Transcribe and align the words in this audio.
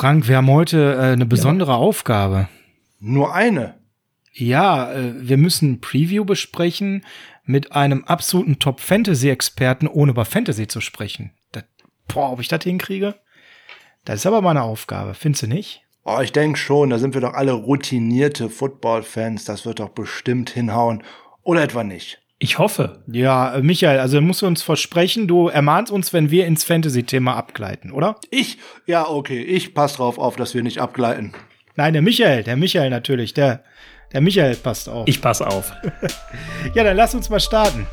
Frank, 0.00 0.28
wir 0.28 0.38
haben 0.38 0.50
heute 0.50 0.94
äh, 0.94 1.12
eine 1.12 1.26
besondere 1.26 1.72
ja. 1.72 1.76
Aufgabe. 1.76 2.48
Nur 3.00 3.34
eine? 3.34 3.74
Ja, 4.32 4.90
äh, 4.94 5.28
wir 5.28 5.36
müssen 5.36 5.72
ein 5.72 5.80
Preview 5.82 6.24
besprechen 6.24 7.04
mit 7.44 7.72
einem 7.72 8.04
absoluten 8.04 8.58
Top-Fantasy-Experten, 8.58 9.86
ohne 9.86 10.12
über 10.12 10.24
Fantasy 10.24 10.68
zu 10.68 10.80
sprechen. 10.80 11.32
Das, 11.52 11.64
boah, 12.08 12.32
ob 12.32 12.40
ich 12.40 12.48
das 12.48 12.64
hinkriege? 12.64 13.16
Das 14.06 14.20
ist 14.20 14.26
aber 14.26 14.40
meine 14.40 14.62
Aufgabe, 14.62 15.12
findest 15.12 15.42
du 15.42 15.48
nicht? 15.48 15.82
Oh, 16.04 16.20
ich 16.22 16.32
denke 16.32 16.58
schon, 16.58 16.88
da 16.88 16.98
sind 16.98 17.12
wir 17.12 17.20
doch 17.20 17.34
alle 17.34 17.52
routinierte 17.52 18.48
Football-Fans, 18.48 19.44
das 19.44 19.66
wird 19.66 19.80
doch 19.80 19.90
bestimmt 19.90 20.48
hinhauen. 20.48 21.02
Oder 21.42 21.62
etwa 21.62 21.84
nicht? 21.84 22.22
Ich 22.42 22.58
hoffe. 22.58 23.02
Ja, 23.06 23.54
äh, 23.54 23.62
Michael, 23.62 24.00
also 24.00 24.18
musst 24.22 24.40
du 24.40 24.46
uns 24.46 24.62
versprechen, 24.62 25.28
du 25.28 25.48
ermahnst 25.48 25.92
uns, 25.92 26.14
wenn 26.14 26.30
wir 26.30 26.46
ins 26.46 26.64
Fantasy-Thema 26.64 27.36
abgleiten, 27.36 27.92
oder? 27.92 28.16
Ich? 28.30 28.56
Ja, 28.86 29.06
okay, 29.06 29.42
ich 29.42 29.74
pass 29.74 29.96
drauf 29.96 30.18
auf, 30.18 30.36
dass 30.36 30.54
wir 30.54 30.62
nicht 30.62 30.80
abgleiten. 30.80 31.34
Nein, 31.76 31.92
der 31.92 32.00
Michael, 32.00 32.42
der 32.42 32.56
Michael 32.56 32.88
natürlich, 32.88 33.34
der, 33.34 33.62
der 34.14 34.22
Michael 34.22 34.56
passt 34.56 34.88
auf. 34.88 35.06
Ich 35.06 35.20
pass 35.20 35.42
auf. 35.42 35.70
ja, 36.74 36.82
dann 36.82 36.96
lass 36.96 37.14
uns 37.14 37.28
mal 37.28 37.40
starten. 37.40 37.86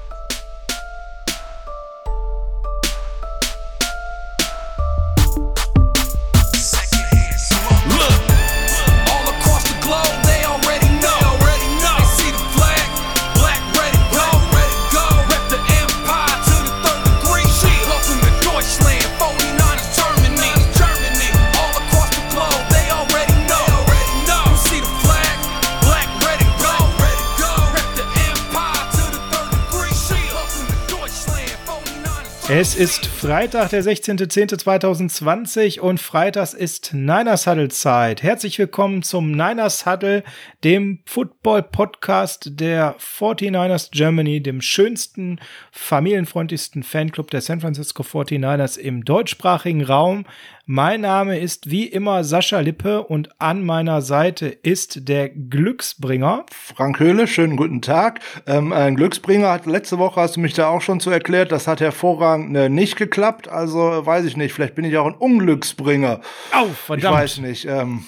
Ist 32.77 33.07
Freitag, 33.07 33.71
der 33.71 33.83
16.10.2020 33.83 35.79
und 35.79 35.99
freitags 35.99 36.53
ist 36.53 36.93
Niners 36.93 37.47
Huddle 37.47 37.69
Zeit. 37.69 38.21
Herzlich 38.21 38.59
willkommen 38.59 39.01
zum 39.01 39.31
Niners 39.31 39.87
Huddle, 39.87 40.23
dem 40.63 40.99
Football 41.07 41.63
Podcast 41.63 42.51
der 42.59 42.95
49ers 42.99 43.89
Germany, 43.89 44.43
dem 44.43 44.61
schönsten, 44.61 45.39
familienfreundlichsten 45.71 46.83
Fanclub 46.83 47.31
der 47.31 47.41
San 47.41 47.61
Francisco 47.61 48.03
49ers 48.03 48.77
im 48.77 49.03
deutschsprachigen 49.03 49.83
Raum. 49.83 50.25
Mein 50.69 50.99
Name 50.99 51.39
ist 51.39 51.71
wie 51.71 51.85
immer 51.85 52.25
Sascha 52.25 52.59
Lippe 52.59 53.01
und 53.03 53.29
an 53.39 53.63
meiner 53.63 54.01
Seite 54.01 54.47
ist 54.47 55.07
der 55.07 55.29
Glücksbringer. 55.29 56.45
Frank 56.51 56.99
Höhle, 56.99 57.25
schönen 57.27 57.55
guten 57.55 57.81
Tag. 57.81 58.19
Ähm, 58.45 58.73
ein 58.73 58.97
Glücksbringer 58.97 59.49
hat 59.49 59.65
letzte 59.65 59.97
Woche, 59.97 60.19
hast 60.19 60.35
du 60.35 60.41
mich 60.41 60.55
da 60.55 60.67
auch 60.67 60.81
schon 60.81 60.99
zu 60.99 61.09
erklärt, 61.09 61.53
das 61.53 61.67
hat 61.67 61.79
hervorragend 61.79 62.53
äh, 62.57 62.67
nicht 62.67 62.97
geklappt. 62.97 63.47
Also 63.47 63.79
weiß 63.79 64.25
ich 64.25 64.35
nicht, 64.35 64.51
vielleicht 64.51 64.75
bin 64.75 64.83
ich 64.83 64.97
auch 64.97 65.05
ein 65.05 65.15
Unglücksbringer. 65.15 66.19
Au, 66.51 66.65
verdammt. 66.65 67.15
Ich 67.15 67.21
weiß 67.21 67.37
nicht. 67.37 67.63
Ähm, 67.63 68.03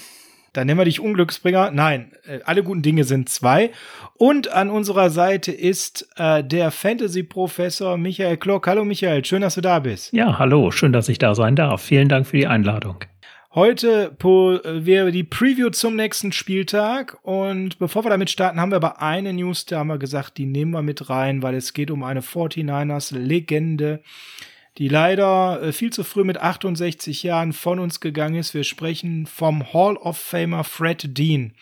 dann 0.53 0.67
nennen 0.67 0.79
wir 0.79 0.85
dich 0.85 0.99
Unglücksbringer. 0.99 1.71
Nein, 1.71 2.11
äh, 2.25 2.39
alle 2.45 2.63
guten 2.63 2.81
Dinge 2.81 3.03
sind 3.03 3.29
zwei. 3.29 3.71
Und 4.15 4.51
an 4.51 4.69
unserer 4.69 5.09
Seite 5.09 5.51
ist 5.51 6.09
äh, 6.17 6.43
der 6.43 6.71
Fantasy-Professor 6.71 7.97
Michael 7.97 8.37
Klock. 8.37 8.67
Hallo 8.67 8.85
Michael, 8.85 9.23
schön, 9.25 9.41
dass 9.41 9.55
du 9.55 9.61
da 9.61 9.79
bist. 9.79 10.13
Ja, 10.13 10.39
hallo, 10.39 10.71
schön, 10.71 10.93
dass 10.93 11.09
ich 11.09 11.19
da 11.19 11.35
sein 11.35 11.55
darf. 11.55 11.81
Vielen 11.81 12.09
Dank 12.09 12.27
für 12.27 12.37
die 12.37 12.47
Einladung. 12.47 13.03
Heute 13.55 14.15
wäre 14.21 15.11
die 15.11 15.23
Preview 15.23 15.71
zum 15.71 15.95
nächsten 15.95 16.31
Spieltag 16.31 17.17
und 17.23 17.79
bevor 17.79 18.05
wir 18.05 18.11
damit 18.11 18.29
starten, 18.29 18.61
haben 18.61 18.71
wir 18.71 18.75
aber 18.75 19.01
eine 19.01 19.33
News, 19.33 19.65
da 19.65 19.79
haben 19.79 19.87
wir 19.87 19.97
gesagt, 19.97 20.37
die 20.37 20.45
nehmen 20.45 20.69
wir 20.69 20.83
mit 20.83 21.09
rein, 21.09 21.41
weil 21.41 21.55
es 21.55 21.73
geht 21.73 21.89
um 21.89 22.03
eine 22.03 22.21
49ers 22.21 23.17
Legende, 23.17 24.03
die 24.77 24.87
leider 24.87 25.61
äh, 25.61 25.71
viel 25.73 25.91
zu 25.91 26.03
früh 26.03 26.23
mit 26.23 26.37
68 26.37 27.23
Jahren 27.23 27.53
von 27.53 27.79
uns 27.79 27.99
gegangen 27.99 28.35
ist. 28.35 28.53
Wir 28.53 28.63
sprechen 28.63 29.25
vom 29.25 29.73
Hall 29.73 29.97
of 29.97 30.17
Famer 30.17 30.63
Fred 30.63 31.17
Dean. 31.17 31.53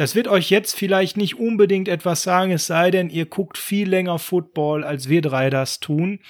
Das 0.00 0.14
wird 0.14 0.28
euch 0.28 0.48
jetzt 0.48 0.78
vielleicht 0.78 1.18
nicht 1.18 1.38
unbedingt 1.38 1.86
etwas 1.86 2.22
sagen, 2.22 2.52
es 2.52 2.66
sei 2.66 2.90
denn, 2.90 3.10
ihr 3.10 3.26
guckt 3.26 3.58
viel 3.58 3.86
länger 3.86 4.18
Football, 4.18 4.82
als 4.82 5.10
wir 5.10 5.20
drei 5.20 5.50
das 5.50 5.78
tun. 5.78 6.20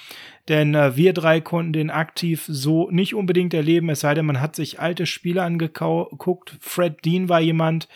Denn 0.49 0.75
äh, 0.75 0.97
wir 0.97 1.13
drei 1.13 1.39
konnten 1.39 1.71
den 1.71 1.89
aktiv 1.89 2.43
so 2.49 2.89
nicht 2.91 3.15
unbedingt 3.15 3.53
erleben, 3.53 3.89
es 3.89 4.01
sei 4.01 4.13
denn, 4.13 4.25
man 4.25 4.41
hat 4.41 4.57
sich 4.57 4.81
alte 4.81 5.05
Spiele 5.05 5.43
angeguckt. 5.43 6.57
Fred 6.59 7.05
Dean 7.05 7.29
war 7.29 7.39
jemand, 7.39 7.87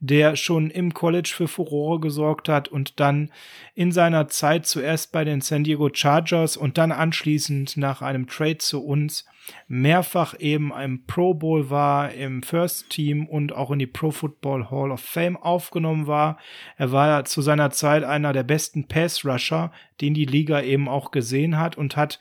der 0.00 0.34
schon 0.34 0.68
im 0.68 0.94
College 0.94 1.32
für 1.32 1.46
Furore 1.46 2.00
gesorgt 2.00 2.48
hat 2.48 2.66
und 2.66 2.98
dann 2.98 3.30
in 3.76 3.92
seiner 3.92 4.26
Zeit 4.26 4.66
zuerst 4.66 5.12
bei 5.12 5.22
den 5.24 5.42
San 5.42 5.62
Diego 5.62 5.90
Chargers 5.92 6.56
und 6.56 6.76
dann 6.76 6.90
anschließend 6.90 7.76
nach 7.76 8.02
einem 8.02 8.26
Trade 8.26 8.58
zu 8.58 8.84
uns 8.84 9.26
mehrfach 9.68 10.34
eben 10.38 10.72
im 10.72 11.06
Pro 11.06 11.34
Bowl 11.34 11.70
war, 11.70 12.12
im 12.12 12.42
First 12.42 12.90
Team 12.90 13.26
und 13.26 13.52
auch 13.52 13.70
in 13.70 13.78
die 13.78 13.86
Pro 13.86 14.10
Football 14.10 14.70
Hall 14.70 14.90
of 14.90 15.00
Fame 15.00 15.19
aufgenommen 15.36 16.06
war. 16.06 16.38
Er 16.76 16.92
war 16.92 17.24
zu 17.24 17.42
seiner 17.42 17.70
Zeit 17.70 18.04
einer 18.04 18.32
der 18.32 18.42
besten 18.42 18.88
Pass 18.88 19.24
Rusher, 19.24 19.72
den 20.00 20.14
die 20.14 20.24
Liga 20.24 20.60
eben 20.62 20.88
auch 20.88 21.10
gesehen 21.10 21.58
hat 21.58 21.76
und 21.76 21.96
hat, 21.96 22.18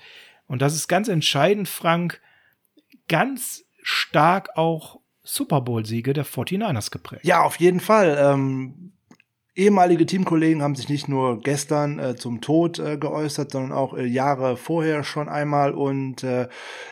und 0.48 0.62
das 0.62 0.76
ist 0.76 0.88
ganz 0.88 1.08
entscheidend, 1.08 1.68
Frank, 1.68 2.22
ganz 3.08 3.66
stark 3.82 4.58
auch 4.58 5.00
Super 5.24 5.62
Bowl-Siege 5.62 6.14
der 6.14 6.26
49ers 6.26 6.92
geprägt. 6.92 7.26
Ja, 7.26 7.44
auf 7.44 7.58
jeden 7.58 7.80
Fall. 7.80 8.18
Ähm, 8.20 8.94
Ehemalige 9.60 10.06
Teamkollegen 10.06 10.62
haben 10.62 10.76
sich 10.76 10.88
nicht 10.88 11.10
nur 11.10 11.42
gestern 11.42 12.00
äh, 12.00 12.16
zum 12.16 12.40
Tod 12.40 12.80
äh, 12.80 12.98
geäußert, 12.98 13.52
sondern 13.52 13.74
auch 13.74 13.94
äh, 13.94 14.06
Jahre 14.06 14.56
vorher 14.56 15.04
schon 15.04 15.28
einmal. 15.28 15.74
Und 15.74 16.24
äh, 16.24 16.48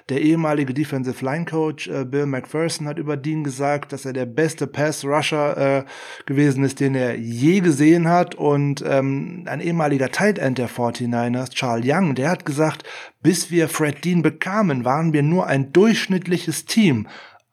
der 0.10 0.22
ehemalige 0.22 0.74
Defensive 0.74 1.24
Line 1.24 1.46
Coach 1.46 1.88
äh, 1.88 2.04
Bill 2.04 2.26
McPherson 2.26 2.86
hat 2.86 3.00
über 3.00 3.16
Dean 3.16 3.46
gesagt, 3.46 3.94
dass 3.94 4.04
er 4.04 4.12
der 4.12 4.26
beste 4.26 4.68
Pass 4.68 5.06
Rusher 5.06 5.58
äh, 5.58 5.84
gewesen 6.26 6.66
ist, 6.66 6.82
den 6.82 6.94
er 6.94 7.16
je 7.16 7.62
gesehen 7.62 8.10
hat. 8.10 8.36
Und 8.36 8.84
ähm, 8.86 9.46
ein 9.46 9.62
ehemaliger 9.62 10.10
Tight 10.12 10.38
End 10.38 10.58
der 10.58 10.70
49ers, 10.70 11.52
Charles 11.52 11.86
Young, 11.88 12.16
der 12.16 12.30
hat 12.30 12.46
gesagt, 12.46 12.84
bis 13.24 13.50
wir 13.50 13.70
Fred 13.70 14.04
Dean 14.04 14.22
bekamen, 14.22 14.84
waren 14.84 15.14
wir 15.14 15.24
nur 15.24 15.48
ein 15.48 15.72
durchschnittliches 15.72 16.66
Team 16.66 17.08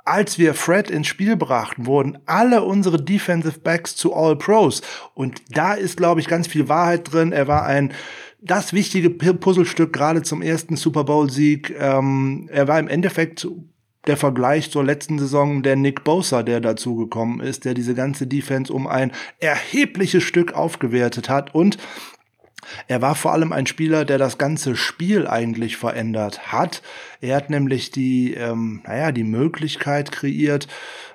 als 0.05 0.39
wir 0.39 0.55
Fred 0.55 0.91
ins 0.91 1.07
Spiel 1.07 1.37
brachten, 1.37 1.87
wurden 1.87 2.19
alle 2.27 2.63
unsere 2.63 3.03
Defensive 3.03 3.61
Backs 3.61 3.97
zu 3.97 4.15
All 4.15 4.37
Pros. 4.37 4.83
Und 5.15 5.41
da 5.51 5.75
ist, 5.75 5.97
glaube 5.97 6.21
ich, 6.21 6.29
ganz 6.29 6.47
viel 6.47 6.69
Wahrheit 6.69 7.13
drin. 7.13 7.33
Er 7.33 7.49
war 7.49 7.65
ein 7.65 7.93
das 8.41 8.75
wichtige 8.75 9.09
Puzzlestück 9.09 9.95
gerade 9.95 10.23
zum 10.23 10.43
ersten 10.43 10.77
Super 10.77 11.05
Bowl-Sieg. 11.05 11.75
Ähm, 11.79 12.51
er 12.53 12.69
war 12.69 12.79
im 12.79 12.89
Endeffekt 12.89 13.49
der 14.07 14.19
Vergleich 14.19 14.71
zur 14.71 14.85
letzten 14.85 15.19
Saison 15.19 15.63
der 15.63 15.77
Nick 15.77 16.05
Bosa, 16.05 16.43
der 16.43 16.61
dazugekommen 16.61 17.41
ist, 17.41 17.65
der 17.65 17.73
diese 17.73 17.95
ganze 17.95 18.27
Defense 18.27 18.71
um 18.71 18.87
ein 18.87 19.13
erhebliches 19.41 20.23
Stück 20.23 20.53
aufgewertet 20.53 21.31
hat 21.31 21.55
und 21.55 21.79
er 22.89 23.03
war 23.03 23.15
vor 23.15 23.33
allem 23.33 23.53
ein 23.53 23.67
Spieler, 23.67 24.05
der 24.05 24.19
das 24.19 24.39
ganze 24.39 24.77
Spiel 24.77 25.27
eigentlich 25.27 25.77
verändert 25.77 26.53
hat. 26.53 26.83
Er 27.21 27.37
hat 27.37 27.51
nämlich 27.51 27.91
die, 27.91 28.35
ähm, 28.35 28.83
naja, 28.85 29.13
die 29.13 29.25
Möglichkeit 29.25 30.13
kreiert, 30.13 30.69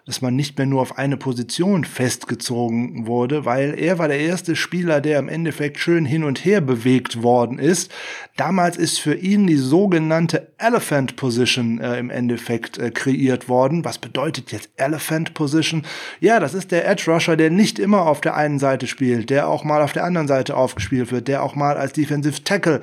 dass 0.09 0.23
man 0.23 0.35
nicht 0.35 0.57
mehr 0.57 0.65
nur 0.65 0.81
auf 0.81 0.97
eine 0.97 1.17
Position 1.17 1.83
festgezogen 1.83 3.05
wurde, 3.05 3.45
weil 3.45 3.77
er 3.77 3.99
war 3.99 4.07
der 4.07 4.19
erste 4.19 4.55
Spieler, 4.55 5.01
der 5.01 5.19
im 5.19 5.29
Endeffekt 5.29 5.77
schön 5.77 6.03
hin 6.03 6.23
und 6.23 6.43
her 6.43 6.61
bewegt 6.61 7.21
worden 7.21 7.59
ist. 7.59 7.91
Damals 8.35 8.75
ist 8.75 8.99
für 8.99 9.13
ihn 9.13 9.45
die 9.45 9.57
sogenannte 9.57 10.47
Elephant 10.57 11.15
Position 11.15 11.79
äh, 11.79 11.99
im 11.99 12.09
Endeffekt 12.09 12.79
äh, 12.79 12.89
kreiert 12.89 13.49
worden. 13.49 13.85
Was 13.85 13.99
bedeutet 13.99 14.51
jetzt 14.51 14.71
Elephant 14.77 15.35
Position? 15.35 15.83
Ja, 16.19 16.39
das 16.39 16.55
ist 16.55 16.71
der 16.71 16.87
Edge 16.89 17.11
Rusher, 17.11 17.37
der 17.37 17.51
nicht 17.51 17.77
immer 17.77 18.07
auf 18.07 18.19
der 18.19 18.35
einen 18.35 18.57
Seite 18.57 18.87
spielt, 18.87 19.29
der 19.29 19.47
auch 19.47 19.63
mal 19.63 19.83
auf 19.83 19.93
der 19.93 20.05
anderen 20.05 20.27
Seite 20.27 20.57
aufgespielt 20.57 21.11
wird, 21.11 21.27
der 21.27 21.43
auch 21.43 21.53
mal 21.53 21.77
als 21.77 21.93
Defensive 21.93 22.43
Tackle 22.43 22.81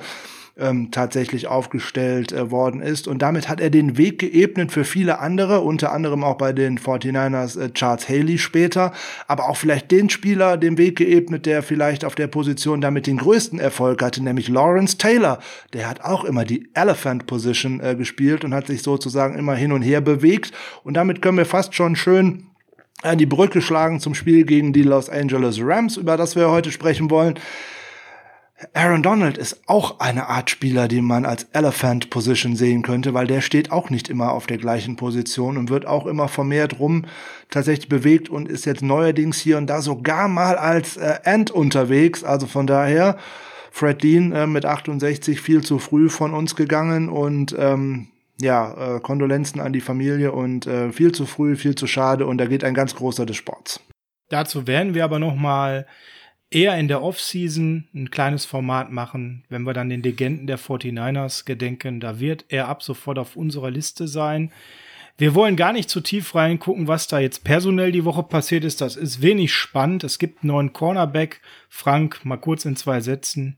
ähm, 0.59 0.91
tatsächlich 0.91 1.47
aufgestellt 1.47 2.31
äh, 2.31 2.51
worden 2.51 2.81
ist. 2.81 3.07
Und 3.07 3.21
damit 3.21 3.49
hat 3.49 3.59
er 3.59 3.69
den 3.69 3.97
Weg 3.97 4.19
geebnet 4.19 4.71
für 4.71 4.83
viele 4.83 5.19
andere, 5.19 5.61
unter 5.61 5.91
anderem 5.91 6.23
auch 6.23 6.35
bei 6.35 6.53
den 6.53 6.79
49ers 6.79 7.59
äh, 7.59 7.73
Charles 7.73 8.09
Haley 8.09 8.37
später, 8.37 8.93
aber 9.27 9.49
auch 9.49 9.57
vielleicht 9.57 9.91
den 9.91 10.09
Spieler 10.09 10.57
den 10.57 10.77
Weg 10.77 10.97
geebnet, 10.97 11.45
der 11.45 11.63
vielleicht 11.63 12.05
auf 12.05 12.15
der 12.15 12.27
Position 12.27 12.81
damit 12.81 13.07
den 13.07 13.17
größten 13.17 13.59
Erfolg 13.59 14.01
hatte, 14.01 14.23
nämlich 14.23 14.47
Lawrence 14.47 14.97
Taylor. 14.97 15.39
Der 15.73 15.89
hat 15.89 16.01
auch 16.01 16.23
immer 16.23 16.45
die 16.45 16.69
Elephant 16.73 17.27
Position 17.27 17.79
äh, 17.79 17.95
gespielt 17.95 18.43
und 18.43 18.53
hat 18.53 18.67
sich 18.67 18.81
sozusagen 18.81 19.37
immer 19.37 19.55
hin 19.55 19.71
und 19.71 19.81
her 19.81 20.01
bewegt. 20.01 20.51
Und 20.83 20.95
damit 20.95 21.21
können 21.21 21.37
wir 21.37 21.45
fast 21.45 21.75
schon 21.75 21.95
schön 21.95 22.43
die 23.15 23.27
Brücke 23.27 23.61
schlagen 23.61 23.99
zum 23.99 24.15
Spiel 24.15 24.43
gegen 24.43 24.73
die 24.73 24.81
Los 24.81 25.07
Angeles 25.07 25.59
Rams, 25.61 25.97
über 25.97 26.17
das 26.17 26.35
wir 26.35 26.49
heute 26.49 26.71
sprechen 26.71 27.11
wollen. 27.11 27.35
Aaron 28.73 29.03
Donald 29.03 29.37
ist 29.37 29.61
auch 29.67 29.99
eine 29.99 30.27
Art 30.27 30.49
Spieler, 30.49 30.87
den 30.87 31.05
man 31.05 31.25
als 31.25 31.43
Elephant 31.53 32.09
Position 32.09 32.55
sehen 32.55 32.81
könnte, 32.81 33.13
weil 33.13 33.27
der 33.27 33.41
steht 33.41 33.71
auch 33.71 33.91
nicht 33.91 34.09
immer 34.09 34.31
auf 34.31 34.47
der 34.47 34.57
gleichen 34.57 34.95
Position 34.95 35.57
und 35.57 35.69
wird 35.69 35.85
auch 35.85 36.07
immer 36.07 36.27
vermehrt 36.27 36.79
rum 36.79 37.05
tatsächlich 37.51 37.87
bewegt 37.87 38.29
und 38.29 38.49
ist 38.49 38.65
jetzt 38.65 38.81
neuerdings 38.81 39.37
hier 39.37 39.59
und 39.59 39.67
da 39.67 39.81
sogar 39.81 40.27
mal 40.27 40.55
als 40.55 40.97
äh, 40.97 41.19
End 41.23 41.51
unterwegs. 41.51 42.23
Also 42.23 42.47
von 42.47 42.65
daher, 42.65 43.17
Fred 43.69 44.01
Dean 44.01 44.31
äh, 44.31 44.47
mit 44.47 44.65
68 44.65 45.39
viel 45.39 45.63
zu 45.63 45.77
früh 45.77 46.09
von 46.09 46.33
uns 46.33 46.55
gegangen 46.55 47.09
und 47.09 47.55
ähm, 47.59 48.07
ja, 48.41 48.95
äh, 48.95 48.99
Kondolenzen 48.99 49.61
an 49.61 49.71
die 49.71 49.81
Familie 49.81 50.31
und 50.31 50.65
äh, 50.65 50.91
viel 50.91 51.11
zu 51.11 51.27
früh, 51.27 51.55
viel 51.55 51.75
zu 51.75 51.85
schade 51.85 52.25
und 52.25 52.39
da 52.39 52.47
geht 52.47 52.63
ein 52.63 52.73
ganz 52.73 52.95
großer 52.95 53.27
des 53.27 53.35
Sports. 53.35 53.81
Dazu 54.29 54.65
werden 54.65 54.95
wir 54.95 55.03
aber 55.03 55.19
noch 55.19 55.35
mal 55.35 55.85
eher 56.49 56.77
in 56.77 56.87
der 56.87 57.03
Offseason 57.03 57.87
ein 57.93 58.11
kleines 58.11 58.45
Format 58.45 58.91
machen, 58.91 59.43
wenn 59.49 59.63
wir 59.63 59.73
dann 59.73 59.89
den 59.89 60.03
Legenden 60.03 60.47
der 60.47 60.59
49ers 60.59 61.45
gedenken. 61.45 61.99
Da 61.99 62.19
wird 62.19 62.45
er 62.49 62.67
ab 62.67 62.83
sofort 62.83 63.19
auf 63.19 63.35
unserer 63.35 63.71
Liste 63.71 64.07
sein. 64.07 64.51
Wir 65.17 65.33
wollen 65.33 65.55
gar 65.55 65.73
nicht 65.73 65.89
zu 65.89 65.99
tief 65.99 66.35
reingucken, 66.35 66.87
was 66.87 67.07
da 67.07 67.19
jetzt 67.19 67.43
personell 67.43 67.91
die 67.91 68.05
Woche 68.05 68.23
passiert 68.23 68.63
ist. 68.63 68.81
Das 68.81 68.95
ist 68.95 69.21
wenig 69.21 69.51
spannend. 69.51 70.03
Es 70.03 70.19
gibt 70.19 70.43
einen 70.43 70.51
neuen 70.51 70.73
Cornerback. 70.73 71.41
Frank, 71.69 72.23
mal 72.23 72.37
kurz 72.37 72.65
in 72.65 72.75
zwei 72.75 73.01
Sätzen. 73.01 73.57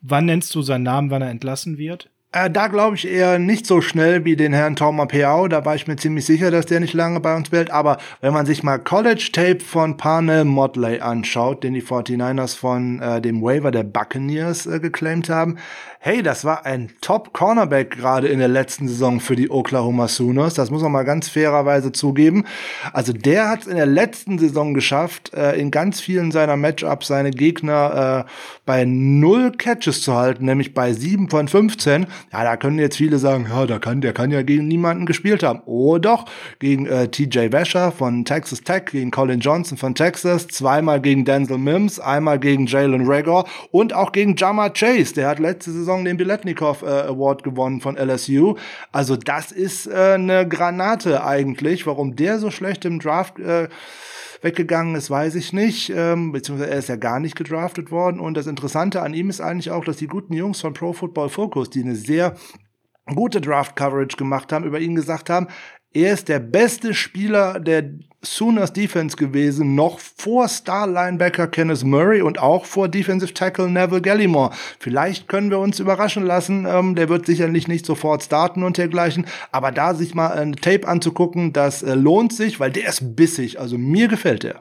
Wann 0.00 0.24
nennst 0.24 0.54
du 0.54 0.62
seinen 0.62 0.84
Namen, 0.84 1.10
wann 1.10 1.22
er 1.22 1.30
entlassen 1.30 1.76
wird? 1.76 2.08
Äh, 2.36 2.50
da 2.50 2.66
glaube 2.66 2.96
ich 2.96 3.08
eher 3.08 3.38
nicht 3.38 3.64
so 3.64 3.80
schnell 3.80 4.26
wie 4.26 4.36
den 4.36 4.52
Herrn 4.52 4.76
Taumer 4.76 5.06
Peau. 5.06 5.48
Da 5.48 5.64
war 5.64 5.74
ich 5.74 5.86
mir 5.86 5.96
ziemlich 5.96 6.26
sicher, 6.26 6.50
dass 6.50 6.66
der 6.66 6.80
nicht 6.80 6.92
lange 6.92 7.20
bei 7.20 7.34
uns 7.34 7.50
wählt. 7.50 7.70
Aber 7.70 7.96
wenn 8.20 8.34
man 8.34 8.44
sich 8.44 8.62
mal 8.62 8.76
College 8.78 9.30
Tape 9.32 9.60
von 9.60 9.96
Parnell 9.96 10.44
Motley 10.44 11.00
anschaut, 11.00 11.64
den 11.64 11.72
die 11.72 11.82
49ers 11.82 12.54
von 12.54 13.00
äh, 13.00 13.22
dem 13.22 13.40
Waiver 13.40 13.70
der 13.70 13.84
Buccaneers 13.84 14.66
äh, 14.66 14.80
geclaimed 14.80 15.30
haben, 15.30 15.56
hey, 16.06 16.22
das 16.22 16.44
war 16.44 16.64
ein 16.64 16.90
Top-Cornerback 17.00 17.90
gerade 17.90 18.28
in 18.28 18.38
der 18.38 18.46
letzten 18.46 18.86
Saison 18.86 19.18
für 19.18 19.34
die 19.34 19.50
Oklahoma 19.50 20.06
Sooners. 20.06 20.54
Das 20.54 20.70
muss 20.70 20.80
man 20.80 20.92
mal 20.92 21.02
ganz 21.02 21.28
fairerweise 21.28 21.90
zugeben. 21.90 22.44
Also 22.92 23.12
der 23.12 23.48
hat 23.48 23.62
es 23.62 23.66
in 23.66 23.74
der 23.74 23.86
letzten 23.86 24.38
Saison 24.38 24.72
geschafft, 24.72 25.34
äh, 25.34 25.58
in 25.58 25.72
ganz 25.72 26.00
vielen 26.00 26.30
seiner 26.30 26.56
Matchups 26.56 27.08
seine 27.08 27.32
Gegner 27.32 28.24
äh, 28.24 28.30
bei 28.64 28.84
null 28.84 29.50
Catches 29.50 30.02
zu 30.02 30.14
halten, 30.14 30.44
nämlich 30.44 30.74
bei 30.74 30.92
sieben 30.92 31.28
von 31.28 31.48
15. 31.48 32.06
Ja, 32.32 32.44
da 32.44 32.56
können 32.56 32.78
jetzt 32.78 32.98
viele 32.98 33.18
sagen, 33.18 33.48
ja, 33.50 33.66
da 33.66 33.80
kann, 33.80 34.00
der 34.00 34.12
kann 34.12 34.30
ja 34.30 34.42
gegen 34.42 34.68
niemanden 34.68 35.06
gespielt 35.06 35.42
haben. 35.42 35.60
Oh 35.66 35.98
doch, 35.98 36.26
gegen 36.60 36.86
äh, 36.86 37.08
TJ 37.08 37.50
Washer 37.50 37.90
von 37.90 38.24
Texas 38.24 38.60
Tech, 38.60 38.84
gegen 38.92 39.10
Colin 39.10 39.40
Johnson 39.40 39.76
von 39.76 39.96
Texas, 39.96 40.46
zweimal 40.46 41.00
gegen 41.00 41.24
Denzel 41.24 41.58
Mims, 41.58 41.98
einmal 41.98 42.38
gegen 42.38 42.66
Jalen 42.66 43.10
Rager 43.10 43.44
und 43.72 43.92
auch 43.92 44.12
gegen 44.12 44.36
Jama 44.36 44.68
Chase. 44.68 45.12
Der 45.12 45.26
hat 45.26 45.40
letzte 45.40 45.72
Saison 45.72 45.95
Saison 45.96 46.04
den 46.04 46.16
Biletnikow 46.16 46.82
äh, 46.82 46.86
Award 46.86 47.42
gewonnen 47.42 47.80
von 47.80 47.96
LSU. 47.96 48.56
Also 48.92 49.16
das 49.16 49.52
ist 49.52 49.86
äh, 49.86 50.14
eine 50.14 50.46
Granate 50.46 51.24
eigentlich. 51.24 51.86
Warum 51.86 52.16
der 52.16 52.38
so 52.38 52.50
schlecht 52.50 52.84
im 52.84 52.98
Draft 52.98 53.38
äh, 53.38 53.68
weggegangen 54.42 54.94
ist, 54.94 55.10
weiß 55.10 55.34
ich 55.36 55.52
nicht. 55.52 55.90
Ähm, 55.94 56.32
beziehungsweise 56.32 56.70
er 56.70 56.78
ist 56.78 56.88
ja 56.88 56.96
gar 56.96 57.20
nicht 57.20 57.36
gedraftet 57.36 57.90
worden. 57.90 58.20
Und 58.20 58.36
das 58.36 58.46
Interessante 58.46 59.02
an 59.02 59.14
ihm 59.14 59.30
ist 59.30 59.40
eigentlich 59.40 59.70
auch, 59.70 59.84
dass 59.84 59.96
die 59.96 60.06
guten 60.06 60.34
Jungs 60.34 60.60
von 60.60 60.74
Pro 60.74 60.92
Football 60.92 61.30
Focus, 61.30 61.70
die 61.70 61.82
eine 61.82 61.96
sehr 61.96 62.34
gute 63.14 63.40
Draft-Coverage 63.40 64.16
gemacht 64.16 64.52
haben, 64.52 64.64
über 64.64 64.80
ihn 64.80 64.96
gesagt 64.96 65.30
haben, 65.30 65.46
er 65.96 66.12
ist 66.12 66.28
der 66.28 66.40
beste 66.40 66.92
Spieler 66.92 67.58
der 67.58 67.84
Sooners 68.22 68.72
Defense 68.72 69.16
gewesen, 69.16 69.74
noch 69.74 69.98
vor 69.98 70.46
Star 70.48 70.86
Linebacker 70.86 71.46
Kenneth 71.46 71.84
Murray 71.84 72.20
und 72.20 72.38
auch 72.38 72.66
vor 72.66 72.88
Defensive 72.88 73.32
Tackle 73.32 73.70
Neville 73.70 74.02
Gallimore. 74.02 74.50
Vielleicht 74.78 75.26
können 75.26 75.50
wir 75.50 75.58
uns 75.58 75.80
überraschen 75.80 76.24
lassen. 76.24 76.66
Ähm, 76.66 76.96
der 76.96 77.08
wird 77.08 77.24
sicherlich 77.24 77.66
nicht 77.66 77.86
sofort 77.86 78.22
starten 78.22 78.62
und 78.62 78.76
dergleichen. 78.76 79.26
Aber 79.52 79.72
da 79.72 79.94
sich 79.94 80.14
mal 80.14 80.32
ein 80.32 80.56
Tape 80.56 80.86
anzugucken, 80.86 81.54
das 81.54 81.82
äh, 81.82 81.94
lohnt 81.94 82.32
sich, 82.32 82.60
weil 82.60 82.72
der 82.72 82.88
ist 82.88 83.16
bissig. 83.16 83.58
Also 83.58 83.78
mir 83.78 84.08
gefällt 84.08 84.44
er. 84.44 84.60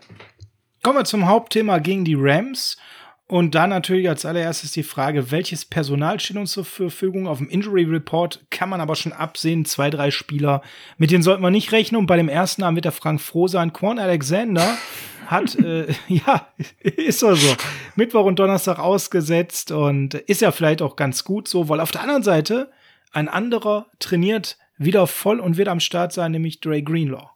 Kommen 0.83 0.99
wir 0.99 1.05
zum 1.05 1.27
Hauptthema 1.27 1.79
gegen 1.79 2.05
die 2.05 2.15
Rams. 2.17 2.77
Und 3.27 3.55
dann 3.55 3.71
natürlich 3.71 4.07
als 4.07 4.23
allererstes 4.23 4.71
die 4.71 4.83
Frage, 4.83 5.31
welches 5.31 5.65
Personal 5.65 6.19
steht 6.19 6.37
uns 6.37 6.51
zur 6.51 6.63
Verfügung? 6.63 7.27
Auf 7.27 7.39
dem 7.39 7.49
Injury 7.49 7.83
Report 7.85 8.45
kann 8.51 8.69
man 8.69 8.81
aber 8.81 8.95
schon 8.95 9.13
absehen, 9.13 9.65
zwei, 9.65 9.89
drei 9.89 10.11
Spieler, 10.11 10.61
mit 10.97 11.09
denen 11.09 11.23
sollten 11.23 11.41
wir 11.41 11.49
nicht 11.49 11.71
rechnen. 11.71 11.99
Und 11.99 12.05
bei 12.05 12.17
dem 12.17 12.29
ersten 12.29 12.61
Namen 12.61 12.75
wird 12.75 12.85
der 12.85 12.91
Frank 12.91 13.19
froh 13.19 13.47
sein. 13.47 13.73
Quan 13.73 13.97
Alexander 13.97 14.77
hat, 15.25 15.55
äh, 15.55 15.91
ja, 16.07 16.47
ist 16.81 17.19
so 17.19 17.33
so, 17.33 17.55
Mittwoch 17.95 18.25
und 18.25 18.37
Donnerstag 18.37 18.77
ausgesetzt 18.77 19.71
und 19.71 20.13
ist 20.13 20.41
ja 20.41 20.51
vielleicht 20.51 20.83
auch 20.83 20.95
ganz 20.95 21.23
gut 21.23 21.47
so, 21.47 21.67
weil 21.67 21.79
auf 21.79 21.91
der 21.91 22.01
anderen 22.01 22.23
Seite 22.23 22.71
ein 23.11 23.27
anderer 23.27 23.87
trainiert 23.97 24.59
wieder 24.77 25.07
voll 25.07 25.39
und 25.39 25.57
wird 25.57 25.69
am 25.69 25.79
Start 25.79 26.13
sein, 26.13 26.31
nämlich 26.31 26.59
Dre 26.59 26.83
Greenlaw. 26.83 27.29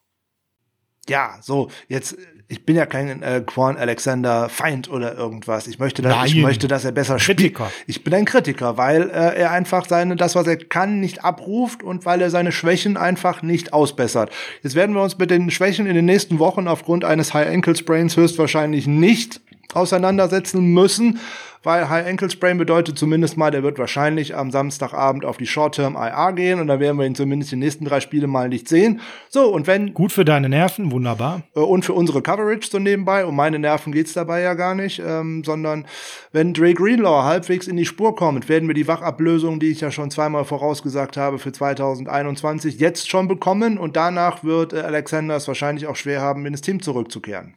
Ja, 1.08 1.40
so, 1.42 1.72
jetzt 1.88 2.16
ich 2.52 2.66
bin 2.66 2.76
ja 2.76 2.88
kein 2.88 3.22
äh, 3.22 3.44
Quan 3.46 3.78
Alexander 3.78 4.50
Feind 4.50 4.90
oder 4.90 5.16
irgendwas. 5.16 5.68
Ich 5.68 5.78
möchte, 5.78 6.02
dass, 6.02 6.26
ich 6.26 6.36
möchte, 6.42 6.68
dass 6.68 6.84
er 6.84 6.92
besser 6.92 7.18
Kritiker. 7.18 7.70
spielt. 7.70 7.84
Ich 7.88 8.04
bin 8.04 8.12
ein 8.16 8.26
Kritiker, 8.26 8.76
weil 8.76 9.04
äh, 9.12 9.40
er 9.40 9.52
einfach 9.52 9.86
seine, 9.86 10.16
das, 10.16 10.34
was 10.34 10.48
er 10.48 10.58
kann, 10.58 11.00
nicht 11.00 11.24
abruft 11.24 11.84
und 11.84 12.08
weil 12.08 12.22
er 12.22 12.32
seine 12.32 12.52
Schwächen 12.52 12.98
einfach 12.98 13.44
nicht 13.44 13.72
ausbessert. 13.72 14.32
Jetzt 14.64 14.74
werden 14.74 14.96
wir 14.96 15.04
uns 15.04 15.20
mit 15.20 15.30
den 15.30 15.52
Schwächen 15.52 15.86
in 15.86 15.94
den 15.94 16.06
nächsten 16.06 16.40
Wochen 16.40 16.68
aufgrund 16.68 17.06
eines 17.06 17.36
High 17.36 17.50
Ankle 17.50 17.76
Sprains 17.76 18.18
höchstwahrscheinlich 18.18 18.88
nicht 18.88 19.42
auseinandersetzen 19.76 20.66
müssen 20.74 21.20
weil 21.64 21.90
High 21.90 22.08
Ankle 22.08 22.30
Sprain 22.30 22.58
bedeutet 22.58 22.98
zumindest 22.98 23.38
mal, 23.38 23.52
der 23.52 23.64
wird 23.64 23.78
wahrscheinlich 23.80 24.36
am 24.36 24.52
Samstagabend 24.52 25.26
auf 25.26 25.38
die 25.38 25.46
Short-Term 25.46 25.96
IR 25.96 26.34
gehen 26.34 26.60
und 26.60 26.68
dann 26.68 26.80
werden 26.80 26.98
wir 26.98 27.06
ihn 27.06 27.16
zumindest 27.16 27.52
die 27.52 27.58
nächsten 27.58 27.86
drei 27.86 28.00
Spiele 28.00 28.28
mal 28.28 28.50
nicht 28.50 28.68
sehen. 28.68 29.02
So, 29.30 29.52
und 29.52 29.68
wenn. 29.68 29.94
Gut 29.94 30.12
für 30.12 30.26
deine 30.26 30.50
Nerven, 30.50 30.92
wunderbar. 30.92 31.44
Äh, 31.56 31.60
und 31.60 31.84
für 31.84 31.94
unsere 31.94 32.22
Coverage 32.22 32.70
so 32.72 32.80
nebenbei. 32.80 33.26
Um 33.26 33.36
meine 33.36 33.60
Nerven 33.60 33.92
geht's 33.92 34.14
dabei 34.14 34.42
ja 34.42 34.54
gar 34.54 34.76
nicht, 34.76 35.02
ähm, 35.06 35.44
sondern 35.44 35.86
wenn 36.32 36.54
Dre 36.54 36.74
Greenlaw 36.74 37.24
halbwegs 37.24 37.68
in 37.68 37.78
die 37.78 37.86
Spur 37.86 38.16
kommt, 38.16 38.50
werden 38.50 38.68
wir 38.68 38.76
die 38.76 38.88
Wachablösung, 38.88 39.60
die 39.60 39.72
ich 39.72 39.82
ja 39.82 39.92
schon 39.92 40.12
zweimal 40.12 40.46
vorausgesagt 40.46 41.18
habe 41.18 41.40
für 41.40 41.52
2021, 41.52 42.80
jetzt 42.80 43.10
schon 43.10 43.28
bekommen 43.28 43.78
und 43.78 43.96
danach 43.96 44.44
wird 44.44 44.74
äh, 44.74 44.82
Alexander 44.82 45.36
es 45.36 45.48
wahrscheinlich 45.48 45.88
auch 45.88 45.96
schwer 45.96 46.22
haben, 46.22 46.46
in 46.46 46.54
das 46.54 46.62
Team 46.62 46.82
zurückzukehren. 46.82 47.56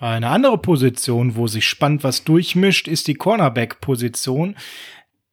Eine 0.00 0.28
andere 0.28 0.58
Position, 0.58 1.34
wo 1.34 1.48
sich 1.48 1.66
spannend 1.66 2.04
was 2.04 2.22
durchmischt, 2.22 2.86
ist 2.86 3.08
die 3.08 3.14
Cornerback-Position. 3.14 4.54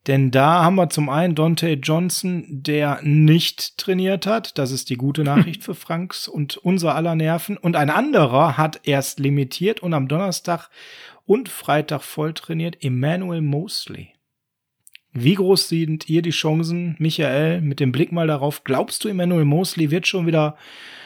Denn 0.08 0.32
da 0.32 0.64
haben 0.64 0.76
wir 0.76 0.90
zum 0.90 1.10
einen 1.10 1.36
Dante 1.36 1.74
Johnson, 1.74 2.46
der 2.48 3.00
nicht 3.04 3.78
trainiert 3.78 4.26
hat. 4.26 4.58
Das 4.58 4.72
ist 4.72 4.90
die 4.90 4.98
gute 4.98 5.24
Nachricht 5.24 5.64
für 5.66 5.76
Franks 5.76 6.28
und 6.28 6.58
unser 6.58 6.96
aller 6.96 7.16
Nerven. 7.16 7.58
Und 7.58 7.76
ein 7.76 7.92
anderer 7.92 8.58
hat 8.58 8.82
erst 8.84 9.20
limitiert 9.20 9.82
und 9.82 9.94
am 9.94 10.08
Donnerstag 10.08 10.70
und 11.26 11.50
Freitag 11.50 12.02
voll 12.02 12.34
trainiert. 12.34 12.84
Emmanuel 12.84 13.42
Mosley. 13.42 14.14
Wie 15.18 15.36
groß 15.36 15.70
sind 15.70 16.10
ihr 16.10 16.22
die 16.22 16.32
Chancen, 16.32 16.98
Michael, 17.00 17.62
mit 17.62 17.80
dem 17.80 17.94
Blick 17.94 18.12
mal 18.12 18.28
darauf? 18.28 18.66
Glaubst 18.66 19.02
du, 19.04 19.08
Emmanuel 19.08 19.46
Mosley 19.46 19.90
wird 19.90 20.08
schon 20.08 20.28
wieder 20.28 20.58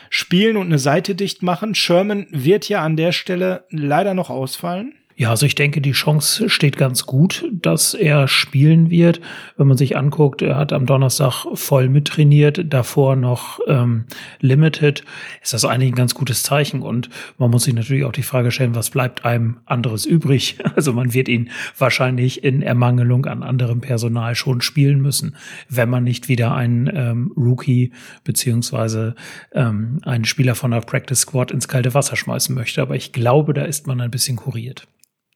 spielen 0.09 0.57
und 0.57 0.65
eine 0.65 0.79
Seite 0.79 1.13
dicht 1.13 1.43
machen. 1.43 1.75
Sherman 1.75 2.25
wird 2.31 2.67
ja 2.67 2.83
an 2.83 2.97
der 2.97 3.11
Stelle 3.11 3.65
leider 3.69 4.15
noch 4.15 4.31
ausfallen. 4.31 4.95
Ja, 5.19 5.31
also 5.31 5.45
ich 5.45 5.53
denke, 5.53 5.81
die 5.81 5.91
Chance 5.91 6.47
steht 6.47 6.77
ganz 6.77 7.05
gut, 7.05 7.45
dass 7.51 7.93
er 7.93 8.29
spielen 8.29 8.89
wird. 8.89 9.19
Wenn 9.57 9.67
man 9.67 9.75
sich 9.75 9.97
anguckt, 9.97 10.41
er 10.41 10.55
hat 10.55 10.71
am 10.71 10.85
Donnerstag 10.85 11.45
voll 11.55 11.89
mittrainiert, 11.89 12.63
davor 12.73 13.17
noch 13.17 13.59
ähm, 13.67 14.05
limited, 14.39 15.03
ist 15.41 15.51
das 15.51 15.65
eigentlich 15.65 15.91
ein 15.91 15.97
ganz 15.97 16.15
gutes 16.15 16.43
Zeichen. 16.43 16.81
Und 16.81 17.09
man 17.37 17.51
muss 17.51 17.65
sich 17.65 17.73
natürlich 17.73 18.05
auch 18.05 18.13
die 18.13 18.23
Frage 18.23 18.49
stellen, 18.51 18.75
was 18.75 18.91
bleibt 18.91 19.25
einem 19.25 19.57
anderes 19.65 20.05
übrig? 20.05 20.57
Also 20.79 20.93
man 20.93 21.13
wird 21.13 21.27
ihn 21.27 21.49
wahrscheinlich 21.77 22.41
in 22.41 22.61
Ermangelung 22.61 23.25
an 23.25 23.43
anderem 23.43 23.81
Personal 23.81 24.35
schon 24.35 24.61
spielen 24.61 25.01
müssen, 25.01 25.35
wenn 25.67 25.89
man 25.89 26.05
nicht 26.05 26.29
wieder 26.29 26.55
einen 26.55 26.89
ähm, 26.95 27.33
Rookie 27.35 27.91
beziehungsweise 28.23 29.15
ähm, 29.51 29.99
einen 30.05 30.23
Spieler 30.23 30.55
von 30.55 30.71
der 30.71 30.79
Practice 30.79 31.21
Squad 31.21 31.51
ins 31.51 31.67
kalte 31.67 31.93
Wasser 31.93 32.15
schmeißen 32.15 32.55
möchte. 32.55 32.81
Aber 32.81 32.95
ich 32.95 33.11
glaube, 33.11 33.53
da 33.53 33.63
ist 33.63 33.87
man 33.87 33.99
ein 33.99 34.11
bisschen 34.11 34.37
kuriert. 34.37 34.87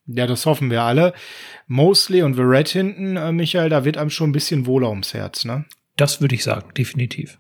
Ja, 0.06 0.28
das 0.28 0.46
hoffen 0.46 0.70
wir 0.70 0.84
alle. 0.84 1.14
Mosley 1.68 2.24
und 2.24 2.36
Verrett 2.36 2.70
hinten, 2.70 3.16
äh, 3.16 3.32
Michael, 3.32 3.70
da 3.70 3.86
wird 3.86 3.98
einem 3.98 4.10
schon 4.10 4.30
ein 4.30 4.34
bisschen 4.34 4.66
wohler 4.66 4.90
ums 4.90 5.14
Herz, 5.14 5.46
ne? 5.46 5.66
Das 5.96 6.22
würde 6.22 6.36
ich 6.36 6.44
sagen, 6.44 6.74
definitiv. 6.76 7.40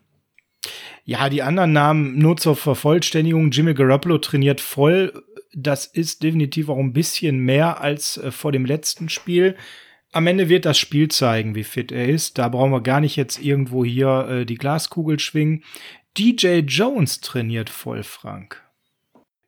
Ja, 1.04 1.28
die 1.30 1.44
anderen 1.44 1.74
Namen 1.74 2.18
nur 2.18 2.38
zur 2.38 2.56
Vervollständigung. 2.56 3.52
Jimmy 3.52 3.74
Garoppolo 3.74 4.20
trainiert 4.20 4.62
voll. 4.62 5.12
Das 5.54 5.86
ist 5.86 6.24
definitiv 6.24 6.70
auch 6.70 6.78
ein 6.78 6.94
bisschen 6.94 7.40
mehr 7.40 7.82
als 7.82 8.18
äh, 8.18 8.32
vor 8.32 8.52
dem 8.52 8.66
letzten 8.66 9.10
Spiel. 9.10 9.58
Am 10.14 10.28
Ende 10.28 10.48
wird 10.48 10.66
das 10.66 10.78
Spiel 10.78 11.10
zeigen, 11.10 11.56
wie 11.56 11.64
fit 11.64 11.92
er 11.92 12.08
ist. 12.08 12.38
Da 12.38 12.48
brauchen 12.48 12.72
wir 12.72 12.82
gar 12.82 13.02
nicht 13.02 13.16
jetzt 13.16 13.44
irgendwo 13.44 13.84
hier 13.84 14.28
äh, 14.30 14.46
die 14.46 14.56
Glaskugel 14.56 15.20
schwingen. 15.20 15.64
DJ 16.18 16.60
Jones 16.60 17.20
trainiert 17.20 17.70
voll, 17.70 18.04
Frank. 18.04 18.63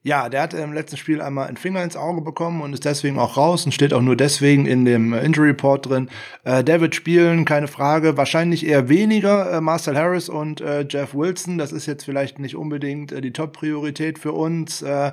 Ja, 0.05 0.29
der 0.29 0.43
hat 0.43 0.53
im 0.53 0.71
letzten 0.71 0.97
Spiel 0.97 1.19
einmal 1.19 1.47
einen 1.47 1.57
Finger 1.57 1.83
ins 1.83 1.97
Auge 1.97 2.21
bekommen 2.21 2.61
und 2.61 2.73
ist 2.73 2.85
deswegen 2.85 3.17
auch 3.17 3.37
raus 3.37 3.65
und 3.65 3.71
steht 3.71 3.91
auch 3.91 4.03
nur 4.03 4.15
deswegen 4.15 4.67
in 4.67 4.85
dem 4.85 5.13
äh, 5.13 5.25
Injury 5.25 5.47
Report 5.47 5.89
drin. 5.89 6.09
Äh, 6.43 6.63
der 6.63 6.79
wird 6.79 6.93
spielen, 6.93 7.43
keine 7.43 7.67
Frage. 7.67 8.15
Wahrscheinlich 8.15 8.67
eher 8.67 8.87
weniger 8.87 9.51
äh, 9.51 9.61
Marcel 9.61 9.97
Harris 9.97 10.29
und 10.29 10.61
äh, 10.61 10.85
Jeff 10.87 11.15
Wilson. 11.15 11.57
Das 11.57 11.71
ist 11.71 11.87
jetzt 11.87 12.03
vielleicht 12.03 12.37
nicht 12.37 12.55
unbedingt 12.55 13.13
äh, 13.13 13.19
die 13.19 13.33
Top-Priorität 13.33 14.19
für 14.19 14.33
uns. 14.33 14.83
Äh, 14.83 15.11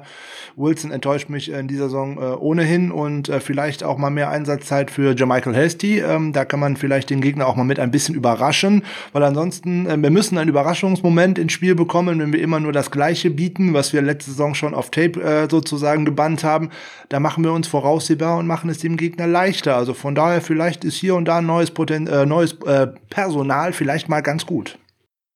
Wilson 0.57 0.91
enttäuscht 0.91 1.31
mich 1.31 1.51
in 1.51 1.69
dieser 1.69 1.85
Saison 1.85 2.19
äh, 2.19 2.37
ohnehin 2.37 2.93
und 2.93 3.33
vielleicht 3.41 3.85
auch 3.85 3.97
mal 3.97 4.11
mehr 4.11 4.29
Einsatzzeit 4.29 4.91
für 4.91 5.15
Jermichael 5.17 5.57
Hasty. 5.57 6.01
Ähm, 6.01 6.35
da 6.35 6.45
kann 6.45 6.61
man 6.61 6.77
vielleicht 6.77 7.09
den 7.09 7.23
Gegner 7.23 7.47
auch 7.47 7.57
mal 7.57 7.65
mit 7.65 7.81
ein 7.81 7.93
bisschen 7.93 8.15
überraschen, 8.15 8.85
weil 9.15 9.23
ansonsten, 9.23 9.87
wir 9.87 10.11
müssen 10.11 10.37
einen 10.37 10.51
Überraschungsmoment 10.51 11.39
ins 11.39 11.55
Spiel 11.55 11.75
bekommen, 11.75 12.19
wenn 12.19 12.33
wir 12.35 12.43
immer 12.43 12.61
nur 12.61 12.73
das 12.73 12.91
Gleiche 12.91 13.31
bieten, 13.31 13.73
was 13.73 13.95
wir 13.95 14.03
letzte 14.03 14.33
Saison 14.33 14.55
schon 14.55 14.75
auf 14.75 14.82
Tape 14.91 15.21
äh, 15.23 15.49
sozusagen 15.51 16.05
gebannt 16.05 16.45
haben, 16.45 16.71
da 17.09 17.21
machen 17.21 17.45
wir 17.45 17.53
uns 17.53 17.69
voraussehbar 17.69 18.39
und 18.39 18.47
machen 18.47 18.71
es 18.71 18.79
dem 18.79 18.97
Gegner 18.97 19.27
leichter. 19.27 19.77
Also 19.77 19.95
von 19.95 20.15
daher 20.15 20.41
vielleicht 20.41 20.85
ist 20.85 20.97
hier 20.97 21.15
und 21.15 21.27
da 21.27 21.41
neues, 21.43 21.71
Poten 21.71 22.07
äh, 22.07 22.27
neues 22.27 22.53
äh, 22.67 22.89
Personal 23.11 23.73
vielleicht 23.73 24.09
mal 24.09 24.21
ganz 24.21 24.47
gut. 24.47 24.79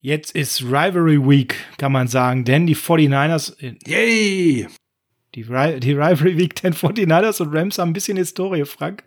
Jetzt 0.00 0.36
ist 0.36 0.62
Rivalry 0.62 1.18
Week, 1.18 1.56
kann 1.78 1.92
man 1.92 2.06
sagen, 2.06 2.44
denn 2.44 2.66
die 2.66 2.76
49ers. 2.76 3.60
Äh, 3.60 3.74
Yay! 3.86 4.68
Die, 5.34 5.42
die 5.42 5.92
Rivalry 5.92 6.38
Week, 6.38 6.54
denn 6.54 6.72
49ers 6.72 7.42
und 7.42 7.54
Rams 7.54 7.78
haben 7.78 7.90
ein 7.90 7.92
bisschen 7.92 8.16
Historie, 8.16 8.64
Frank. 8.64 9.02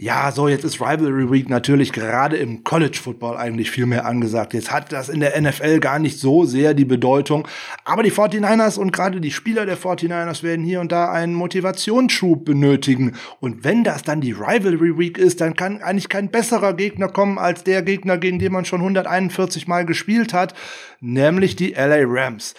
Ja, 0.00 0.30
so, 0.30 0.46
jetzt 0.46 0.62
ist 0.62 0.80
Rivalry 0.80 1.28
Week 1.28 1.48
natürlich 1.48 1.90
gerade 1.92 2.36
im 2.36 2.62
College 2.62 3.00
Football 3.02 3.36
eigentlich 3.36 3.68
viel 3.72 3.86
mehr 3.86 4.06
angesagt. 4.06 4.54
Jetzt 4.54 4.70
hat 4.70 4.92
das 4.92 5.08
in 5.08 5.18
der 5.18 5.40
NFL 5.40 5.80
gar 5.80 5.98
nicht 5.98 6.20
so 6.20 6.44
sehr 6.44 6.72
die 6.72 6.84
Bedeutung. 6.84 7.48
Aber 7.84 8.04
die 8.04 8.12
49ers 8.12 8.78
und 8.78 8.92
gerade 8.92 9.20
die 9.20 9.32
Spieler 9.32 9.66
der 9.66 9.76
49ers 9.76 10.44
werden 10.44 10.64
hier 10.64 10.80
und 10.80 10.92
da 10.92 11.10
einen 11.10 11.34
Motivationsschub 11.34 12.44
benötigen. 12.44 13.16
Und 13.40 13.64
wenn 13.64 13.82
das 13.82 14.04
dann 14.04 14.20
die 14.20 14.30
Rivalry 14.30 14.96
Week 14.96 15.18
ist, 15.18 15.40
dann 15.40 15.56
kann 15.56 15.82
eigentlich 15.82 16.08
kein 16.08 16.30
besserer 16.30 16.74
Gegner 16.74 17.08
kommen 17.08 17.36
als 17.36 17.64
der 17.64 17.82
Gegner, 17.82 18.18
gegen 18.18 18.38
den 18.38 18.52
man 18.52 18.64
schon 18.64 18.82
141 18.82 19.66
Mal 19.66 19.84
gespielt 19.84 20.32
hat, 20.32 20.54
nämlich 21.00 21.56
die 21.56 21.72
LA 21.72 22.04
Rams. 22.04 22.54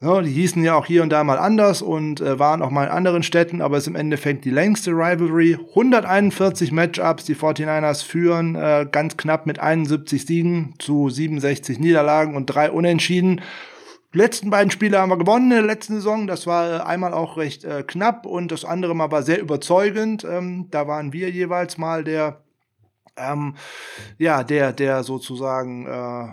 Ja, 0.00 0.20
die 0.20 0.30
hießen 0.30 0.62
ja 0.62 0.74
auch 0.74 0.84
hier 0.84 1.02
und 1.02 1.10
da 1.10 1.24
mal 1.24 1.38
anders 1.38 1.80
und 1.80 2.20
äh, 2.20 2.38
waren 2.38 2.62
auch 2.62 2.70
mal 2.70 2.84
in 2.84 2.90
anderen 2.90 3.22
Städten, 3.22 3.62
aber 3.62 3.76
es 3.76 3.84
ist 3.84 3.88
im 3.88 3.96
Endeffekt 3.96 4.44
die 4.44 4.50
längste 4.50 4.90
Rivalry. 4.90 5.56
141 5.70 6.72
Matchups, 6.72 7.24
die 7.24 7.36
49ers 7.36 8.04
führen 8.04 8.54
äh, 8.54 8.86
ganz 8.90 9.16
knapp 9.16 9.46
mit 9.46 9.60
71 9.60 10.26
Siegen 10.26 10.74
zu 10.78 11.08
67 11.08 11.78
Niederlagen 11.78 12.36
und 12.36 12.46
drei 12.46 12.70
Unentschieden. 12.70 13.40
Die 14.12 14.18
letzten 14.18 14.50
beiden 14.50 14.70
Spiele 14.70 14.98
haben 14.98 15.10
wir 15.10 15.16
gewonnen 15.16 15.50
in 15.50 15.58
der 15.58 15.62
letzten 15.62 15.94
Saison. 15.94 16.26
Das 16.26 16.46
war 16.46 16.70
äh, 16.70 16.82
einmal 16.82 17.14
auch 17.14 17.36
recht 17.36 17.64
äh, 17.64 17.82
knapp 17.82 18.26
und 18.26 18.52
das 18.52 18.64
andere 18.64 18.94
Mal 18.94 19.10
war 19.10 19.22
sehr 19.22 19.40
überzeugend. 19.40 20.24
Ähm, 20.24 20.68
da 20.70 20.86
waren 20.86 21.12
wir 21.12 21.30
jeweils 21.30 21.78
mal 21.78 22.04
der, 22.04 22.42
ähm, 23.16 23.54
ja, 24.18 24.44
der, 24.44 24.72
der 24.72 25.02
sozusagen 25.02 25.86
äh, 25.86 26.28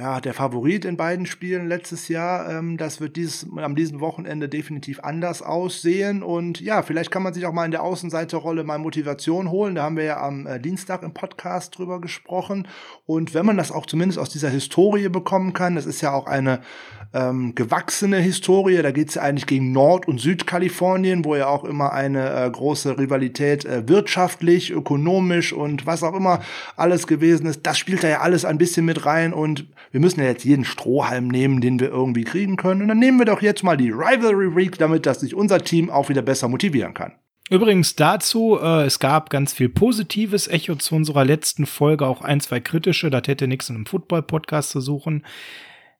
ja, 0.00 0.18
der 0.18 0.32
Favorit 0.32 0.86
in 0.86 0.96
beiden 0.96 1.26
Spielen 1.26 1.68
letztes 1.68 2.08
Jahr. 2.08 2.50
Ähm, 2.50 2.78
das 2.78 3.02
wird 3.02 3.16
dieses, 3.16 3.46
am 3.54 3.74
diesem 3.76 4.00
Wochenende 4.00 4.48
definitiv 4.48 5.00
anders 5.00 5.42
aussehen. 5.42 6.22
Und 6.22 6.58
ja, 6.58 6.80
vielleicht 6.80 7.10
kann 7.10 7.22
man 7.22 7.34
sich 7.34 7.44
auch 7.44 7.52
mal 7.52 7.66
in 7.66 7.70
der 7.70 7.82
Außenseiterrolle 7.82 8.64
mal 8.64 8.78
Motivation 8.78 9.50
holen. 9.50 9.74
Da 9.74 9.82
haben 9.82 9.98
wir 9.98 10.04
ja 10.04 10.22
am 10.22 10.46
äh, 10.46 10.58
Dienstag 10.58 11.02
im 11.02 11.12
Podcast 11.12 11.76
drüber 11.76 12.00
gesprochen. 12.00 12.66
Und 13.04 13.34
wenn 13.34 13.44
man 13.44 13.58
das 13.58 13.72
auch 13.72 13.84
zumindest 13.84 14.18
aus 14.18 14.30
dieser 14.30 14.48
Historie 14.48 15.10
bekommen 15.10 15.52
kann, 15.52 15.74
das 15.74 15.84
ist 15.84 16.00
ja 16.00 16.12
auch 16.12 16.26
eine 16.26 16.60
ähm, 17.12 17.54
gewachsene 17.54 18.18
Historie. 18.18 18.80
Da 18.82 18.92
geht 18.92 19.08
es 19.08 19.16
ja 19.16 19.22
eigentlich 19.22 19.46
gegen 19.46 19.72
Nord- 19.72 20.06
und 20.08 20.18
Südkalifornien, 20.18 21.24
wo 21.24 21.34
ja 21.36 21.48
auch 21.48 21.64
immer 21.64 21.92
eine 21.92 22.44
äh, 22.44 22.50
große 22.50 22.98
Rivalität 22.98 23.64
äh, 23.64 23.88
wirtschaftlich, 23.88 24.70
ökonomisch 24.70 25.52
und 25.52 25.86
was 25.86 26.02
auch 26.02 26.14
immer 26.14 26.40
alles 26.76 27.06
gewesen 27.06 27.46
ist. 27.46 27.66
Das 27.66 27.78
spielt 27.78 28.02
da 28.02 28.08
ja 28.08 28.20
alles 28.20 28.44
ein 28.44 28.58
bisschen 28.58 28.86
mit 28.86 29.04
rein 29.04 29.32
und 29.32 29.66
wir 29.90 30.00
müssen 30.00 30.20
ja 30.20 30.26
jetzt 30.26 30.44
jeden 30.44 30.64
Strohhalm 30.64 31.28
nehmen, 31.28 31.60
den 31.60 31.80
wir 31.80 31.88
irgendwie 31.88 32.24
kriegen 32.24 32.56
können. 32.56 32.82
Und 32.82 32.88
dann 32.88 32.98
nehmen 32.98 33.18
wir 33.18 33.26
doch 33.26 33.42
jetzt 33.42 33.64
mal 33.64 33.76
die 33.76 33.90
Rivalry 33.90 34.54
Week, 34.54 34.78
damit 34.78 35.06
dass 35.06 35.20
sich 35.20 35.34
unser 35.34 35.62
Team 35.62 35.90
auch 35.90 36.08
wieder 36.08 36.22
besser 36.22 36.48
motivieren 36.48 36.94
kann. 36.94 37.12
Übrigens 37.50 37.96
dazu, 37.96 38.58
äh, 38.62 38.84
es 38.84 39.00
gab 39.00 39.28
ganz 39.28 39.52
viel 39.52 39.68
positives 39.68 40.46
Echo 40.46 40.76
zu 40.76 40.94
unserer 40.94 41.24
letzten 41.24 41.66
Folge, 41.66 42.06
auch 42.06 42.22
ein, 42.22 42.40
zwei 42.40 42.60
kritische, 42.60 43.10
das 43.10 43.26
hätte 43.26 43.48
nichts 43.48 43.68
in 43.68 43.74
einem 43.74 43.86
Football-Podcast 43.86 44.70
zu 44.70 44.80
suchen. 44.80 45.26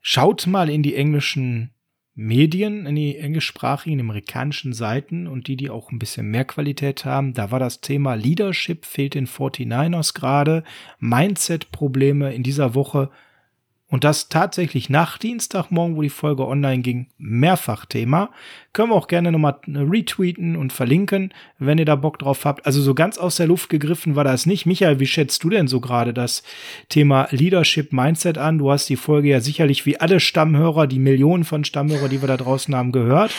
Schaut 0.01 0.47
mal 0.47 0.71
in 0.71 0.85
die 0.85 0.95
englischen 0.95 1.75
Medien, 2.15 2.87
in 2.87 2.95
die 2.95 3.17
englischsprachigen 3.17 3.99
amerikanischen 3.99 4.73
Seiten 4.73 5.27
und 5.27 5.49
die, 5.49 5.57
die 5.57 5.71
auch 5.71 5.91
ein 5.91 5.99
bisschen 5.99 6.31
mehr 6.31 6.45
Qualität 6.45 7.05
haben. 7.05 7.35
Da 7.35 7.51
war 7.51 7.59
das 7.59 7.81
Thema 7.81 8.15
Leadership 8.15 8.85
fehlt 8.85 9.15
den 9.15 9.27
49ers 9.27 10.15
gerade, 10.15 10.63
Mindset-Probleme 11.01 12.33
in 12.33 12.45
dieser 12.45 12.75
Woche 12.75 13.11
und 13.91 14.05
das 14.05 14.29
tatsächlich 14.29 14.89
nach 14.89 15.19
Dienstagmorgen, 15.19 15.97
wo 15.97 16.03
die 16.03 16.11
Folge 16.11 16.47
online 16.47 16.81
ging, 16.81 17.09
mehrfach 17.19 17.87
Thema. 17.87 18.31
Können 18.73 18.91
wir 18.91 18.95
auch 18.95 19.09
gerne 19.09 19.33
nochmal 19.33 19.59
retweeten 19.67 20.55
und 20.55 20.73
verlinken, 20.73 21.35
wenn 21.59 21.79
ihr 21.79 21.85
da 21.85 21.97
Bock 21.97 22.21
drauf 22.21 22.45
habt. 22.45 22.67
Also 22.67 22.81
so 22.81 22.95
ganz 22.95 23.19
aus 23.19 23.37
der 23.37 23.49
Luft 23.49 23.69
gegriffen 23.69 24.15
war 24.15 24.23
das 24.23 24.47
nicht. 24.47 24.65
Michael, 24.65 25.01
wie 25.01 25.07
schätzt 25.07 25.43
du 25.43 25.51
denn 25.51 25.67
so 25.67 25.81
gerade 25.81 26.15
das 26.15 26.45
Thema 26.89 27.27
Leadership 27.33 27.93
Mindset 27.93 28.39
an? 28.39 28.59
Du 28.59 28.71
hast 28.71 28.89
die 28.89 28.97
Folge 28.97 29.29
ja 29.29 29.41
sicherlich 29.41 29.85
wie 29.87 29.99
alle 29.99 30.21
Stammhörer, 30.21 30.87
die 30.87 31.01
Millionen 31.01 31.43
von 31.43 31.65
Stammhörer, 31.65 32.09
die 32.09 32.23
wir 32.23 32.29
da 32.29 32.37
draußen 32.37 32.75
haben, 32.77 32.93
gehört. 32.93 33.33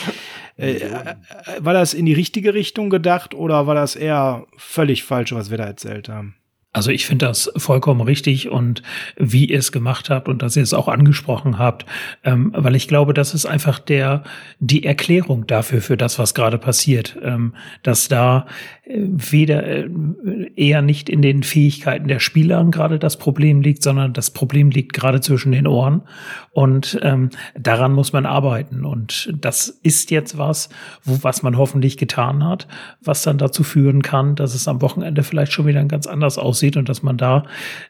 Äh, 0.57 0.81
war 1.59 1.73
das 1.73 1.93
in 1.93 2.05
die 2.05 2.13
richtige 2.13 2.53
Richtung 2.53 2.89
gedacht 2.89 3.33
oder 3.33 3.67
war 3.67 3.75
das 3.75 3.95
eher 3.95 4.45
völlig 4.57 5.03
falsch, 5.03 5.31
was 5.31 5.49
wir 5.49 5.57
da 5.57 5.63
erzählt 5.63 6.09
haben? 6.09 6.35
Also 6.73 6.89
ich 6.89 7.05
finde 7.05 7.25
das 7.25 7.51
vollkommen 7.57 7.99
richtig 7.99 8.49
und 8.49 8.81
wie 9.17 9.43
ihr 9.43 9.59
es 9.59 9.73
gemacht 9.73 10.09
habt 10.09 10.29
und 10.29 10.41
dass 10.41 10.55
ihr 10.55 10.63
es 10.63 10.73
auch 10.73 10.87
angesprochen 10.87 11.59
habt, 11.59 11.85
ähm, 12.23 12.53
weil 12.55 12.77
ich 12.77 12.87
glaube, 12.87 13.13
das 13.13 13.33
ist 13.33 13.45
einfach 13.45 13.77
der 13.77 14.23
die 14.59 14.85
Erklärung 14.85 15.45
dafür 15.47 15.81
für 15.81 15.97
das, 15.97 16.17
was 16.17 16.33
gerade 16.33 16.57
passiert, 16.57 17.17
ähm, 17.21 17.55
dass 17.83 18.07
da 18.07 18.45
äh, 18.85 18.99
weder 19.01 19.67
äh, 19.67 19.89
eher 20.55 20.81
nicht 20.81 21.09
in 21.09 21.21
den 21.21 21.43
Fähigkeiten 21.43 22.07
der 22.07 22.19
Spieler 22.19 22.63
gerade 22.71 22.99
das 22.99 23.17
Problem 23.17 23.59
liegt, 23.59 23.83
sondern 23.83 24.13
das 24.13 24.31
Problem 24.31 24.69
liegt 24.69 24.93
gerade 24.93 25.19
zwischen 25.19 25.51
den 25.51 25.67
Ohren 25.67 26.03
und 26.51 26.97
ähm, 27.01 27.31
daran 27.53 27.91
muss 27.91 28.13
man 28.13 28.25
arbeiten 28.25 28.85
und 28.85 29.33
das 29.37 29.67
ist 29.67 30.09
jetzt 30.09 30.37
was, 30.37 30.69
wo 31.03 31.21
was 31.21 31.43
man 31.43 31.57
hoffentlich 31.57 31.97
getan 31.97 32.45
hat, 32.45 32.69
was 33.01 33.23
dann 33.23 33.37
dazu 33.37 33.65
führen 33.65 34.01
kann, 34.01 34.35
dass 34.35 34.55
es 34.55 34.69
am 34.69 34.81
Wochenende 34.81 35.23
vielleicht 35.23 35.51
schon 35.51 35.67
wieder 35.67 35.83
ganz 35.83 36.07
anders 36.07 36.37
aussieht 36.37 36.60
aussieht 36.61 36.77
und 36.77 36.89
dass 36.89 37.03
man 37.03 37.17
da 37.17 37.45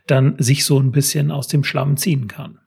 dann 0.08 0.36
sich 0.38 0.64
so 0.66 0.80
ein 0.80 0.92
bisschen 0.92 1.32
aus 1.32 1.48
dem 1.48 1.64
Schlamm 1.64 1.98
ziehen 1.98 2.28
kann. 2.28 2.60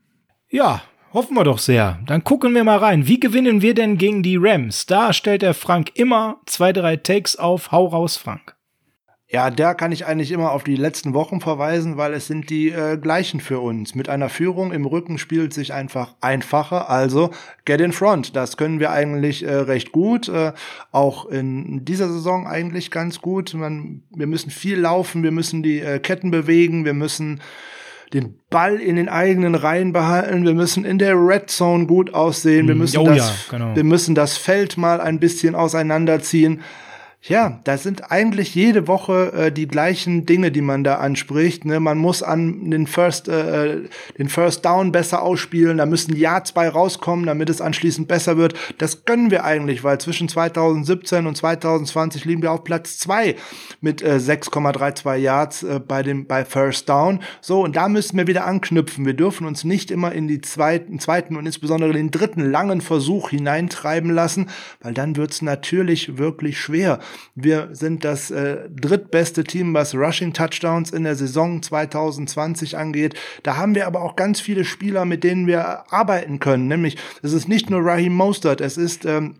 Ja, 0.50 0.82
hoffen 1.12 1.34
wir 1.34 1.44
doch 1.44 1.58
sehr. 1.58 1.98
Dann 2.06 2.22
gucken 2.24 2.54
wir 2.54 2.64
mal 2.64 2.78
rein. 2.78 3.08
Wie 3.08 3.18
gewinnen 3.18 3.62
wir 3.62 3.74
denn 3.74 3.96
gegen 3.98 4.22
die 4.22 4.36
Rams? 4.36 4.86
Da 4.86 5.12
stellt 5.12 5.42
der 5.42 5.54
Frank 5.54 5.92
immer 5.94 6.40
zwei, 6.46 6.72
drei 6.72 6.96
Takes 6.96 7.36
auf. 7.36 7.72
Hau 7.72 7.86
raus, 7.86 8.16
Frank. 8.16 8.53
Ja, 9.26 9.50
da 9.50 9.72
kann 9.72 9.90
ich 9.90 10.04
eigentlich 10.06 10.32
immer 10.32 10.52
auf 10.52 10.64
die 10.64 10.76
letzten 10.76 11.14
Wochen 11.14 11.40
verweisen, 11.40 11.96
weil 11.96 12.12
es 12.12 12.26
sind 12.26 12.50
die 12.50 12.68
äh, 12.68 12.98
gleichen 12.98 13.40
für 13.40 13.58
uns. 13.58 13.94
Mit 13.94 14.10
einer 14.10 14.28
Führung 14.28 14.70
im 14.70 14.84
Rücken 14.84 15.16
spielt 15.16 15.54
sich 15.54 15.72
einfach 15.72 16.14
einfacher. 16.20 16.90
Also 16.90 17.30
get 17.64 17.80
in 17.80 17.92
front. 17.92 18.36
Das 18.36 18.58
können 18.58 18.80
wir 18.80 18.90
eigentlich 18.90 19.42
äh, 19.42 19.54
recht 19.54 19.92
gut. 19.92 20.28
Äh, 20.28 20.52
auch 20.92 21.24
in 21.26 21.86
dieser 21.86 22.08
Saison 22.08 22.46
eigentlich 22.46 22.90
ganz 22.90 23.22
gut. 23.22 23.54
Man, 23.54 24.02
wir 24.14 24.26
müssen 24.26 24.50
viel 24.50 24.78
laufen, 24.78 25.22
wir 25.22 25.32
müssen 25.32 25.62
die 25.62 25.80
äh, 25.80 26.00
Ketten 26.00 26.30
bewegen, 26.30 26.84
wir 26.84 26.94
müssen 26.94 27.40
den 28.12 28.38
Ball 28.50 28.76
in 28.76 28.96
den 28.96 29.08
eigenen 29.08 29.54
Reihen 29.54 29.92
behalten. 29.92 30.44
Wir 30.44 30.54
müssen 30.54 30.84
in 30.84 30.98
der 30.98 31.14
Red 31.14 31.50
Zone 31.50 31.86
gut 31.86 32.12
aussehen. 32.12 32.66
Wir 32.66 32.74
hm, 32.74 32.78
müssen, 32.78 32.98
oh, 32.98 33.06
das, 33.06 33.16
ja, 33.16 33.34
genau. 33.50 33.74
wir 33.74 33.84
müssen 33.84 34.14
das 34.14 34.36
Feld 34.36 34.76
mal 34.76 35.00
ein 35.00 35.18
bisschen 35.18 35.54
auseinanderziehen. 35.54 36.60
Ja, 37.26 37.58
das 37.64 37.82
sind 37.82 38.12
eigentlich 38.12 38.54
jede 38.54 38.86
Woche 38.86 39.32
äh, 39.32 39.50
die 39.50 39.66
gleichen 39.66 40.26
Dinge, 40.26 40.52
die 40.52 40.60
man 40.60 40.84
da 40.84 40.96
anspricht. 40.96 41.64
Ne? 41.64 41.80
Man 41.80 41.96
muss 41.96 42.22
an 42.22 42.70
den 42.70 42.86
First, 42.86 43.28
äh, 43.28 43.76
äh 43.76 43.88
den 44.18 44.28
First 44.28 44.62
Down 44.66 44.92
besser 44.92 45.22
ausspielen, 45.22 45.78
da 45.78 45.86
müssen 45.86 46.14
Yards 46.14 46.52
bei 46.52 46.68
rauskommen, 46.68 47.24
damit 47.24 47.48
es 47.48 47.62
anschließend 47.62 48.08
besser 48.08 48.36
wird. 48.36 48.52
Das 48.76 49.06
können 49.06 49.30
wir 49.30 49.42
eigentlich, 49.44 49.82
weil 49.82 49.98
zwischen 50.02 50.28
2017 50.28 51.26
und 51.26 51.34
2020 51.34 52.26
liegen 52.26 52.42
wir 52.42 52.52
auf 52.52 52.62
Platz 52.62 52.98
zwei 52.98 53.36
mit 53.80 54.02
äh, 54.02 54.16
6,32 54.16 55.16
Yards 55.16 55.62
äh, 55.62 55.80
bei 55.80 56.02
dem 56.02 56.26
bei 56.26 56.44
First 56.44 56.90
Down. 56.90 57.20
So 57.40 57.62
und 57.62 57.74
da 57.74 57.88
müssen 57.88 58.18
wir 58.18 58.26
wieder 58.26 58.44
anknüpfen. 58.44 59.06
Wir 59.06 59.14
dürfen 59.14 59.46
uns 59.46 59.64
nicht 59.64 59.90
immer 59.90 60.12
in 60.12 60.28
die 60.28 60.42
zweiten, 60.42 61.00
zweiten 61.00 61.36
und 61.36 61.46
insbesondere 61.46 61.94
den 61.94 62.10
dritten 62.10 62.50
langen 62.50 62.82
Versuch 62.82 63.30
hineintreiben 63.30 64.10
lassen, 64.10 64.50
weil 64.82 64.92
dann 64.92 65.16
wird's 65.16 65.40
natürlich 65.40 66.18
wirklich 66.18 66.60
schwer. 66.60 67.00
Wir 67.34 67.70
sind 67.72 68.04
das 68.04 68.30
äh, 68.30 68.68
drittbeste 68.70 69.44
Team, 69.44 69.74
was 69.74 69.94
Rushing 69.94 70.32
Touchdowns 70.32 70.90
in 70.90 71.04
der 71.04 71.16
Saison 71.16 71.62
2020 71.62 72.76
angeht. 72.76 73.14
Da 73.42 73.56
haben 73.56 73.74
wir 73.74 73.86
aber 73.86 74.02
auch 74.02 74.16
ganz 74.16 74.40
viele 74.40 74.64
Spieler, 74.64 75.04
mit 75.04 75.24
denen 75.24 75.46
wir 75.46 75.92
arbeiten 75.92 76.38
können. 76.38 76.68
Nämlich, 76.68 76.96
es 77.22 77.32
ist 77.32 77.48
nicht 77.48 77.70
nur 77.70 77.84
Raheem 77.84 78.14
Mostert, 78.14 78.60
es 78.60 78.76
ist 78.76 79.04
ähm, 79.04 79.36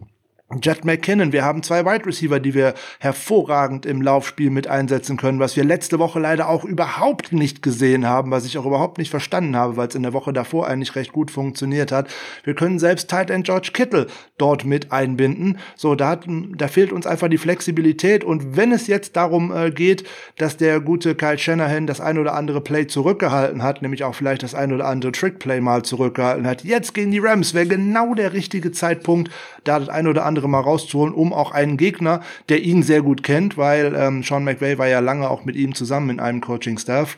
Jet 0.60 0.84
McKinnon, 0.84 1.32
wir 1.32 1.42
haben 1.42 1.62
zwei 1.62 1.86
Wide 1.86 2.04
Receiver, 2.04 2.38
die 2.38 2.52
wir 2.52 2.74
hervorragend 3.00 3.86
im 3.86 4.02
Laufspiel 4.02 4.50
mit 4.50 4.66
einsetzen 4.66 5.16
können, 5.16 5.40
was 5.40 5.56
wir 5.56 5.64
letzte 5.64 5.98
Woche 5.98 6.20
leider 6.20 6.50
auch 6.50 6.64
überhaupt 6.64 7.32
nicht 7.32 7.62
gesehen 7.62 8.06
haben, 8.06 8.30
was 8.30 8.44
ich 8.44 8.58
auch 8.58 8.66
überhaupt 8.66 8.98
nicht 8.98 9.10
verstanden 9.10 9.56
habe, 9.56 9.78
weil 9.78 9.88
es 9.88 9.94
in 9.94 10.02
der 10.02 10.12
Woche 10.12 10.34
davor 10.34 10.68
eigentlich 10.68 10.96
recht 10.96 11.12
gut 11.12 11.30
funktioniert 11.30 11.90
hat. 11.92 12.08
Wir 12.44 12.54
können 12.54 12.78
selbst 12.78 13.08
Tight 13.08 13.30
End 13.30 13.46
George 13.46 13.70
Kittle 13.72 14.06
dort 14.36 14.66
mit 14.66 14.92
einbinden. 14.92 15.58
So, 15.76 15.94
da, 15.94 16.10
hat, 16.10 16.26
da 16.28 16.68
fehlt 16.68 16.92
uns 16.92 17.06
einfach 17.06 17.28
die 17.28 17.38
Flexibilität 17.38 18.22
und 18.22 18.54
wenn 18.54 18.70
es 18.70 18.86
jetzt 18.86 19.16
darum 19.16 19.50
äh, 19.50 19.70
geht, 19.70 20.04
dass 20.36 20.58
der 20.58 20.78
gute 20.80 21.14
Kyle 21.14 21.38
Shanahan 21.38 21.86
das 21.86 22.02
ein 22.02 22.18
oder 22.18 22.34
andere 22.34 22.60
Play 22.60 22.86
zurückgehalten 22.86 23.62
hat, 23.62 23.80
nämlich 23.80 24.04
auch 24.04 24.14
vielleicht 24.14 24.42
das 24.42 24.54
ein 24.54 24.74
oder 24.74 24.86
andere 24.88 25.12
Trick 25.12 25.38
Play 25.38 25.62
mal 25.62 25.82
zurückgehalten 25.82 26.46
hat, 26.46 26.64
jetzt 26.64 26.92
gegen 26.92 27.10
die 27.10 27.18
Rams 27.18 27.54
wäre 27.54 27.66
genau 27.66 28.14
der 28.14 28.34
richtige 28.34 28.72
Zeitpunkt, 28.72 29.32
da 29.64 29.80
das 29.80 29.88
ein 29.88 30.06
oder 30.06 30.26
andere 30.26 30.33
andere 30.34 30.48
mal 30.48 30.60
rauszuholen, 30.60 31.14
um 31.14 31.32
auch 31.32 31.52
einen 31.52 31.76
Gegner, 31.76 32.20
der 32.48 32.62
ihn 32.62 32.82
sehr 32.82 33.02
gut 33.02 33.22
kennt, 33.22 33.56
weil 33.56 33.94
ähm, 33.96 34.24
Sean 34.24 34.42
McVay 34.42 34.78
war 34.78 34.88
ja 34.88 34.98
lange 34.98 35.30
auch 35.30 35.44
mit 35.44 35.54
ihm 35.54 35.76
zusammen 35.76 36.10
in 36.10 36.18
einem 36.18 36.40
Coaching-Staff. 36.40 37.16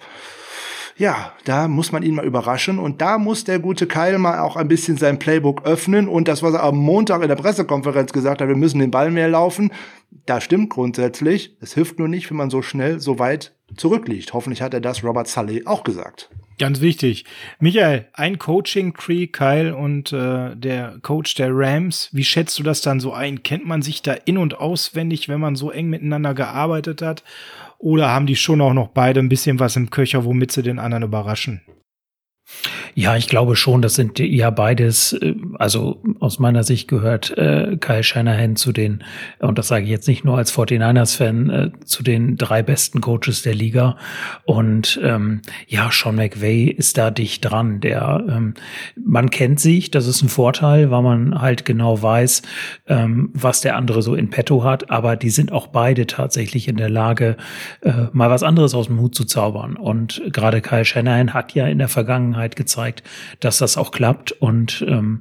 Ja, 0.99 1.33
da 1.45 1.67
muss 1.67 1.93
man 1.93 2.03
ihn 2.03 2.15
mal 2.15 2.27
überraschen 2.27 2.79
und 2.79 3.01
da 3.01 3.17
muss 3.17 3.45
der 3.45 3.59
gute 3.59 3.87
Kyle 3.87 4.19
mal 4.19 4.41
auch 4.41 4.57
ein 4.57 4.69
bisschen 4.69 4.99
sein 4.99 5.19
Playbook 5.19 5.65
öffnen 5.65 6.09
und 6.09 6.29
das, 6.29 6.43
was 6.43 6.53
er 6.53 6.63
am 6.63 6.77
Montag 6.77 7.23
in 7.23 7.29
der 7.29 7.37
Pressekonferenz 7.37 8.13
gesagt 8.13 8.43
hat, 8.43 8.49
wir 8.49 8.57
müssen 8.57 8.79
den 8.79 8.91
Ball 8.91 9.11
mehr 9.11 9.29
laufen, 9.29 9.73
da 10.27 10.41
stimmt 10.41 10.71
grundsätzlich. 10.71 11.57
Es 11.61 11.73
hilft 11.73 11.99
nur 11.99 12.09
nicht, 12.09 12.29
wenn 12.31 12.37
man 12.37 12.51
so 12.51 12.61
schnell, 12.61 13.01
so 13.01 13.19
weit 13.19 13.55
zurückliegt. 13.77 14.35
Hoffentlich 14.35 14.61
hat 14.61 14.75
er 14.75 14.81
das 14.81 15.03
Robert 15.03 15.29
Sully 15.29 15.65
auch 15.67 15.85
gesagt. 15.85 16.31
Ganz 16.59 16.81
wichtig. 16.81 17.25
Michael, 17.59 18.09
ein 18.15 18.39
Coaching-Tree, 18.39 19.27
Kyle 19.27 19.77
und 19.77 20.13
äh, 20.13 20.57
der 20.57 20.99
Coach 21.03 21.35
der 21.35 21.51
Rams, 21.53 22.09
wie 22.13 22.25
schätzt 22.25 22.59
du 22.59 22.63
das 22.63 22.81
dann 22.81 22.99
so 22.99 23.13
ein? 23.13 23.43
Kennt 23.43 23.67
man 23.67 23.83
sich 23.83 24.01
da 24.01 24.15
in- 24.15 24.39
und 24.39 24.59
auswendig, 24.59 25.29
wenn 25.29 25.41
man 25.41 25.55
so 25.55 25.71
eng 25.71 25.89
miteinander 25.89 26.33
gearbeitet 26.33 27.03
hat? 27.03 27.25
Oder 27.79 28.09
haben 28.09 28.27
die 28.27 28.37
schon 28.37 28.63
auch 28.63 28.73
noch 28.73 28.89
beide 28.89 29.21
ein 29.21 29.29
bisschen 29.29 29.61
was 29.61 29.77
im 29.77 29.91
Köcher, 29.91 30.25
womit 30.25 30.51
sie 30.51 30.63
den 30.63 30.79
anderen 30.79 31.05
überraschen? 31.05 31.61
Ja, 32.99 33.15
ich 33.15 33.29
glaube 33.29 33.57
schon, 33.57 33.83
das 33.83 33.95
sind 33.95 34.19
ja 34.19 34.49
beides, 34.49 35.13
äh, 35.13 35.35
also 35.59 36.01
aus 36.19 36.39
meiner 36.39 36.65
Sicht 36.65 36.89
gehört 36.89 37.37
äh, 37.37 37.77
Kyle 37.79 38.03
Shanahan 38.03 38.57
zu 38.57 38.73
den, 38.73 39.05
und 39.39 39.59
das 39.59 39.69
sage 39.69 39.85
ich 39.85 39.91
jetzt 39.91 40.09
nicht 40.09 40.25
nur 40.25 40.39
als 40.39 40.51
49ers-Fan, 40.57 41.51
äh, 41.51 41.71
zu 41.85 42.03
den 42.03 42.39
drei 42.39 42.63
besten 42.63 43.03
Coaches 43.03 43.43
der 43.43 43.55
Liga. 43.55 43.99
Und 44.47 44.99
ähm, 45.03 45.43
ja, 45.69 45.91
Sean 45.93 46.17
McVay 46.17 46.69
ist 46.69 46.97
da 46.97 47.11
dicht 47.11 47.45
dran. 47.45 47.81
Der, 47.81 48.25
ähm, 48.31 48.55
man 49.05 49.29
kennt 49.29 49.61
sich, 49.61 49.91
das 49.91 50.07
ist 50.07 50.23
ein 50.23 50.31
Vorteil, 50.31 50.91
weil 50.91 51.03
man 51.03 51.39
halt 51.39 51.67
genau 51.67 52.01
weiß, 52.01 52.41
ähm, 52.87 53.29
was 53.35 53.61
der 53.61 53.77
andere 53.77 54.01
so 54.01 54.15
in 54.15 54.31
petto 54.31 54.65
hat, 54.65 54.91
aber 54.91 55.17
die 55.17 55.29
sind 55.29 55.53
auch 55.53 55.67
beide 55.67 56.07
tatsächlich 56.07 56.67
in 56.67 56.79
der 56.79 56.89
Lage, 56.89 57.37
äh, 57.83 57.93
mal 58.15 58.31
was 58.31 58.43
anderes 58.43 58.75
aus 58.75 58.87
dem 58.87 58.99
Hut 59.01 59.15
zu 59.15 59.27
zaubern. 59.27 59.77
Und 59.77 60.23
gerade 60.33 60.63
Kyle 60.63 60.87
Shanahan 60.87 61.35
hat 61.35 61.53
ja 61.53 61.67
in 61.67 61.77
der 61.77 61.89
Vergangenheit 61.89 62.57
gezeigt, 62.57 62.86
gezeigt, 62.87 63.03
dass 63.41 63.59
das 63.59 63.77
auch 63.77 63.91
klappt. 63.91 64.33
Und 64.33 64.85
ähm, 64.89 65.21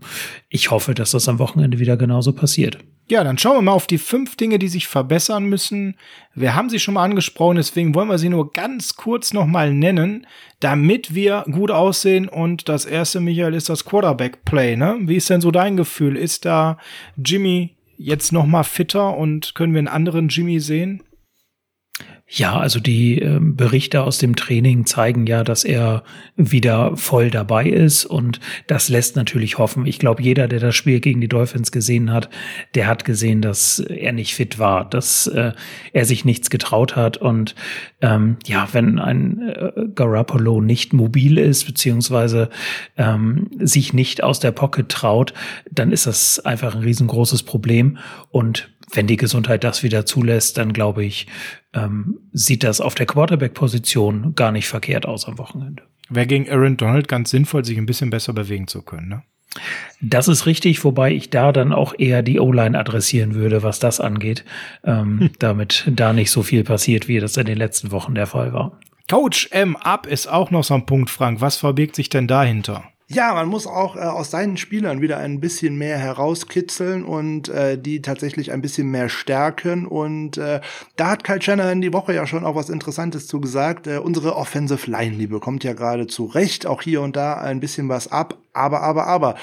ich 0.49 0.71
hoffe, 0.71 0.93
dass 0.93 1.11
das 1.11 1.27
am 1.27 1.39
Wochenende 1.39 1.79
wieder 1.79 1.97
genauso 1.97 2.33
passiert. 2.33 2.77
Ja, 3.07 3.23
dann 3.23 3.37
schauen 3.37 3.57
wir 3.57 3.61
mal 3.61 3.71
auf 3.71 3.85
die 3.85 3.99
fünf 3.99 4.35
Dinge, 4.35 4.57
die 4.57 4.67
sich 4.67 4.87
verbessern 4.87 5.45
müssen. 5.45 5.95
Wir 6.33 6.55
haben 6.55 6.71
sie 6.71 6.79
schon 6.79 6.95
mal 6.95 7.03
angesprochen, 7.03 7.57
deswegen 7.57 7.93
wollen 7.93 8.09
wir 8.09 8.17
sie 8.17 8.29
nur 8.29 8.51
ganz 8.51 8.95
kurz 8.95 9.31
nochmal 9.31 9.73
nennen, 9.73 10.25
damit 10.59 11.13
wir 11.13 11.45
gut 11.51 11.69
aussehen. 11.69 12.27
Und 12.27 12.67
das 12.67 12.85
erste, 12.85 13.19
Michael, 13.19 13.53
ist 13.53 13.69
das 13.69 13.85
Quarterback-Play. 13.85 14.75
Ne? 14.75 14.97
Wie 15.01 15.17
ist 15.17 15.29
denn 15.29 15.41
so 15.41 15.51
dein 15.51 15.77
Gefühl? 15.77 16.17
Ist 16.17 16.45
da 16.45 16.79
Jimmy 17.23 17.75
jetzt 17.97 18.31
nochmal 18.31 18.63
fitter 18.63 19.15
und 19.15 19.53
können 19.53 19.73
wir 19.73 19.79
einen 19.79 19.87
anderen 19.87 20.29
Jimmy 20.29 20.59
sehen? 20.59 21.03
Ja, 22.27 22.57
also 22.57 22.79
die 22.79 23.21
äh, 23.21 23.37
Berichte 23.39 24.01
aus 24.01 24.17
dem 24.17 24.35
Training 24.35 24.87
zeigen 24.87 25.27
ja, 25.27 25.43
dass 25.43 25.63
er 25.63 26.03
wieder 26.35 26.97
voll 26.97 27.29
dabei 27.29 27.67
ist 27.69 28.03
und 28.03 28.39
das 28.65 28.89
lässt 28.89 29.15
natürlich 29.15 29.59
hoffen. 29.59 29.85
Ich 29.85 29.99
glaube, 29.99 30.23
jeder, 30.23 30.47
der 30.47 30.59
das 30.59 30.75
Spiel 30.75 31.01
gegen 31.01 31.21
die 31.21 31.27
Dolphins 31.27 31.71
gesehen 31.71 32.11
hat, 32.11 32.29
der 32.73 32.87
hat 32.87 33.05
gesehen, 33.05 33.43
dass 33.43 33.77
er 33.77 34.11
nicht 34.11 34.33
fit 34.33 34.57
war, 34.57 34.89
dass 34.89 35.27
äh, 35.27 35.51
er 35.93 36.05
sich 36.05 36.25
nichts 36.25 36.49
getraut 36.49 36.95
hat 36.95 37.17
und 37.17 37.53
ähm, 38.01 38.37
ja, 38.47 38.69
wenn 38.71 38.97
ein 38.97 39.47
äh, 39.47 39.71
Garoppolo 39.93 40.61
nicht 40.61 40.93
mobil 40.93 41.37
ist 41.37 41.65
beziehungsweise 41.65 42.49
ähm, 42.97 43.51
sich 43.59 43.93
nicht 43.93 44.23
aus 44.23 44.39
der 44.39 44.51
Pocket 44.51 44.89
traut, 44.89 45.35
dann 45.69 45.91
ist 45.91 46.07
das 46.07 46.39
einfach 46.39 46.73
ein 46.73 46.81
riesengroßes 46.81 47.43
Problem 47.43 47.99
und 48.31 48.71
wenn 48.93 49.07
die 49.07 49.17
Gesundheit 49.17 49.63
das 49.63 49.83
wieder 49.83 50.05
zulässt, 50.05 50.57
dann 50.57 50.73
glaube 50.73 51.03
ich, 51.03 51.27
ähm, 51.75 52.19
sieht 52.31 52.63
das 52.63 52.81
auf 52.81 52.95
der 52.95 53.05
Quarterback-Position 53.05 54.33
gar 54.35 54.51
nicht 54.51 54.67
verkehrt 54.67 55.05
aus 55.05 55.27
am 55.27 55.37
Wochenende. 55.37 55.83
Wäre 56.09 56.27
gegen 56.27 56.49
Aaron 56.49 56.77
Donald 56.77 57.07
ganz 57.07 57.29
sinnvoll, 57.29 57.65
sich 57.65 57.77
ein 57.77 57.85
bisschen 57.85 58.09
besser 58.09 58.33
bewegen 58.33 58.67
zu 58.67 58.81
können, 58.81 59.09
ne? 59.09 59.23
Das 60.01 60.27
ist 60.27 60.45
richtig, 60.45 60.83
wobei 60.83 61.13
ich 61.13 61.29
da 61.29 61.53
dann 61.53 61.71
auch 61.71 61.93
eher 61.97 62.21
die 62.21 62.41
O-Line 62.41 62.77
adressieren 62.77 63.35
würde, 63.35 63.63
was 63.63 63.79
das 63.79 64.01
angeht, 64.01 64.43
ähm, 64.83 65.19
hm. 65.19 65.29
damit 65.39 65.85
da 65.87 66.13
nicht 66.13 66.31
so 66.31 66.43
viel 66.43 66.63
passiert, 66.63 67.07
wie 67.07 67.19
das 67.19 67.37
in 67.37 67.45
den 67.45 67.57
letzten 67.57 67.91
Wochen 67.91 68.15
der 68.15 68.27
Fall 68.27 68.53
war. 68.53 68.79
Coach 69.09 69.49
M 69.51 69.75
ab 69.75 70.07
ist 70.07 70.27
auch 70.27 70.51
noch 70.51 70.63
so 70.63 70.73
ein 70.73 70.85
Punkt, 70.85 71.09
Frank. 71.09 71.39
Was 71.39 71.57
verbirgt 71.57 71.95
sich 71.95 72.09
denn 72.09 72.27
dahinter? 72.27 72.83
Ja, 73.07 73.35
man 73.35 73.47
muss 73.47 73.67
auch 73.67 73.95
äh, 73.95 73.99
aus 73.99 74.31
seinen 74.31 74.57
Spielern 74.57 74.99
wieder 74.99 75.19
ein 75.19 75.39
bisschen 75.39 75.75
mehr 75.75 75.99
herauskitzeln 75.99 77.03
und 77.03 77.49
äh, 77.49 77.77
die 77.77 78.01
tatsächlich 78.01 78.51
ein 78.51 78.63
bisschen 78.63 78.89
mehr 78.89 79.09
stärken. 79.09 79.85
Und 79.85 80.39
äh, 80.39 80.59
da 80.95 81.11
hat 81.11 81.23
Kyle 81.23 81.39
Shanahan 81.39 81.81
die 81.81 81.93
Woche 81.93 82.15
ja 82.15 82.25
schon 82.25 82.43
auch 82.43 82.55
was 82.55 82.69
Interessantes 82.69 83.27
zu 83.27 83.39
gesagt. 83.39 83.85
Äh, 83.85 83.99
unsere 83.99 84.35
Offensive 84.35 84.89
Line, 84.89 85.17
die 85.17 85.27
bekommt 85.27 85.63
ja 85.63 85.73
gerade 85.73 86.07
zu 86.07 86.25
Recht 86.25 86.65
auch 86.65 86.81
hier 86.81 87.01
und 87.01 87.15
da 87.15 87.35
ein 87.35 87.59
bisschen 87.59 87.89
was 87.89 88.11
ab. 88.11 88.39
Aber, 88.55 88.81
aber, 88.81 89.07
aber. 89.07 89.35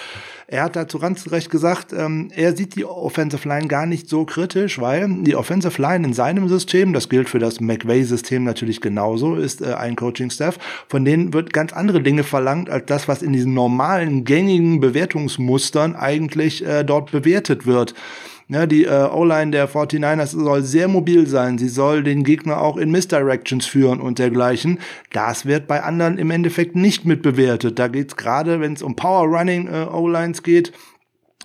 Er 0.46 0.64
hat 0.64 0.76
dazu 0.76 0.98
ganz 0.98 1.30
recht 1.30 1.48
gesagt, 1.50 1.94
ähm, 1.94 2.28
er 2.34 2.54
sieht 2.54 2.76
die 2.76 2.84
Offensive 2.84 3.48
Line 3.48 3.68
gar 3.68 3.86
nicht 3.86 4.06
so 4.08 4.26
kritisch, 4.26 4.78
weil 4.78 5.08
die 5.22 5.34
Offensive 5.34 5.80
Line 5.80 6.06
in 6.06 6.12
seinem 6.12 6.46
System, 6.46 6.92
das 6.92 7.08
gilt 7.08 7.30
für 7.30 7.38
das 7.38 7.60
McVay-System 7.60 8.44
natürlich 8.44 8.82
genauso, 8.82 9.36
ist 9.36 9.62
äh, 9.62 9.72
ein 9.72 9.96
Coaching-Staff, 9.96 10.58
von 10.88 11.06
denen 11.06 11.32
wird 11.32 11.54
ganz 11.54 11.72
andere 11.72 12.02
Dinge 12.02 12.22
verlangt, 12.22 12.68
als 12.68 12.84
das, 12.84 13.08
was 13.08 13.22
in 13.22 13.32
diesen 13.32 13.54
normalen, 13.54 14.24
gängigen 14.24 14.80
Bewertungsmustern 14.80 15.96
eigentlich 15.96 16.66
äh, 16.66 16.84
dort 16.84 17.12
bewertet 17.12 17.64
wird. 17.64 17.94
Ja, 18.52 18.66
die 18.66 18.84
äh, 18.84 19.08
O-Line 19.10 19.50
der 19.50 19.66
49ers 19.66 20.26
soll 20.26 20.62
sehr 20.62 20.86
mobil 20.86 21.26
sein. 21.26 21.56
Sie 21.56 21.68
soll 21.68 22.02
den 22.02 22.22
Gegner 22.22 22.60
auch 22.60 22.76
in 22.76 22.90
Misdirections 22.90 23.64
führen 23.64 23.98
und 23.98 24.18
dergleichen. 24.18 24.78
Das 25.10 25.46
wird 25.46 25.66
bei 25.66 25.82
anderen 25.82 26.18
im 26.18 26.30
Endeffekt 26.30 26.76
nicht 26.76 27.06
mitbewertet. 27.06 27.78
Da 27.78 27.88
geht's 27.88 28.14
gerade, 28.14 28.60
wenn 28.60 28.74
es 28.74 28.82
um 28.82 28.94
Power 28.94 29.26
Running 29.26 29.68
äh, 29.68 29.86
O-Lines 29.90 30.42
geht, 30.42 30.72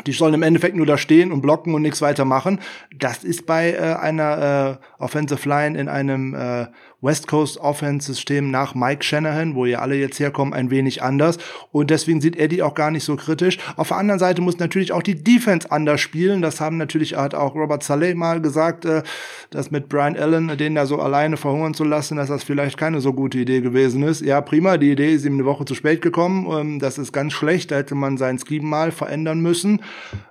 die 0.06 0.12
sollen 0.12 0.34
im 0.34 0.43
Endeffekt 0.43 0.76
nur 0.76 0.86
da 0.86 0.98
stehen 0.98 1.32
und 1.32 1.41
blocken 1.41 1.74
und 1.74 1.82
nichts 1.82 2.02
weiter 2.02 2.26
machen. 2.26 2.60
Das 2.93 3.24
ist 3.24 3.46
bei 3.46 3.72
äh, 3.72 3.96
einer 3.96 4.80
äh, 5.00 5.02
Offensive 5.02 5.48
Line 5.48 5.80
in 5.80 5.88
einem 5.88 6.34
äh, 6.36 6.67
West 7.01 7.27
Coast 7.27 7.60
Offense 7.60 8.07
System 8.07 8.49
nach 8.49 8.73
Mike 8.73 9.03
Shanahan, 9.03 9.53
wo 9.53 9.65
ihr 9.65 9.81
alle 9.81 9.95
jetzt 9.95 10.19
herkommen, 10.19 10.53
ein 10.53 10.71
wenig 10.71 11.03
anders. 11.03 11.38
Und 11.71 11.91
deswegen 11.91 12.21
sieht 12.21 12.36
er 12.36 12.47
die 12.47 12.63
auch 12.63 12.73
gar 12.73 12.89
nicht 12.89 13.03
so 13.03 13.15
kritisch. 13.15 13.60
Auf 13.75 13.89
der 13.89 13.97
anderen 13.97 14.19
Seite 14.19 14.41
muss 14.41 14.57
natürlich 14.57 14.91
auch 14.91 15.03
die 15.03 15.23
Defense 15.23 15.71
anders 15.71 16.01
spielen. 16.01 16.41
Das 16.41 16.60
haben 16.60 16.77
natürlich 16.77 17.15
hat 17.15 17.36
auch 17.36 17.53
Robert 17.53 17.83
Saleh 17.83 18.15
mal 18.15 18.41
gesagt, 18.41 18.86
äh, 18.86 19.03
dass 19.51 19.69
mit 19.69 19.89
Brian 19.89 20.17
Allen 20.17 20.57
den 20.57 20.73
da 20.75 20.86
so 20.88 20.99
alleine 20.99 21.38
verhungern 21.38 21.75
zu 21.75 21.83
lassen, 21.83 22.17
dass 22.17 22.29
das 22.29 22.43
vielleicht 22.43 22.77
keine 22.77 22.99
so 22.99 23.13
gute 23.13 23.38
Idee 23.38 23.62
gewesen 23.62 24.01
ist. 24.01 24.21
Ja, 24.21 24.41
prima. 24.41 24.77
Die 24.77 24.91
Idee 24.91 25.13
ist 25.13 25.25
ihm 25.25 25.33
eine 25.33 25.45
Woche 25.45 25.65
zu 25.65 25.75
spät 25.75 26.01
gekommen. 26.01 26.47
Ähm, 26.51 26.79
das 26.79 26.97
ist 26.97 27.13
ganz 27.13 27.33
schlecht. 27.33 27.69
Da 27.69 27.75
hätte 27.75 27.93
man 27.93 28.17
sein 28.17 28.39
Scheme 28.39 28.65
mal 28.65 28.91
verändern 28.91 29.39
müssen. 29.39 29.81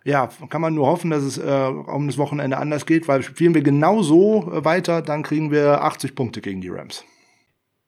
Ja, 0.05 0.31
kann 0.49 0.61
man 0.61 0.75
nur 0.75 0.87
hoffen, 0.87 1.11
dass 1.11 1.23
es 1.23 1.39
äh, 1.39 1.43
um 1.43 2.09
das 2.09 2.19
Wochenende 2.19 2.59
anders 2.59 2.87
geht, 2.87 3.07
weil 3.07 3.23
spielen 3.23 3.55
wir 3.55 3.63
genau 3.63 4.03
so 4.03 4.49
weiter, 4.51 5.03
dann 5.03 5.23
kriegen 5.23 5.51
wir 5.51 5.83
80 5.83 6.15
Punkte 6.15 6.41
gegen 6.41 6.56
gegen 6.57 6.61
die 6.61 6.69
Rams. 6.69 7.05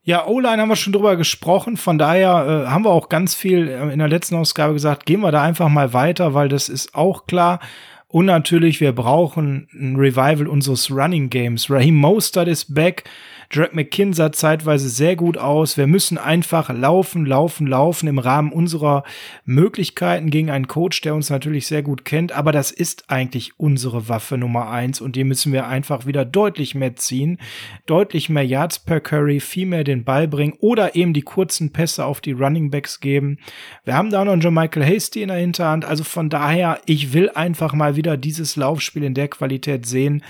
Ja, 0.02 0.26
O-Line 0.26 0.62
haben 0.62 0.68
wir 0.68 0.76
schon 0.76 0.92
drüber 0.92 1.16
gesprochen. 1.16 1.76
Von 1.76 1.98
daher 1.98 2.64
äh, 2.66 2.70
haben 2.70 2.85
wir 2.85 2.90
auch 2.90 3.09
ganz 3.09 3.35
viel 3.35 3.68
äh, 3.68 3.92
in 3.92 3.98
der 3.98 4.09
letzten 4.09 4.37
Ausgabe 4.37 4.72
gesagt, 4.72 5.07
gehen 5.07 5.20
wir 5.20 5.33
da 5.33 5.42
einfach 5.42 5.68
mal 5.68 5.92
weiter, 5.92 6.35
weil 6.35 6.48
das 6.48 6.68
ist 6.68 6.94
auch 6.94 7.26
klar. 7.26 7.61
Und 8.07 8.24
natürlich, 8.24 8.81
wir 8.81 8.92
brauchen 8.92 9.68
ein 9.74 9.96
Revival 9.96 10.46
unseres 10.46 10.90
Running 10.90 11.28
Games. 11.28 11.70
Raheem 11.70 11.96
Mostert 11.96 12.48
ist 12.48 12.74
back. 12.74 13.04
Drake 13.50 13.74
McKinn 13.74 14.12
sah 14.12 14.30
zeitweise 14.30 14.90
sehr 14.90 15.16
gut 15.16 15.38
aus. 15.38 15.78
Wir 15.78 15.87
müssen 15.87 16.18
einfach 16.18 16.68
laufen, 16.68 17.24
laufen, 17.24 17.66
laufen 17.66 18.06
im 18.06 18.18
Rahmen 18.18 18.52
unserer 18.52 19.04
Möglichkeiten 19.46 20.28
gegen 20.28 20.50
einen 20.50 20.68
Coach, 20.68 21.00
der 21.00 21.14
uns 21.14 21.30
natürlich 21.30 21.66
sehr 21.66 21.82
gut 21.82 22.04
kennt. 22.04 22.32
Aber 22.32 22.52
das 22.52 22.70
ist 22.70 23.08
eigentlich 23.08 23.52
unsere 23.56 24.08
Waffe 24.08 24.37
Nummer 24.37 24.68
eins 24.70 25.00
und 25.00 25.16
die 25.16 25.24
müssen 25.24 25.52
wir 25.54 25.66
einfach 25.66 26.04
wieder 26.04 26.26
deutlich 26.26 26.74
mehr 26.74 26.96
ziehen, 26.96 27.38
deutlich 27.87 28.28
mehr 28.28 28.44
Yards 28.44 28.80
per 28.80 29.00
Curry, 29.00 29.40
viel 29.40 29.66
mehr 29.66 29.84
den 29.84 30.04
Ball 30.04 30.28
bringen 30.28 30.54
oder 30.61 30.94
eben 30.94 31.14
die 31.14 31.22
kurzen 31.22 31.72
Pässe 31.72 32.04
auf 32.04 32.20
die 32.20 32.32
Running 32.32 32.70
Backs 32.70 33.00
geben. 33.00 33.38
Wir 33.84 33.94
haben 33.94 34.11
da 34.11 34.24
noch 34.24 34.32
einen 34.32 34.42
John 34.42 34.52
Michael 34.52 34.84
Hasty 34.84 35.22
in 35.22 35.28
der 35.28 35.38
Hinterhand. 35.38 35.87
Also 35.87 36.04
von 36.04 36.28
daher, 36.28 36.80
ich 36.84 37.14
will 37.14 37.30
einfach 37.30 37.72
mal 37.72 37.96
wieder 37.96 38.18
dieses 38.18 38.56
Laufspiel 38.56 39.04
in 39.04 39.14
der 39.14 39.28
Qualität 39.28 39.87
sehen, 39.87 40.22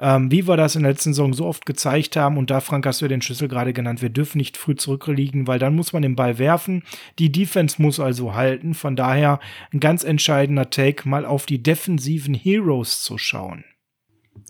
ähm, 0.00 0.30
wie 0.30 0.46
wir 0.46 0.56
das 0.56 0.76
in 0.76 0.82
der 0.82 0.92
letzten 0.92 1.12
Saison 1.12 1.32
so 1.32 1.46
oft 1.46 1.66
gezeigt 1.66 2.16
haben. 2.16 2.36
Und 2.36 2.50
da, 2.50 2.60
Frank, 2.60 2.86
hast 2.86 3.00
du 3.00 3.06
ja 3.06 3.08
den 3.08 3.22
Schlüssel 3.22 3.48
gerade 3.48 3.72
genannt. 3.72 4.02
Wir 4.02 4.10
dürfen 4.10 4.38
nicht 4.38 4.56
früh 4.56 4.76
zurückliegen, 4.76 5.46
weil 5.46 5.58
dann 5.58 5.74
muss 5.74 5.92
man 5.92 6.02
den 6.02 6.16
Ball 6.16 6.38
werfen. 6.38 6.82
Die 7.18 7.32
Defense 7.32 7.80
muss 7.82 7.98
also 8.00 8.34
halten. 8.34 8.74
Von 8.74 8.96
daher 8.96 9.40
ein 9.72 9.80
ganz 9.80 10.04
entscheidender 10.04 10.70
Take, 10.70 11.08
mal 11.08 11.24
auf 11.24 11.46
die 11.46 11.62
defensiven 11.62 12.34
Heroes 12.34 13.02
zu 13.02 13.18
schauen. 13.18 13.64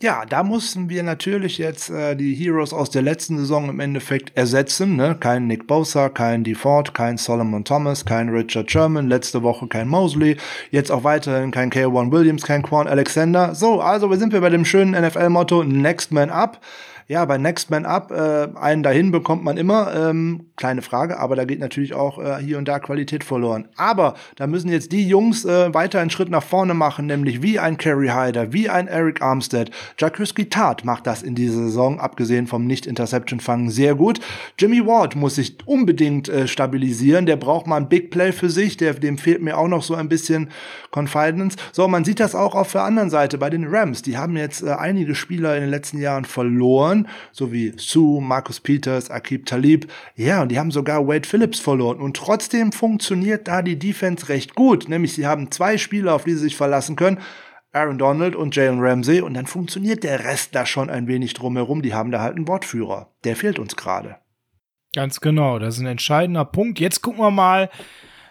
Ja, 0.01 0.25
da 0.25 0.43
mussten 0.43 0.89
wir 0.89 1.03
natürlich 1.03 1.57
jetzt 1.57 1.89
äh, 1.89 2.15
die 2.15 2.33
Heroes 2.33 2.73
aus 2.73 2.89
der 2.89 3.01
letzten 3.01 3.37
Saison 3.37 3.69
im 3.69 3.79
Endeffekt 3.79 4.35
ersetzen. 4.37 4.95
Ne? 4.95 5.15
Kein 5.19 5.47
Nick 5.47 5.67
Bosa, 5.67 6.09
kein 6.09 6.43
DeFord, 6.43 6.93
kein 6.93 7.17
Solomon 7.17 7.65
Thomas, 7.65 8.05
kein 8.05 8.29
Richard 8.29 8.71
Sherman, 8.71 9.09
letzte 9.09 9.43
Woche 9.43 9.67
kein 9.67 9.87
Mosley, 9.87 10.37
jetzt 10.71 10.91
auch 10.91 11.03
weiterhin 11.03 11.51
kein 11.51 11.71
K1 11.71 12.11
Williams, 12.11 12.43
kein 12.43 12.61
Quan 12.61 12.87
Alexander. 12.87 13.55
So, 13.55 13.81
also 13.81 14.09
wir 14.09 14.17
sind 14.17 14.33
wir 14.33 14.41
bei 14.41 14.49
dem 14.49 14.65
schönen 14.65 14.91
NFL-Motto 14.91 15.63
Next 15.63 16.11
Man 16.11 16.29
Up. 16.29 16.59
Ja, 17.11 17.25
bei 17.25 17.39
Next 17.39 17.71
Man 17.71 17.87
Up, 17.87 18.11
äh, 18.11 18.49
einen 18.53 18.83
dahin 18.83 19.09
bekommt 19.09 19.43
man 19.43 19.57
immer. 19.57 19.95
Ähm, 19.95 20.51
kleine 20.57 20.83
Frage, 20.83 21.17
aber 21.17 21.35
da 21.35 21.43
geht 21.43 21.59
natürlich 21.59 21.95
auch 21.95 22.19
äh, 22.19 22.37
hier 22.37 22.59
und 22.59 22.67
da 22.67 22.77
Qualität 22.77 23.23
verloren. 23.23 23.67
Aber 23.77 24.13
da 24.35 24.45
müssen 24.45 24.69
jetzt 24.69 24.91
die 24.91 25.07
Jungs 25.07 25.43
äh, 25.43 25.73
weiter 25.73 26.01
einen 26.01 26.11
Schritt 26.11 26.29
nach 26.29 26.43
vorne 26.43 26.75
machen, 26.75 27.07
nämlich 27.07 27.41
wie 27.41 27.57
ein 27.57 27.77
Kerry 27.77 28.09
Hyder, 28.09 28.53
wie 28.53 28.69
ein 28.69 28.87
Eric 28.87 29.23
Armstead. 29.23 29.71
Jakuski 29.97 30.49
Tart 30.49 30.85
macht 30.85 31.07
das 31.07 31.23
in 31.23 31.33
dieser 31.33 31.63
Saison, 31.63 31.99
abgesehen 31.99 32.45
vom 32.45 32.67
Nicht-Interception-Fangen, 32.67 33.71
sehr 33.71 33.95
gut. 33.95 34.19
Jimmy 34.59 34.85
Ward 34.85 35.15
muss 35.15 35.33
sich 35.33 35.57
unbedingt 35.65 36.29
äh, 36.29 36.47
stabilisieren. 36.47 37.25
Der 37.25 37.37
braucht 37.37 37.65
mal 37.65 37.77
ein 37.77 37.89
Big 37.89 38.11
Play 38.11 38.31
für 38.31 38.51
sich. 38.51 38.77
Der, 38.77 38.93
dem 38.93 39.17
fehlt 39.17 39.41
mir 39.41 39.57
auch 39.57 39.67
noch 39.67 39.81
so 39.81 39.95
ein 39.95 40.09
bisschen 40.09 40.49
Confidence. 40.95 41.55
So, 41.71 41.87
man 41.87 42.05
sieht 42.05 42.19
das 42.19 42.35
auch 42.35 42.53
auf 42.53 42.71
der 42.71 42.83
anderen 42.83 43.09
Seite 43.09 43.39
bei 43.39 43.49
den 43.49 43.65
Rams. 43.65 44.03
Die 44.03 44.15
haben 44.15 44.37
jetzt 44.37 44.61
äh, 44.61 44.69
einige 44.73 45.15
Spieler 45.15 45.55
in 45.55 45.61
den 45.61 45.71
letzten 45.71 45.97
Jahren 45.97 46.25
verloren 46.25 46.98
verloren, 47.03 47.07
so 47.31 47.51
wie 47.51 47.73
Sue, 47.77 48.21
Marcus 48.21 48.59
Peters, 48.59 49.09
Akib 49.09 49.45
Talib. 49.45 49.91
Ja, 50.15 50.41
und 50.41 50.49
die 50.49 50.59
haben 50.59 50.71
sogar 50.71 51.07
Wade 51.07 51.27
Phillips 51.27 51.59
verloren. 51.59 51.99
Und 51.99 52.17
trotzdem 52.17 52.71
funktioniert 52.71 53.47
da 53.47 53.61
die 53.61 53.79
Defense 53.79 54.29
recht 54.29 54.55
gut. 54.55 54.89
Nämlich 54.89 55.13
sie 55.13 55.27
haben 55.27 55.51
zwei 55.51 55.77
Spieler, 55.77 56.15
auf 56.15 56.23
die 56.23 56.33
sie 56.33 56.39
sich 56.39 56.55
verlassen 56.55 56.95
können. 56.95 57.19
Aaron 57.71 57.99
Donald 57.99 58.35
und 58.35 58.55
Jalen 58.55 58.79
Ramsey 58.79 59.21
und 59.21 59.35
dann 59.35 59.45
funktioniert 59.45 60.03
der 60.03 60.23
Rest 60.23 60.55
da 60.55 60.65
schon 60.65 60.89
ein 60.89 61.07
wenig 61.07 61.35
drumherum. 61.35 61.83
Die 61.83 61.93
haben 61.93 62.11
da 62.11 62.19
halt 62.21 62.35
einen 62.35 62.47
Wortführer. 62.47 63.11
Der 63.23 63.35
fehlt 63.35 63.59
uns 63.59 63.75
gerade. 63.75 64.17
Ganz 64.95 65.21
genau, 65.21 65.59
das 65.59 65.75
ist 65.75 65.81
ein 65.81 65.87
entscheidender 65.87 66.45
Punkt. 66.45 66.79
Jetzt 66.79 67.03
gucken 67.03 67.21
wir 67.21 67.29
mal, 67.29 67.69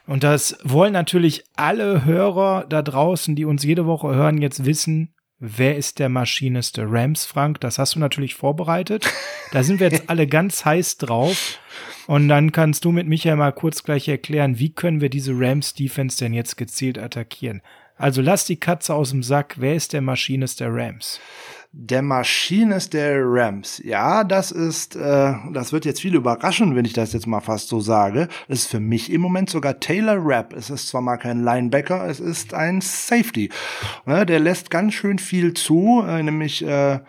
und 0.09 0.25
das 0.25 0.59
wollen 0.65 0.93
natürlich 0.93 1.45
alle 1.55 2.05
Hörer 2.05 2.67
da 2.69 2.83
draußen, 2.83 3.37
die 3.37 3.45
uns 3.45 3.63
jede 3.63 3.87
Woche 3.87 4.13
hören, 4.13 4.39
jetzt 4.39 4.65
wissen, 4.65 5.15
Wer 5.41 5.77
ist 5.77 6.01
der 6.01 6.09
Maschinist 6.09 6.79
der 6.79 6.91
Rams, 6.91 7.25
Frank? 7.25 7.61
Das 7.61 7.79
hast 7.79 7.95
du 7.95 8.01
natürlich 8.01 8.35
vorbereitet. 8.35 9.09
Da 9.53 9.63
sind 9.63 9.79
wir 9.79 9.89
jetzt 9.89 10.11
alle 10.11 10.27
ganz 10.27 10.65
heiß 10.65 10.99
drauf. 10.99 11.61
Und 12.09 12.29
dann 12.29 12.51
kannst 12.51 12.85
du 12.85 12.91
mit 12.91 13.07
Michael 13.07 13.37
mal 13.37 13.53
kurz 13.53 13.85
gleich 13.85 14.09
erklären, 14.09 14.59
wie 14.59 14.71
können 14.71 15.01
wir 15.01 15.11
diese 15.11 15.33
Rams 15.35 15.75
Defense 15.75 16.19
denn 16.19 16.35
jetzt 16.35 16.57
gezielt 16.57 16.99
attackieren? 16.99 17.63
Also 17.97 18.21
lass 18.21 18.47
die 18.47 18.59
Katze 18.59 18.95
aus 18.95 19.11
dem 19.11 19.23
Sack. 19.23 19.55
Wer 19.59 19.77
ist 19.77 19.93
der 19.93 20.01
Maschinist 20.01 20.59
der 20.59 20.75
Rams? 20.75 21.21
Der 21.73 22.01
Maschinist 22.01 22.95
der 22.95 23.21
Rams. 23.23 23.81
Ja, 23.85 24.25
das 24.25 24.51
ist, 24.53 24.97
äh, 24.97 25.35
das 25.53 25.73
wird 25.73 25.85
jetzt 25.85 26.01
viele 26.01 26.17
überraschen, 26.17 26.75
wenn 26.75 26.87
ich 26.87 26.95
das 26.95 27.13
jetzt 27.13 27.27
mal 27.27 27.41
fast 27.41 27.69
so 27.69 27.79
sage. 27.79 28.29
Das 28.49 28.61
ist 28.61 28.71
für 28.71 28.81
mich 28.81 29.13
im 29.13 29.21
Moment 29.21 29.51
sogar 29.51 29.79
Taylor 29.79 30.17
Rapp. 30.19 30.55
Es 30.55 30.71
ist 30.71 30.89
zwar 30.89 31.03
mal 31.03 31.19
kein 31.19 31.45
Linebacker, 31.45 32.07
es 32.09 32.21
ist 32.21 32.55
ein 32.55 32.81
Safety. 32.81 33.51
Ja, 34.07 34.25
der 34.25 34.41
lässt 34.41 34.71
ganz 34.71 34.95
schön 34.95 35.19
viel 35.19 35.53
zu, 35.53 36.03
äh, 36.07 36.23
nämlich 36.23 36.65
äh, 36.65 36.95
äh 36.95 37.01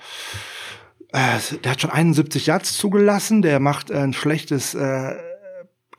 der 1.64 1.72
hat 1.72 1.82
schon 1.82 1.92
71 1.92 2.48
Yards 2.48 2.78
zugelassen, 2.78 3.42
der 3.42 3.62
macht 3.62 3.92
ein 3.92 4.12
schlechtes 4.12 4.76
äh, 4.76 5.16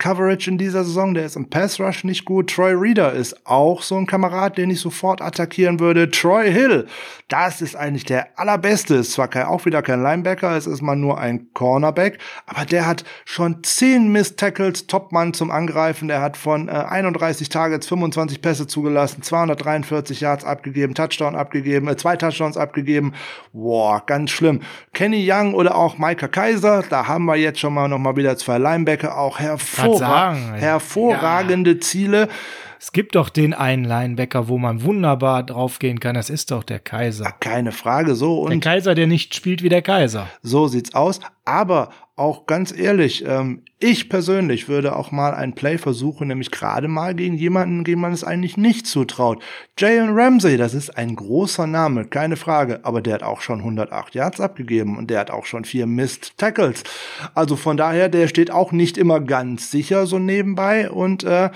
Coverage 0.01 0.51
in 0.51 0.57
dieser 0.57 0.83
Saison, 0.83 1.13
der 1.13 1.27
ist 1.27 1.37
im 1.37 1.51
Pass 1.51 1.79
Rush 1.79 2.05
nicht 2.05 2.25
gut. 2.25 2.51
Troy 2.51 2.73
Reader 2.73 3.13
ist 3.13 3.47
auch 3.47 3.83
so 3.83 3.97
ein 3.97 4.07
Kamerad, 4.07 4.57
den 4.57 4.71
ich 4.71 4.81
sofort 4.81 5.21
attackieren 5.21 5.79
würde. 5.79 6.11
Troy 6.11 6.51
Hill, 6.51 6.87
das 7.29 7.61
ist 7.61 7.77
eigentlich 7.77 8.07
der 8.07 8.39
allerbeste. 8.39 8.95
Ist 8.95 9.13
zwar 9.13 9.29
kein, 9.29 9.45
auch 9.45 9.67
wieder 9.67 9.83
kein 9.83 10.03
Linebacker, 10.03 10.57
es 10.57 10.67
ist 10.67 10.81
mal 10.81 10.97
nur 10.97 11.19
ein 11.19 11.53
Cornerback, 11.53 12.19
aber 12.47 12.65
der 12.65 12.87
hat 12.87 13.05
schon 13.27 13.63
10 13.63 14.11
Miss 14.11 14.37
Tackles, 14.37 14.87
Topmann 14.87 15.35
zum 15.35 15.51
Angreifen. 15.51 16.09
Der 16.09 16.23
hat 16.23 16.39
von 16.39 16.69
äh, 16.69 16.73
31 16.73 17.51
Targets 17.51 17.87
25 17.87 18.41
Pässe 18.41 18.67
zugelassen, 18.67 19.23
243 19.23 20.23
Yards 20.23 20.45
abgegeben, 20.47 20.95
Touchdown 20.95 21.37
abgegeben, 21.37 21.89
äh, 21.89 21.97
zwei 21.99 22.17
Touchdowns 22.17 22.57
abgegeben. 22.57 23.13
Boah, 23.53 24.03
ganz 24.07 24.31
schlimm. 24.31 24.61
Kenny 24.95 25.31
Young 25.31 25.53
oder 25.53 25.77
auch 25.77 25.99
Micah 25.99 26.29
Kaiser, 26.29 26.85
da 26.89 27.07
haben 27.07 27.27
wir 27.27 27.37
jetzt 27.37 27.61
schon 27.61 27.75
mal 27.75 27.87
noch 27.87 27.99
mal 27.99 28.17
wieder 28.17 28.39
zwei 28.39 28.57
Linebacker, 28.57 29.19
auch 29.19 29.39
hervorragend 29.39 29.90
sagen, 29.99 30.55
hervorragende 30.55 31.73
ja. 31.73 31.81
Ziele. 31.81 32.29
Es 32.79 32.93
gibt 32.93 33.15
doch 33.15 33.29
den 33.29 33.53
einen 33.53 33.85
Linebacker, 33.85 34.49
wo 34.49 34.57
man 34.57 34.83
wunderbar 34.83 35.43
draufgehen 35.43 36.01
kann. 36.01 36.15
Das 36.15 36.31
ist 36.31 36.51
doch 36.51 36.65
der 36.65 36.79
Kaiser. 36.79 37.31
Keine 37.39 37.73
Frage, 37.73 38.15
so. 38.15 38.41
Und 38.41 38.51
der 38.51 38.61
Kaiser, 38.61 38.95
der 38.95 39.07
nicht 39.07 39.35
spielt 39.35 39.63
wie 39.63 39.69
der 39.69 39.83
Kaiser. 39.83 40.29
So 40.43 40.67
sieht's 40.67 40.95
aus. 40.95 41.21
Aber 41.45 41.91
auch 42.17 42.47
ganz 42.47 42.73
ehrlich, 42.73 43.23
ähm, 43.27 43.65
ich 43.83 44.11
persönlich 44.11 44.69
würde 44.69 44.95
auch 44.95 45.11
mal 45.11 45.33
ein 45.33 45.55
Play 45.55 45.79
versuchen, 45.79 46.29
nämlich 46.29 46.51
gerade 46.51 46.87
mal 46.87 47.15
gegen 47.15 47.37
jemanden, 47.37 47.83
gegen 47.83 48.01
man 48.01 48.13
es 48.13 48.23
eigentlich 48.23 48.59
nicht 48.59 48.87
zutraut. 48.87 49.43
Jalen 49.79 50.11
Ramsey, 50.11 50.59
das 50.59 50.75
ist 50.75 50.99
ein 50.99 51.17
großer 51.17 51.67
Name, 51.67 52.05
keine 52.05 52.37
Frage, 52.37 52.81
aber 52.83 53.01
der 53.01 53.15
hat 53.15 53.23
auch 53.23 53.41
schon 53.41 53.61
108 53.61 54.15
Yards 54.15 54.39
abgegeben 54.39 54.99
und 54.99 55.09
der 55.09 55.21
hat 55.21 55.31
auch 55.31 55.47
schon 55.47 55.65
vier 55.65 55.87
Missed 55.87 56.37
Tackles. 56.37 56.83
Also 57.35 57.57
von 57.57 57.79
daher, 57.79 58.11
der 58.11 58.29
steht 58.29 58.51
auch 58.51 58.71
nicht 58.71 58.99
immer 58.99 59.19
ganz 59.19 59.71
sicher 59.71 60.07
so 60.07 60.19
nebenbei 60.19 60.91
und 60.91 61.25
äh, 61.25 61.49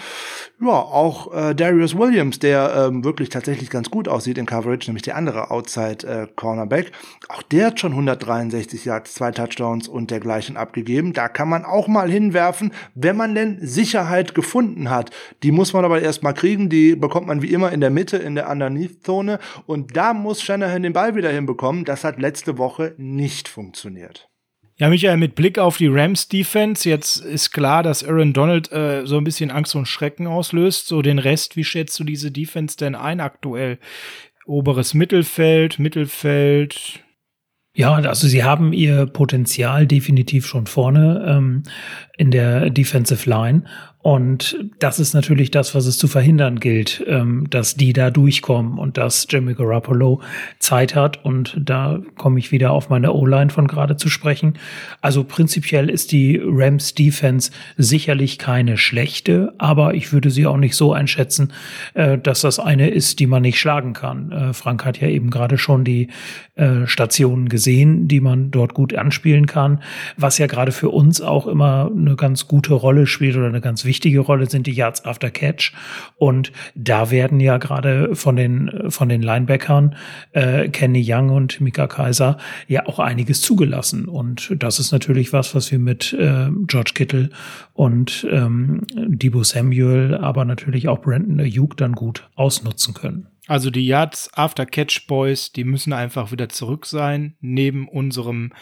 ja, 0.61 0.71
auch 0.71 1.35
äh, 1.35 1.55
Darius 1.55 1.99
Williams, 1.99 2.39
der 2.39 2.87
ähm, 2.89 3.05
wirklich 3.05 3.29
tatsächlich 3.29 3.69
ganz 3.69 3.91
gut 3.91 4.09
aussieht 4.09 4.39
in 4.39 4.47
Coverage, 4.47 4.89
nämlich 4.89 5.03
der 5.03 5.17
andere 5.17 5.51
Outside 5.51 6.07
äh, 6.07 6.27
Cornerback, 6.35 6.93
auch 7.29 7.43
der 7.43 7.67
hat 7.67 7.81
schon 7.81 7.93
163 7.93 8.85
Yards, 8.87 9.13
zwei 9.13 9.31
Touchdowns 9.31 9.89
und 9.89 10.11
dergleichen 10.11 10.57
abgegeben. 10.57 11.13
Da 11.13 11.29
kann 11.29 11.51
man 11.51 11.67
auch 11.67 11.87
mal 11.87 12.14
hinwerfen, 12.15 12.73
wenn 12.95 13.17
man 13.17 13.35
denn 13.35 13.59
Sicherheit 13.61 14.35
gefunden 14.35 14.89
hat. 14.89 15.11
Die 15.43 15.53
muss 15.53 15.73
man 15.73 15.85
aber 15.85 16.01
erstmal 16.01 16.35
kriegen, 16.35 16.69
die 16.69 16.97
bekommt 16.97 17.27
man 17.27 17.43
wie 17.43 17.53
immer 17.53 17.73
in 17.73 17.81
der 17.81 17.91
Mitte, 17.91 18.17
in 18.17 18.35
der 18.35 18.49
Underneath-Zone 18.49 19.39
und 19.67 19.97
da 19.97 20.15
muss 20.15 20.43
Shanahan 20.43 20.83
den 20.83 20.93
Ball 20.93 21.15
wieder 21.15 21.31
hinbekommen. 21.31 21.85
Das 21.85 22.05
hat 22.05 22.21
letzte 22.21 22.57
Woche 22.59 22.95
nicht 22.97 23.49
funktioniert. 23.49 24.29
Ja, 24.77 24.89
Michael, 24.89 25.19
mit 25.19 25.37
Blick 25.37 25.61
auf 25.61 25.77
die 25.77 25.87
Rams 25.87 26.27
Defense, 26.27 26.89
jetzt 26.89 27.19
ist 27.19 27.53
klar, 27.53 27.85
dass 27.85 28.03
Aaron 28.03 28.33
Donald 28.33 28.73
äh, 28.73 29.07
so 29.07 29.19
ein 29.19 29.25
bisschen 29.25 29.53
Angst 29.53 29.77
und 29.77 29.87
Schrecken 29.87 30.27
auslöst. 30.27 30.89
So 30.89 31.01
den 31.01 31.21
Rest, 31.21 31.57
wie 31.57 31.63
schätzt 31.63 31.99
du 32.01 32.05
diese 32.05 32.33
Defense 32.33 32.77
denn 32.77 32.97
ein 32.97 33.21
aktuell? 33.21 33.79
Oberes 34.47 34.93
Mittelfeld, 34.93 35.79
Mittelfeld, 35.79 37.04
ja, 37.77 37.93
also 37.95 38.29
sie 38.29 38.45
haben 38.45 38.73
ihr 38.73 39.07
Potenzial 39.07 39.87
definitiv 39.89 40.47
schon 40.47 40.67
vorne 40.67 41.25
ähm, 41.27 41.63
in 42.17 42.31
der 42.31 42.71
Defensive 42.71 43.29
Line 43.29 43.65
und 44.05 44.59
das 44.81 45.01
ist 45.01 45.15
natürlich 45.15 45.51
das, 45.51 45.75
was 45.75 45.87
es 45.87 45.97
zu 45.97 46.09
verhindern 46.09 46.61
gilt, 46.61 47.03
ähm, 47.09 47.47
dass 47.49 47.75
die 47.75 47.95
da 47.95 48.11
durchkommen 48.11 48.79
und 48.79 48.99
dass 48.99 49.27
Jimmy 49.31 49.55
Garoppolo 49.55 50.21
Zeit 50.59 50.95
hat. 50.95 51.25
Und 51.25 51.57
da 51.59 52.03
komme 52.19 52.39
ich 52.39 52.53
wieder 52.53 52.73
auf 52.73 52.91
meine 52.91 53.15
O-Line 53.15 53.49
von 53.49 53.67
gerade 53.67 53.97
zu 53.97 54.11
sprechen. 54.11 54.59
Also 55.01 55.25
prinzipiell 55.25 55.89
ist 55.89 56.13
die 56.13 56.39
Rams 56.45 56.93
Defense 56.93 57.51
sicherlich 57.79 58.39
keine 58.39 58.77
schlechte, 58.77 59.55
aber 59.57 59.95
ich 59.95 60.13
würde 60.13 60.29
sie 60.29 60.47
auch 60.47 60.59
nicht 60.59 60.77
so 60.77 60.93
einschätzen, 60.93 61.55
äh, 61.95 62.19
dass 62.19 62.43
das 62.43 62.59
eine 62.59 62.91
ist, 62.91 63.21
die 63.21 63.27
man 63.27 63.41
nicht 63.41 63.59
schlagen 63.59 63.95
kann. 63.95 64.31
Äh, 64.33 64.53
Frank 64.53 64.85
hat 64.85 65.01
ja 65.01 65.09
eben 65.09 65.31
gerade 65.31 65.57
schon 65.57 65.83
die 65.83 66.09
äh, 66.57 66.87
Stationen 66.87 67.49
gesehen, 67.49 68.07
die 68.07 68.21
man 68.21 68.51
dort 68.51 68.75
gut 68.75 68.95
anspielen 68.95 69.47
kann, 69.47 69.83
was 70.19 70.37
ja 70.37 70.47
gerade 70.47 70.73
für 70.73 70.91
uns 70.91 71.23
auch 71.23 71.47
immer 71.47 71.91
eine 72.07 72.17
ganz 72.17 72.49
gute 72.49 72.75
Rolle 72.75 73.07
spielt 73.07 73.37
oder 73.37 73.47
eine 73.47 73.61
ganz 73.61 73.85
wichtige 73.85 74.21
Rolle 74.21 74.49
sind 74.49 74.67
die 74.67 74.73
Yards 74.73 75.05
after 75.05 75.31
Catch. 75.31 75.73
Und 76.17 76.53
da 76.75 77.11
werden 77.11 77.41
ja 77.41 77.59
gerade 77.59 78.15
von 78.15 78.37
den, 78.37 78.91
von 78.91 79.09
den 79.09 79.23
Linebackern 79.23 79.97
äh, 80.33 80.69
Kenny 80.69 81.05
Young 81.07 81.31
und 81.31 81.61
Mika 81.61 81.87
Kaiser 81.87 82.39
ja 82.69 82.87
auch 82.87 82.99
einiges 82.99 83.41
zugelassen. 83.41 84.07
Und 84.07 84.55
das 84.59 84.79
ist 84.79 84.93
natürlich 84.93 85.33
was, 85.33 85.55
was 85.55 85.71
wir 85.71 85.79
mit 85.79 86.13
äh, 86.13 86.49
George 86.67 86.93
Kittle 86.95 87.31
und 87.73 88.27
ähm, 88.31 88.83
Debo 88.95 89.43
Samuel, 89.43 90.15
aber 90.15 90.45
natürlich 90.45 90.89
auch 90.89 91.01
Brandon 91.01 91.41
Ayuk 91.41 91.77
dann 91.77 91.93
gut 91.93 92.29
ausnutzen 92.35 92.95
können. 92.95 93.29
Also 93.47 93.71
die 93.71 93.87
Yards 93.87 94.31
After 94.35 94.65
Catch 94.65 95.07
Boys, 95.07 95.53
die 95.53 95.65
müssen 95.65 95.93
einfach 95.93 96.33
wieder 96.33 96.49
zurück 96.49 96.87
sein, 96.87 97.35
neben 97.41 97.89
unserem 97.89 98.53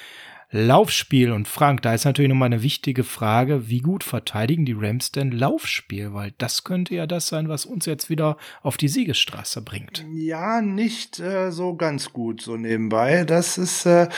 Laufspiel. 0.53 1.33
Und 1.33 1.49
Frank, 1.49 1.83
da 1.83 1.95
ist 1.95 2.05
natürlich 2.05 2.29
nochmal 2.29 2.47
eine 2.47 2.63
wichtige 2.63 3.05
Frage, 3.05 3.69
wie 3.69 3.81
gut 3.81 4.05
verteidigen 4.05 4.67
die 4.67 4.77
Rams 4.79 5.11
denn 5.11 5.33
Laufspiel? 5.33 6.13
Weil 6.13 6.35
das 6.39 6.63
könnte 6.63 6.95
ja 6.95 7.07
das 7.07 7.27
sein, 7.27 7.49
was 7.49 7.65
uns 7.65 7.87
jetzt 7.87 8.11
wieder 8.11 8.37
auf 8.63 8.77
die 8.77 8.89
Siegesstraße 8.89 9.63
bringt. 9.63 10.05
Ja, 10.13 10.61
nicht 10.61 11.19
äh, 11.19 11.51
so 11.51 11.75
ganz 11.75 12.13
gut 12.13 12.43
so 12.43 12.57
nebenbei. 12.57 13.25
Das 13.25 13.57
ist. 13.57 13.87
Äh, 13.87 14.09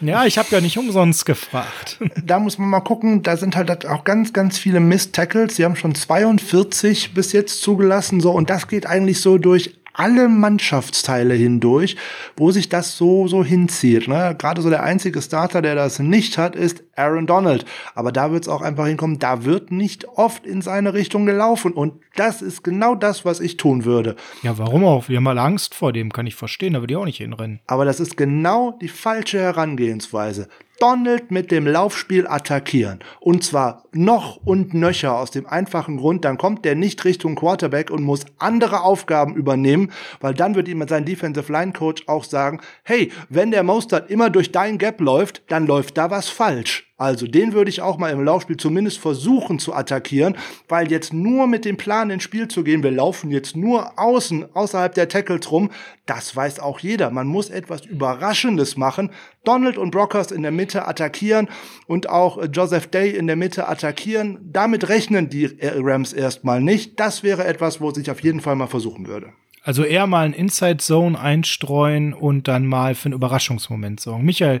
ja, 0.00 0.26
ich 0.26 0.36
habe 0.36 0.48
ja 0.50 0.60
nicht 0.60 0.78
umsonst 0.78 1.24
gefragt. 1.24 1.98
Da 2.24 2.38
muss 2.38 2.58
man 2.58 2.68
mal 2.68 2.80
gucken, 2.80 3.22
da 3.22 3.36
sind 3.36 3.54
halt 3.54 3.86
auch 3.86 4.04
ganz, 4.04 4.32
ganz 4.32 4.58
viele 4.58 4.80
Miss-Tackles. 4.80 5.56
Sie 5.56 5.64
haben 5.64 5.76
schon 5.76 5.94
42 5.94 7.12
bis 7.12 7.32
jetzt 7.32 7.60
zugelassen, 7.60 8.20
so, 8.20 8.32
und 8.32 8.50
das 8.50 8.66
geht 8.66 8.86
eigentlich 8.86 9.20
so 9.20 9.36
durch 9.36 9.74
alle 9.94 10.28
Mannschaftsteile 10.28 11.34
hindurch, 11.34 11.96
wo 12.36 12.50
sich 12.50 12.68
das 12.68 12.98
so, 12.98 13.26
so 13.26 13.42
hinzieht. 13.44 14.08
Ne? 14.08 14.34
Gerade 14.38 14.60
so 14.60 14.68
der 14.68 14.82
einzige 14.82 15.22
Starter, 15.22 15.62
der 15.62 15.74
das 15.74 15.98
nicht 16.00 16.36
hat, 16.36 16.54
ist 16.56 16.84
Aaron 16.96 17.26
Donald. 17.26 17.64
Aber 17.94 18.12
da 18.12 18.30
wird 18.30 18.44
es 18.44 18.48
auch 18.48 18.60
einfach 18.60 18.86
hinkommen, 18.86 19.18
da 19.18 19.44
wird 19.44 19.70
nicht 19.70 20.06
oft 20.08 20.44
in 20.46 20.60
seine 20.60 20.94
Richtung 20.94 21.26
gelaufen. 21.26 21.72
Und 21.72 21.94
das 22.16 22.42
ist 22.42 22.62
genau 22.62 22.94
das, 22.94 23.24
was 23.24 23.40
ich 23.40 23.56
tun 23.56 23.84
würde. 23.84 24.16
Ja, 24.42 24.58
warum 24.58 24.84
auch? 24.84 25.08
Wir 25.08 25.16
haben 25.16 25.24
mal 25.24 25.38
Angst 25.38 25.74
vor 25.74 25.92
dem, 25.92 26.12
kann 26.12 26.26
ich 26.26 26.34
verstehen, 26.34 26.74
da 26.74 26.80
würde 26.80 26.92
ich 26.92 26.98
auch 26.98 27.04
nicht 27.04 27.18
hinrennen. 27.18 27.60
Aber 27.66 27.84
das 27.84 28.00
ist 28.00 28.16
genau 28.16 28.72
die 28.80 28.88
falsche 28.88 29.40
Herangehensweise. 29.40 30.48
Donald 30.78 31.30
mit 31.30 31.50
dem 31.50 31.66
Laufspiel 31.66 32.26
attackieren. 32.26 33.00
Und 33.20 33.44
zwar 33.44 33.84
noch 33.92 34.36
und 34.44 34.74
nöcher 34.74 35.16
aus 35.18 35.30
dem 35.30 35.46
einfachen 35.46 35.96
Grund, 35.96 36.24
dann 36.24 36.38
kommt 36.38 36.64
der 36.64 36.74
nicht 36.74 37.04
Richtung 37.04 37.34
Quarterback 37.34 37.90
und 37.90 38.02
muss 38.02 38.26
andere 38.38 38.82
Aufgaben 38.82 39.34
übernehmen, 39.34 39.92
weil 40.20 40.34
dann 40.34 40.54
wird 40.54 40.68
ihm 40.68 40.86
sein 40.88 41.04
Defensive 41.04 41.52
Line 41.52 41.72
Coach 41.72 42.04
auch 42.06 42.24
sagen, 42.24 42.60
hey, 42.82 43.12
wenn 43.28 43.50
der 43.50 43.62
Mostert 43.62 44.10
immer 44.10 44.30
durch 44.30 44.52
dein 44.52 44.78
Gap 44.78 45.00
läuft, 45.00 45.42
dann 45.48 45.66
läuft 45.66 45.96
da 45.96 46.10
was 46.10 46.28
falsch. 46.28 46.93
Also 46.96 47.26
den 47.26 47.52
würde 47.52 47.70
ich 47.70 47.82
auch 47.82 47.98
mal 47.98 48.12
im 48.12 48.22
Laufspiel 48.22 48.56
zumindest 48.56 48.98
versuchen 48.98 49.58
zu 49.58 49.74
attackieren, 49.74 50.36
weil 50.68 50.92
jetzt 50.92 51.12
nur 51.12 51.48
mit 51.48 51.64
dem 51.64 51.76
Plan 51.76 52.10
ins 52.10 52.22
Spiel 52.22 52.46
zu 52.46 52.62
gehen, 52.62 52.84
wir 52.84 52.92
laufen 52.92 53.30
jetzt 53.32 53.56
nur 53.56 53.98
außen, 53.98 54.54
außerhalb 54.54 54.94
der 54.94 55.08
Tackles 55.08 55.50
rum, 55.50 55.70
das 56.06 56.36
weiß 56.36 56.60
auch 56.60 56.78
jeder. 56.78 57.10
Man 57.10 57.26
muss 57.26 57.50
etwas 57.50 57.84
Überraschendes 57.84 58.76
machen. 58.76 59.10
Donald 59.42 59.76
und 59.76 59.90
Brockers 59.90 60.30
in 60.30 60.42
der 60.42 60.52
Mitte 60.52 60.86
attackieren 60.86 61.48
und 61.86 62.08
auch 62.08 62.38
äh, 62.38 62.46
Joseph 62.46 62.86
Day 62.86 63.10
in 63.10 63.26
der 63.26 63.36
Mitte 63.36 63.68
attackieren. 63.68 64.38
Damit 64.52 64.88
rechnen 64.88 65.28
die 65.28 65.50
Rams 65.60 66.12
erstmal 66.12 66.60
nicht. 66.60 67.00
Das 67.00 67.22
wäre 67.22 67.44
etwas, 67.44 67.80
wo 67.80 67.90
ich 67.90 68.10
auf 68.10 68.22
jeden 68.22 68.40
Fall 68.40 68.54
mal 68.54 68.66
versuchen 68.66 69.06
würde. 69.06 69.32
Also 69.62 69.82
eher 69.82 70.06
mal 70.06 70.26
ein 70.26 70.34
Inside 70.34 70.76
Zone 70.76 71.18
einstreuen 71.18 72.12
und 72.12 72.48
dann 72.48 72.66
mal 72.66 72.94
für 72.94 73.06
einen 73.06 73.14
Überraschungsmoment 73.14 73.98
sorgen. 73.98 74.24
Michael, 74.24 74.60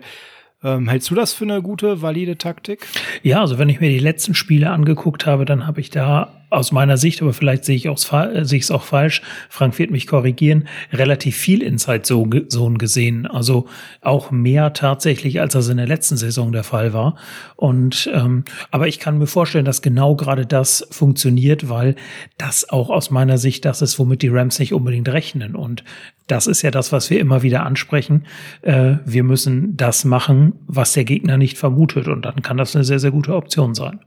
ähm, 0.64 0.88
hältst 0.88 1.10
du 1.10 1.14
das 1.14 1.32
für 1.32 1.44
eine 1.44 1.62
gute, 1.62 2.02
valide 2.02 2.36
Taktik? 2.38 2.86
Ja, 3.22 3.40
also 3.40 3.58
wenn 3.58 3.68
ich 3.68 3.80
mir 3.80 3.90
die 3.90 3.98
letzten 3.98 4.34
Spiele 4.34 4.70
angeguckt 4.70 5.26
habe, 5.26 5.44
dann 5.44 5.66
habe 5.66 5.80
ich 5.80 5.90
da 5.90 6.44
aus 6.54 6.72
meiner 6.72 6.96
Sicht, 6.96 7.20
aber 7.20 7.32
vielleicht 7.32 7.64
sehe 7.64 7.76
ich 7.76 7.86
es 7.86 8.70
auch 8.70 8.82
falsch, 8.82 9.22
Frank 9.48 9.78
wird 9.78 9.90
mich 9.90 10.06
korrigieren, 10.06 10.68
relativ 10.92 11.36
viel 11.36 11.62
Inside 11.62 12.02
Zone 12.02 12.78
gesehen. 12.78 13.26
Also 13.26 13.66
auch 14.00 14.30
mehr 14.30 14.72
tatsächlich, 14.72 15.40
als 15.40 15.54
das 15.54 15.68
in 15.68 15.76
der 15.76 15.86
letzten 15.86 16.16
Saison 16.16 16.52
der 16.52 16.64
Fall 16.64 16.92
war. 16.92 17.16
Und 17.56 18.08
ähm, 18.14 18.44
aber 18.70 18.88
ich 18.88 19.00
kann 19.00 19.18
mir 19.18 19.26
vorstellen, 19.26 19.64
dass 19.64 19.82
genau 19.82 20.16
gerade 20.16 20.46
das 20.46 20.86
funktioniert, 20.90 21.68
weil 21.68 21.96
das 22.38 22.68
auch 22.68 22.90
aus 22.90 23.10
meiner 23.10 23.38
Sicht 23.38 23.64
das 23.64 23.82
ist, 23.82 23.98
womit 23.98 24.22
die 24.22 24.28
Rams 24.28 24.58
nicht 24.58 24.72
unbedingt 24.72 25.08
rechnen. 25.08 25.56
Und 25.56 25.84
das 26.26 26.46
ist 26.46 26.62
ja 26.62 26.70
das, 26.70 26.92
was 26.92 27.10
wir 27.10 27.20
immer 27.20 27.42
wieder 27.42 27.64
ansprechen. 27.64 28.26
Äh, 28.62 28.96
wir 29.04 29.24
müssen 29.24 29.76
das 29.76 30.04
machen, 30.04 30.54
was 30.66 30.92
der 30.92 31.04
Gegner 31.04 31.36
nicht 31.36 31.58
vermutet. 31.58 32.08
Und 32.08 32.24
dann 32.24 32.42
kann 32.42 32.56
das 32.56 32.74
eine 32.74 32.84
sehr, 32.84 32.98
sehr 32.98 33.10
gute 33.10 33.34
Option 33.34 33.74
sein. 33.74 34.00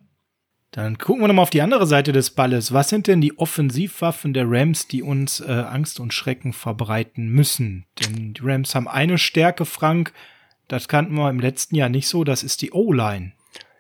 Dann 0.71 0.97
gucken 0.97 1.23
wir 1.23 1.27
nochmal 1.27 1.43
auf 1.43 1.49
die 1.49 1.61
andere 1.61 1.87
Seite 1.87 2.11
des 2.11 2.31
Balles. 2.31 2.73
Was 2.73 2.89
sind 2.89 3.07
denn 3.07 3.21
die 3.21 3.37
Offensivwaffen 3.37 4.33
der 4.33 4.45
Rams, 4.47 4.87
die 4.87 5.01
uns 5.01 5.39
äh, 5.39 5.51
Angst 5.51 5.99
und 5.99 6.13
Schrecken 6.13 6.53
verbreiten 6.53 7.29
müssen? 7.29 7.85
Denn 7.99 8.33
die 8.33 8.41
Rams 8.43 8.75
haben 8.75 8.87
eine 8.87 9.17
Stärke, 9.17 9.65
Frank, 9.65 10.11
das 10.67 10.87
kannten 10.87 11.15
wir 11.15 11.29
im 11.29 11.39
letzten 11.39 11.75
Jahr 11.75 11.89
nicht 11.89 12.07
so, 12.07 12.23
das 12.23 12.43
ist 12.43 12.61
die 12.61 12.71
O-Line. 12.71 13.31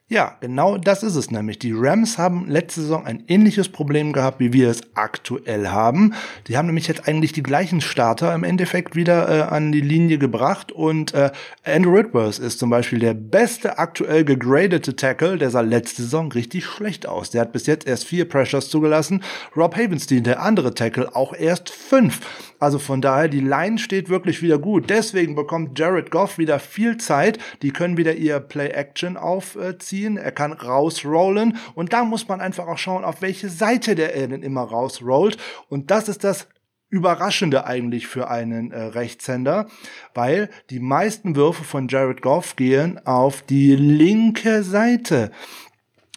Ja, 0.09 0.37
genau 0.39 0.77
das 0.77 1.03
ist 1.03 1.15
es 1.15 1.31
nämlich. 1.31 1.59
Die 1.59 1.73
Rams 1.75 2.17
haben 2.17 2.47
letzte 2.47 2.79
Saison 2.79 3.05
ein 3.05 3.25
ähnliches 3.27 3.67
Problem 3.67 4.13
gehabt, 4.13 4.39
wie 4.39 4.53
wir 4.53 4.69
es 4.69 4.79
aktuell 4.93 5.67
haben. 5.67 6.13
Die 6.47 6.55
haben 6.55 6.67
nämlich 6.67 6.87
jetzt 6.87 7.09
eigentlich 7.09 7.33
die 7.33 7.43
gleichen 7.43 7.81
Starter 7.81 8.33
im 8.33 8.45
Endeffekt 8.45 8.95
wieder 8.95 9.27
äh, 9.27 9.41
an 9.53 9.73
die 9.73 9.81
Linie 9.81 10.17
gebracht 10.17 10.71
und 10.71 11.13
äh, 11.13 11.31
Andrew 11.65 11.91
Whitworth 11.91 12.39
ist 12.39 12.57
zum 12.57 12.69
Beispiel 12.69 12.99
der 12.99 13.15
beste 13.15 13.79
aktuell 13.79 14.23
gegradete 14.23 14.95
Tackle, 14.95 15.37
der 15.37 15.49
sah 15.49 15.59
letzte 15.59 16.03
Saison 16.03 16.31
richtig 16.31 16.63
schlecht 16.63 17.05
aus. 17.05 17.31
Der 17.31 17.41
hat 17.41 17.51
bis 17.51 17.65
jetzt 17.65 17.85
erst 17.85 18.05
vier 18.05 18.29
Pressures 18.29 18.69
zugelassen. 18.69 19.23
Rob 19.57 19.75
Havenstein, 19.75 20.23
der 20.23 20.41
andere 20.41 20.73
Tackle, 20.73 21.13
auch 21.17 21.33
erst 21.33 21.69
fünf. 21.69 22.21
Also 22.59 22.79
von 22.79 23.01
daher, 23.01 23.27
die 23.27 23.39
Line 23.39 23.77
steht 23.77 24.09
wirklich 24.09 24.41
wieder 24.41 24.57
gut. 24.57 24.89
Deswegen 24.89 25.35
bekommt 25.35 25.77
Jared 25.77 26.11
Goff 26.11 26.37
wieder 26.37 26.59
viel 26.59 26.97
Zeit. 26.97 27.37
Die 27.61 27.71
können 27.71 27.97
wieder 27.97 28.15
ihr 28.15 28.39
Play-Action 28.39 29.17
aufziehen. 29.17 30.17
Er 30.17 30.31
kann 30.31 30.53
rausrollen. 30.53 31.57
Und 31.75 31.93
da 31.93 32.03
muss 32.03 32.27
man 32.27 32.41
einfach 32.41 32.67
auch 32.67 32.77
schauen, 32.77 33.03
auf 33.03 33.21
welche 33.21 33.49
Seite 33.49 33.95
der 33.95 34.15
er 34.15 34.27
denn 34.27 34.43
immer 34.43 34.61
rausrollt. 34.61 35.37
Und 35.69 35.91
das 35.91 36.09
ist 36.09 36.23
das 36.23 36.47
Überraschende 36.89 37.65
eigentlich 37.65 38.07
für 38.07 38.29
einen 38.29 38.71
äh, 38.71 38.81
Rechtshänder, 38.81 39.67
weil 40.13 40.49
die 40.69 40.79
meisten 40.79 41.35
Würfe 41.35 41.65
von 41.65 41.89
Jared 41.89 42.21
Goff 42.21 42.55
gehen 42.55 43.05
auf 43.05 43.41
die 43.41 43.75
linke 43.75 44.63
Seite. 44.63 45.31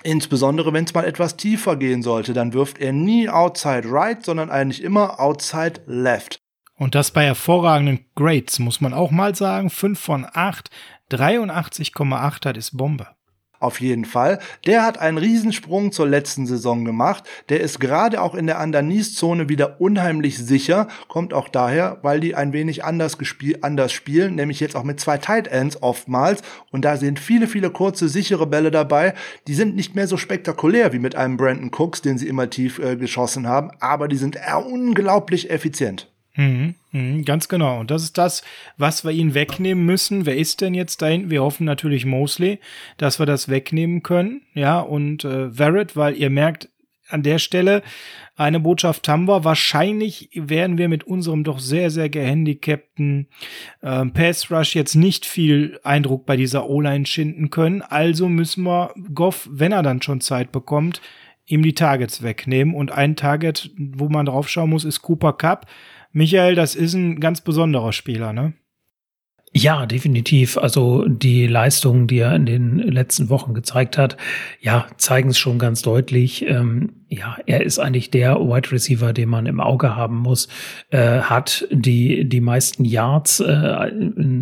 Insbesondere 0.03 0.73
wenn 0.73 0.85
es 0.85 0.95
mal 0.95 1.05
etwas 1.05 1.37
tiefer 1.37 1.77
gehen 1.77 2.03
sollte, 2.03 2.33
dann 2.33 2.53
wirft 2.53 2.79
er 2.79 2.93
nie 2.93 3.29
outside 3.29 3.83
right, 3.85 4.25
sondern 4.25 4.51
eigentlich 4.51 4.83
immer 4.83 5.21
outside 5.21 5.83
left. 5.87 6.41
Und 6.77 6.95
das 6.95 7.11
bei 7.11 7.25
hervorragenden 7.25 8.07
Grades, 8.15 8.59
muss 8.59 8.81
man 8.81 8.95
auch 8.95 9.11
mal 9.11 9.35
sagen. 9.35 9.69
5 9.69 10.01
von 10.01 10.27
8, 10.33 10.71
83,8 11.11 12.47
hat 12.47 12.57
ist 12.57 12.77
Bombe. 12.77 13.09
Auf 13.61 13.83
jeden 13.83 14.07
Fall. 14.07 14.39
Der 14.65 14.83
hat 14.85 14.99
einen 14.99 15.19
Riesensprung 15.19 15.93
zur 15.93 16.09
letzten 16.09 16.47
Saison 16.47 16.87
gemacht. 16.87 17.25
Der 17.51 17.61
ist 17.61 17.79
gerade 17.79 18.23
auch 18.23 18.35
in 18.35 18.47
der 18.47 18.59
Underneath-Zone 18.59 19.51
wieder 19.51 19.83
unheimlich 19.83 20.39
sicher. 20.39 20.89
Kommt 21.09 21.35
auch 21.35 21.47
daher, 21.47 21.99
weil 22.01 22.21
die 22.21 22.35
ein 22.35 22.55
wenig 22.55 22.85
anders, 22.85 23.19
gespiel 23.19 23.59
anders 23.61 23.93
spielen, 23.93 24.35
nämlich 24.35 24.61
jetzt 24.61 24.77
auch 24.77 24.83
mit 24.83 24.99
zwei 24.99 25.19
Tight 25.19 25.47
Ends 25.49 25.83
oftmals. 25.83 26.41
Und 26.71 26.87
da 26.87 26.97
sind 26.97 27.19
viele, 27.19 27.47
viele 27.47 27.69
kurze, 27.69 28.09
sichere 28.09 28.47
Bälle 28.47 28.71
dabei. 28.71 29.13
Die 29.47 29.55
sind 29.55 29.77
nicht 29.77 29.95
mehr 29.95 30.07
so 30.07 30.17
spektakulär 30.17 30.95
wie 30.95 30.99
mit 30.99 31.15
einem 31.15 31.37
Brandon 31.37 31.71
Cooks, 31.71 32.01
den 32.01 32.17
sie 32.17 32.29
immer 32.29 32.49
tief 32.49 32.79
äh, 32.79 32.97
geschossen 32.97 33.47
haben, 33.47 33.73
aber 33.79 34.09
die 34.09 34.17
sind 34.17 34.39
unglaublich 34.71 35.51
effizient. 35.51 36.10
Mhm, 36.37 36.75
mhm, 36.93 37.25
ganz 37.25 37.49
genau. 37.49 37.81
Und 37.81 37.91
das 37.91 38.03
ist 38.03 38.17
das, 38.17 38.43
was 38.77 39.05
wir 39.05 39.11
ihnen 39.11 39.35
wegnehmen 39.35 39.85
müssen. 39.85 40.27
Wer 40.27 40.37
ist 40.37 40.61
denn 40.61 40.75
jetzt 40.75 41.03
da 41.03 41.07
hinten? 41.07 41.31
Wir 41.31 41.43
hoffen 41.43 41.65
natürlich 41.65 42.07
Mosley, 42.07 42.61
dass 42.99 43.19
wir 43.19 43.27
das 43.27 43.49
wegnehmen 43.49 44.03
können. 44.03 44.43
Ja, 44.55 44.81
und 44.81 45.25
äh, 45.25 45.51
Verrett, 45.51 45.97
weil 45.97 46.17
ihr 46.17 46.31
merkt, 46.31 46.69
an 47.13 47.23
der 47.23 47.39
Stelle 47.39 47.83
eine 48.37 48.61
Botschaft 48.61 49.09
haben 49.09 49.27
wir. 49.27 49.45
Wahrscheinlich 49.45 50.31
werden 50.35 50.79
wir 50.79 50.89
mit 50.89 51.05
unserem 51.05 51.45
doch 51.45 51.59
sehr, 51.59 51.91
sehr 51.91 52.09
gehandicapten 52.09 53.29
äh, 53.83 54.07
Pass 54.07 54.51
Rush 54.51 54.75
jetzt 54.75 54.95
nicht 54.95 55.27
viel 55.27 55.79
Eindruck 55.83 56.27
bei 56.27 56.37
dieser 56.37 56.69
O-Line 56.69 57.07
schinden 57.07 57.51
können. 57.51 57.83
Also 57.83 58.29
müssen 58.29 58.65
wir 58.65 58.95
Goff, 59.15 59.49
wenn 59.51 59.73
er 59.73 59.83
dann 59.83 60.03
schon 60.03 60.21
Zeit 60.21 60.53
bekommt, 60.53 61.01
ihm 61.47 61.63
die 61.63 61.75
Targets 61.75 62.23
wegnehmen. 62.23 62.75
Und 62.75 62.93
ein 62.93 63.17
Target, 63.17 63.71
wo 63.77 64.09
man 64.09 64.27
drauf 64.27 64.49
schauen 64.49 64.71
muss, 64.71 64.85
ist 64.85 65.03
Cooper 65.03 65.33
Cup 65.33 65.67
Michael, 66.13 66.55
das 66.55 66.75
ist 66.75 66.95
ein 66.95 67.21
ganz 67.21 67.41
besonderer 67.41 67.93
Spieler, 67.93 68.33
ne? 68.33 68.55
Ja, 69.53 69.85
definitiv. 69.85 70.59
Also 70.59 71.07
die 71.09 71.49
Leistungen, 71.49 72.07
die 72.07 72.19
er 72.19 72.37
in 72.37 72.47
den 72.47 72.79
letzten 72.79 73.31
Wochen 73.31 73.53
gezeigt 73.53 73.99
hat, 73.99 74.17
ja, 74.61 74.87
zeigen 74.97 75.31
es 75.31 75.39
schon 75.39 75.59
ganz 75.59 75.83
deutlich. 75.83 76.47
Ähm, 76.47 76.93
ja, 77.09 77.37
er 77.47 77.65
ist 77.65 77.81
eigentlich 77.81 78.13
der 78.13 78.37
Wide 78.37 78.71
Receiver, 78.71 79.13
den 79.13 79.29
man 79.29 79.47
im 79.47 79.59
Auge 79.59 79.97
haben 79.97 80.19
muss. 80.19 80.47
Äh, 80.91 81.23
hat 81.23 81.67
die 81.73 82.29
die 82.29 82.41
meisten 82.41 82.85
Yards 82.85 83.41
äh, 83.41 83.91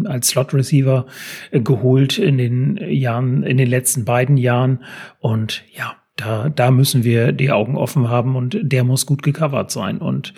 als 0.04 0.28
Slot 0.28 0.52
Receiver 0.52 1.06
geholt 1.52 2.18
in 2.18 2.36
den 2.36 2.76
Jahren, 2.76 3.44
in 3.44 3.56
den 3.56 3.68
letzten 3.68 4.04
beiden 4.04 4.36
Jahren. 4.36 4.84
Und 5.20 5.64
ja, 5.72 5.96
Da, 6.16 6.48
da 6.48 6.70
müssen 6.72 7.04
wir 7.04 7.32
die 7.32 7.52
Augen 7.52 7.76
offen 7.76 8.08
haben 8.10 8.36
und 8.36 8.58
der 8.60 8.82
muss 8.82 9.06
gut 9.06 9.22
gecovert 9.22 9.70
sein. 9.70 9.98
Und 9.98 10.34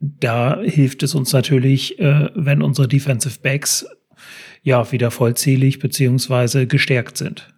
da 0.00 0.60
hilft 0.60 1.02
es 1.02 1.14
uns 1.14 1.32
natürlich, 1.32 1.98
äh, 1.98 2.30
wenn 2.34 2.62
unsere 2.62 2.88
Defensive 2.88 3.40
Backs 3.40 3.86
ja 4.62 4.90
wieder 4.92 5.10
vollzählig 5.10 5.78
beziehungsweise 5.78 6.66
gestärkt 6.66 7.16
sind. 7.16 7.52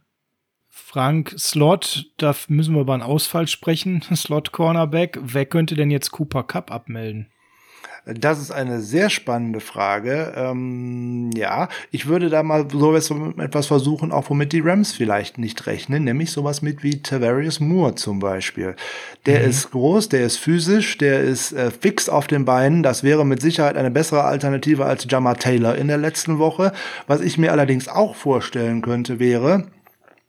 Frank 0.68 1.34
Slot, 1.38 2.06
da 2.16 2.34
müssen 2.48 2.74
wir 2.74 2.80
über 2.80 2.94
einen 2.94 3.02
Ausfall 3.02 3.46
sprechen. 3.46 4.02
Slot 4.14 4.52
Cornerback. 4.52 5.18
Wer 5.22 5.46
könnte 5.46 5.74
denn 5.74 5.90
jetzt 5.90 6.10
Cooper 6.10 6.42
Cup 6.42 6.72
abmelden? 6.72 7.28
Das 8.06 8.40
ist 8.40 8.50
eine 8.50 8.80
sehr 8.80 9.10
spannende 9.10 9.60
Frage. 9.60 10.32
Ähm, 10.36 11.30
ja, 11.34 11.68
ich 11.90 12.06
würde 12.06 12.30
da 12.30 12.42
mal 12.42 12.66
so 12.70 12.94
etwas 13.38 13.66
versuchen, 13.66 14.12
auch 14.12 14.30
womit 14.30 14.52
die 14.52 14.60
Rams 14.60 14.92
vielleicht 14.92 15.38
nicht 15.38 15.66
rechnen, 15.66 16.04
nämlich 16.04 16.32
sowas 16.32 16.62
mit 16.62 16.82
wie 16.82 17.02
Tavarius 17.02 17.60
Moore 17.60 17.94
zum 17.94 18.18
Beispiel. 18.18 18.74
Der 19.26 19.40
mhm. 19.40 19.50
ist 19.50 19.70
groß, 19.70 20.08
der 20.08 20.24
ist 20.24 20.38
physisch, 20.38 20.98
der 20.98 21.20
ist 21.20 21.52
äh, 21.52 21.70
fix 21.70 22.08
auf 22.08 22.26
den 22.26 22.44
Beinen. 22.44 22.82
Das 22.82 23.02
wäre 23.02 23.26
mit 23.26 23.40
Sicherheit 23.40 23.76
eine 23.76 23.90
bessere 23.90 24.24
Alternative 24.24 24.84
als 24.86 25.06
Jamar 25.08 25.36
Taylor 25.36 25.76
in 25.76 25.88
der 25.88 25.98
letzten 25.98 26.38
Woche. 26.38 26.72
Was 27.06 27.20
ich 27.20 27.38
mir 27.38 27.52
allerdings 27.52 27.88
auch 27.88 28.14
vorstellen 28.14 28.82
könnte, 28.82 29.18
wäre, 29.18 29.66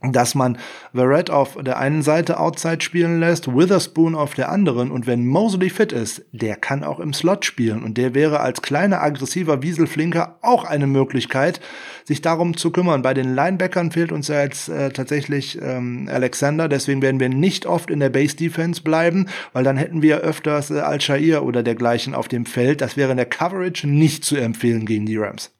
dass 0.02 0.34
man 0.34 0.58
Verrett 0.94 1.30
auf 1.30 1.58
der 1.62 1.78
einen 1.78 2.02
Seite 2.02 2.40
Outside 2.40 2.82
spielen 2.82 3.20
lässt, 3.20 3.54
Witherspoon 3.54 4.16
auf 4.16 4.34
der 4.34 4.50
anderen 4.50 4.90
und 4.90 5.06
wenn 5.06 5.28
Mosley 5.28 5.70
fit 5.70 5.92
ist, 5.92 6.24
der 6.32 6.56
kann 6.56 6.84
auch 6.84 7.00
im 7.00 7.14
Slot 7.14 7.46
spielen 7.46 7.84
und 7.84 7.98
der 7.98 8.16
wäre 8.16 8.40
als 8.40 8.62
kleiner 8.62 9.02
aggressiver 9.02 9.62
Wieselflinker 9.62 10.40
auch 10.42 10.64
eine 10.64 10.88
Möglichkeit, 10.88 11.62
sich 12.04 12.22
darum 12.22 12.58
zu 12.58 12.72
kümmern. 12.72 13.04
Bei 13.04 13.14
den 13.14 13.36
Linebackern 13.36 13.92
fehlt 13.92 14.12
uns 14.12 14.28
ja 14.28 14.42
jetzt 14.42 14.70
äh, 14.70 14.90
tatsächlich 14.90 15.60
ähm, 15.62 16.10
Alexander, 16.12 16.68
deswegen 16.68 17.02
werden 17.02 17.20
wir 17.20 17.30
nicht 17.30 17.68
oft 17.68 17.92
in 17.92 18.00
der 18.00 18.10
Base 18.10 18.36
Defense 18.36 18.82
bleiben, 18.82 19.28
weil 19.54 19.64
dann 19.64 19.78
hätten 19.78 20.02
wir 20.02 20.22
öfters 20.22 20.72
äh, 20.72 20.80
Al-Shair 20.80 21.44
oder 21.44 21.62
dergleichen 21.62 22.16
auf 22.16 22.28
dem 22.28 22.46
Feld. 22.48 22.82
Das 22.82 22.98
wäre 22.98 23.12
in 23.12 23.18
der 23.18 23.28
Coverage 23.28 23.88
nicht 23.88 24.26
zu 24.26 24.36
empfehlen 24.36 24.86
gegen 24.88 25.06
die 25.06 25.18
Rams. 25.18 25.52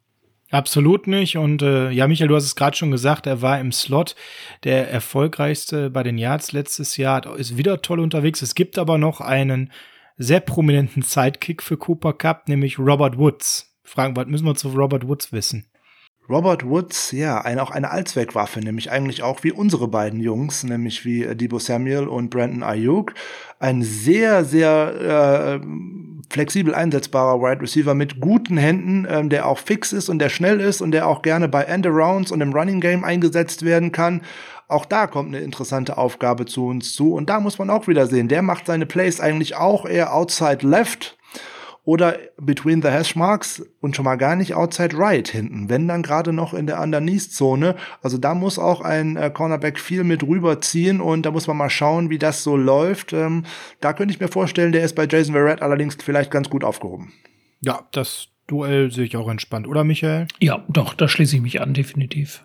Absolut 0.52 1.08
nicht. 1.08 1.38
Und 1.38 1.62
äh, 1.62 1.92
ja, 1.92 2.08
Michael, 2.08 2.28
du 2.28 2.36
hast 2.36 2.44
es 2.44 2.58
gerade 2.58 2.76
schon 2.76 2.92
gesagt, 2.92 3.26
er 3.26 3.42
war 3.42 3.60
im 3.60 3.72
Slot 3.72 4.16
der 4.66 4.92
erfolgreichste 4.92 5.90
bei 5.90 6.04
den 6.04 6.18
Yards 6.18 6.52
letztes 6.52 6.98
Jahr, 6.98 7.38
ist 7.38 7.58
wieder 7.58 7.82
toll 7.82 8.02
unterwegs. 8.02 8.42
Es 8.42 8.54
gibt 8.54 8.78
aber 8.78 8.98
noch 8.98 9.22
einen 9.22 9.72
sehr 10.18 10.42
prominenten 10.42 11.04
Sidekick 11.04 11.64
für 11.64 11.78
Cooper 11.78 12.14
Cup, 12.14 12.50
nämlich 12.50 12.78
Robert 12.78 13.18
Woods. 13.18 13.78
Fragen, 13.84 14.16
was 14.16 14.28
müssen 14.28 14.46
wir 14.46 14.56
zu 14.56 14.70
Robert 14.70 15.08
Woods 15.08 15.32
wissen? 15.32 15.71
Robert 16.32 16.66
Woods, 16.66 17.12
ja, 17.12 17.42
ein, 17.42 17.60
auch 17.60 17.72
eine 17.72 17.92
Allzweckwaffe, 17.92 18.62
nämlich 18.62 18.90
eigentlich 18.90 19.22
auch 19.22 19.44
wie 19.44 19.52
unsere 19.52 19.90
beiden 19.90 20.22
Jungs, 20.22 20.64
nämlich 20.64 21.04
wie 21.04 21.24
äh, 21.24 21.36
Debo 21.36 21.60
Samuel 21.60 22.08
und 22.08 22.30
Brandon 22.30 22.64
Ayuk. 22.64 23.14
Ein 23.60 23.84
sehr, 23.84 24.46
sehr 24.46 25.60
äh, 25.60 25.66
flexibel 26.30 26.74
einsetzbarer 26.74 27.42
Wide 27.42 27.62
Receiver 27.62 27.94
mit 27.94 28.22
guten 28.22 28.56
Händen, 28.56 29.06
ähm, 29.10 29.30
der 29.30 29.46
auch 29.46 29.58
fix 29.58 29.92
ist 29.92 30.08
und 30.08 30.20
der 30.20 30.30
schnell 30.30 30.62
ist 30.62 30.82
und 30.82 30.92
der 30.92 31.06
auch 31.06 31.22
gerne 31.22 31.50
bei 31.50 31.64
Endarounds 31.64 32.32
und 32.32 32.40
im 32.40 32.54
Running 32.54 32.80
Game 32.80 33.04
eingesetzt 33.04 33.66
werden 33.66 33.92
kann. 33.92 34.22
Auch 34.70 34.86
da 34.86 35.08
kommt 35.08 35.36
eine 35.36 35.44
interessante 35.44 35.98
Aufgabe 35.98 36.46
zu 36.46 36.68
uns 36.68 36.94
zu. 36.94 37.14
Und 37.14 37.30
da 37.30 37.42
muss 37.42 37.60
man 37.60 37.70
auch 37.70 37.90
wieder 37.90 38.08
sehen, 38.08 38.30
der 38.30 38.42
macht 38.42 38.68
seine 38.68 38.86
Plays 38.86 39.20
eigentlich 39.20 39.58
auch 39.58 39.86
eher 39.86 40.16
outside 40.16 40.66
left 40.66 41.18
oder 41.84 42.18
between 42.38 42.82
the 42.82 42.90
hash 42.90 43.16
marks 43.16 43.64
und 43.80 43.96
schon 43.96 44.06
mal 44.06 44.16
gar 44.16 44.36
nicht 44.36 44.54
outside 44.54 44.98
right 44.98 45.28
hinten, 45.28 45.70
wenn 45.70 45.88
dann 45.88 46.04
gerade 46.04 46.32
noch 46.32 46.54
in 46.54 46.68
der 46.68 46.80
Underneath-Zone. 46.80 47.76
Also 48.02 48.18
da 48.18 48.36
muss 48.36 48.60
auch 48.60 48.82
ein 48.82 49.18
äh, 49.18 49.32
Cornerback 49.32 49.80
viel 49.80 50.04
mit 50.04 50.24
rüberziehen 50.24 51.02
und 51.02 51.26
da 51.26 51.32
muss 51.32 51.48
man 51.48 51.58
mal 51.58 51.70
schauen, 51.70 52.10
wie 52.10 52.20
das 52.20 52.44
so 52.44 52.56
läuft. 52.56 53.14
Ähm, 53.14 53.46
da 53.80 53.94
könnte 53.94 54.14
ich 54.14 54.20
mir 54.20 54.28
vorstellen, 54.28 54.72
der 54.72 54.84
ist 54.84 54.96
bei 54.96 55.08
Jason 55.10 55.34
Verrett 55.34 55.62
allerdings 55.62 55.98
vielleicht 56.02 56.32
ganz 56.32 56.50
gut 56.50 56.64
aufgehoben. 56.64 57.14
Ja, 57.62 57.88
das 57.92 58.28
Duell 58.48 58.92
sehe 58.92 59.06
ich 59.06 59.16
auch 59.16 59.30
entspannt, 59.30 59.66
oder 59.66 59.86
Michael? 59.86 60.28
Ja, 60.42 60.66
doch, 60.68 60.94
da 60.94 61.08
schließe 61.08 61.38
ich 61.38 61.42
mich 61.42 61.62
an, 61.62 61.74
definitiv. 61.74 62.44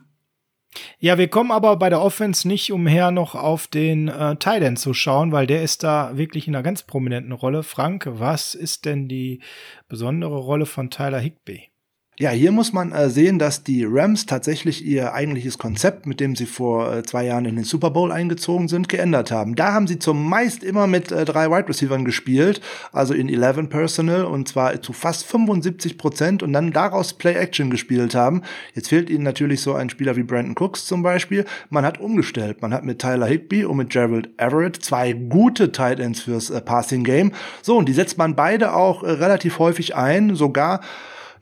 Ja, 0.99 1.19
wir 1.19 1.29
kommen 1.29 1.51
aber 1.51 1.77
bei 1.77 1.91
der 1.91 2.01
Offense 2.01 2.47
nicht 2.49 2.73
umher, 2.73 3.11
noch 3.11 3.35
auf 3.35 3.67
den 3.67 4.09
äh, 4.09 4.37
Titan 4.37 4.77
zu 4.77 4.95
schauen, 4.95 5.33
weil 5.33 5.47
der 5.47 5.62
ist 5.62 5.83
da 5.83 6.17
wirklich 6.17 6.49
in 6.49 6.55
einer 6.55 6.62
ganz 6.62 6.83
prominenten 6.83 7.33
Rolle. 7.33 7.62
Frank, 7.62 8.07
was 8.09 8.55
ist 8.55 8.85
denn 8.85 9.09
die 9.09 9.41
besondere 9.89 10.39
Rolle 10.39 10.67
von 10.67 10.91
Tyler 10.91 11.21
Higby? 11.21 11.71
Ja, 12.18 12.31
hier 12.31 12.50
muss 12.50 12.72
man 12.72 12.92
äh, 12.92 13.11
sehen, 13.11 13.38
dass 13.38 13.62
die 13.62 13.85
Rams 13.85 14.24
tatsächlich 14.24 14.83
ihr 14.83 15.12
eigentliches 15.12 15.59
Konzept, 15.59 16.07
mit 16.07 16.18
dem 16.18 16.35
sie 16.35 16.46
vor 16.46 16.90
äh, 16.90 17.02
zwei 17.02 17.26
Jahren 17.26 17.44
in 17.44 17.57
den 17.57 17.64
Super 17.66 17.90
Bowl 17.90 18.11
eingezogen 18.11 18.68
sind, 18.68 18.88
geändert 18.88 19.31
haben. 19.31 19.55
Da 19.55 19.74
haben 19.74 19.87
sie 19.87 19.98
zumeist 19.98 20.64
immer 20.64 20.87
mit 20.87 21.12
äh, 21.12 21.26
drei 21.26 21.50
Wide 21.50 21.68
Receivers 21.68 22.02
gespielt, 22.07 22.62
also 22.90 23.12
in 23.12 23.29
11 23.29 23.68
Personal 23.68 24.24
und 24.24 24.48
zwar 24.48 24.81
zu 24.81 24.94
fast 24.94 25.26
75 25.26 25.98
Prozent 25.98 26.42
und 26.42 26.55
dann 26.55 26.72
daraus 26.72 27.12
Play 27.12 27.35
Action 27.35 27.68
gespielt 27.68 28.14
haben. 28.14 28.40
Jetzt 28.72 28.88
fehlt 28.88 29.11
ihnen 29.11 29.24
natürlich 29.24 29.61
so 29.61 29.74
ein 29.74 29.90
Spieler 29.90 30.16
wie 30.16 30.22
Brandon 30.22 30.55
Cooks 30.57 30.87
zum 30.87 31.02
Beispiel. 31.02 31.44
Man 31.68 31.85
hat 31.85 32.00
umgestellt. 32.00 32.62
Man 32.62 32.72
hat 32.72 32.83
mit 32.83 32.98
Tyler 32.98 33.26
Higby 33.26 33.66
und 33.66 33.76
mit 33.76 33.90
Gerald 33.90 34.31
Everett 34.38 34.76
zwei 34.76 35.12
gute 35.12 35.70
Tight 35.70 36.00
Ends 36.00 36.22
fürs 36.22 36.48
äh, 36.48 36.62
Passing 36.62 37.05
Game. 37.05 37.33
So, 37.61 37.76
und 37.76 37.90
die 37.90 37.92
setzt 37.92 38.16
man 38.16 38.35
beide 38.35 38.74
auch 38.74 39.02
äh, 39.02 39.11
relativ 39.11 39.59
häufig 39.59 39.94
ein, 39.96 40.35
sogar 40.35 40.81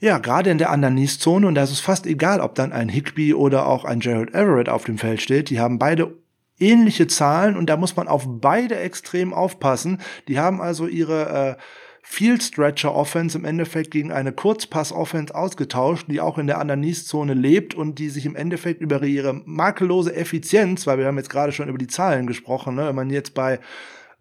ja, 0.00 0.18
gerade 0.18 0.50
in 0.50 0.58
der 0.58 0.72
Underneath-Zone, 0.72 1.46
und 1.46 1.54
da 1.54 1.62
ist 1.62 1.70
es 1.70 1.80
fast 1.80 2.06
egal, 2.06 2.40
ob 2.40 2.54
dann 2.54 2.72
ein 2.72 2.88
Higby 2.88 3.34
oder 3.34 3.66
auch 3.66 3.84
ein 3.84 4.00
Gerald 4.00 4.34
Everett 4.34 4.68
auf 4.68 4.84
dem 4.84 4.98
Feld 4.98 5.20
steht, 5.20 5.50
die 5.50 5.60
haben 5.60 5.78
beide 5.78 6.14
ähnliche 6.58 7.06
Zahlen 7.06 7.56
und 7.56 7.66
da 7.66 7.76
muss 7.76 7.96
man 7.96 8.08
auf 8.08 8.24
beide 8.26 8.76
extrem 8.76 9.34
aufpassen. 9.34 10.00
Die 10.28 10.38
haben 10.38 10.60
also 10.60 10.86
ihre 10.86 11.56
äh, 11.58 11.62
Field 12.06 12.42
Stretcher 12.42 12.94
Offense 12.94 13.36
im 13.36 13.44
Endeffekt 13.44 13.90
gegen 13.90 14.12
eine 14.12 14.32
Kurzpass 14.32 14.92
Offense 14.92 15.34
ausgetauscht, 15.34 16.06
die 16.08 16.20
auch 16.20 16.38
in 16.38 16.46
der 16.46 16.60
Underneath-Zone 16.60 17.34
lebt 17.34 17.74
und 17.74 17.98
die 17.98 18.10
sich 18.10 18.26
im 18.26 18.36
Endeffekt 18.36 18.82
über 18.82 19.02
ihre 19.02 19.40
makellose 19.46 20.14
Effizienz, 20.14 20.86
weil 20.86 20.98
wir 20.98 21.06
haben 21.06 21.16
jetzt 21.16 21.30
gerade 21.30 21.52
schon 21.52 21.68
über 21.68 21.78
die 21.78 21.86
Zahlen 21.86 22.26
gesprochen, 22.26 22.74
ne, 22.74 22.88
wenn 22.88 22.94
man 22.94 23.10
jetzt 23.10 23.34
bei 23.34 23.58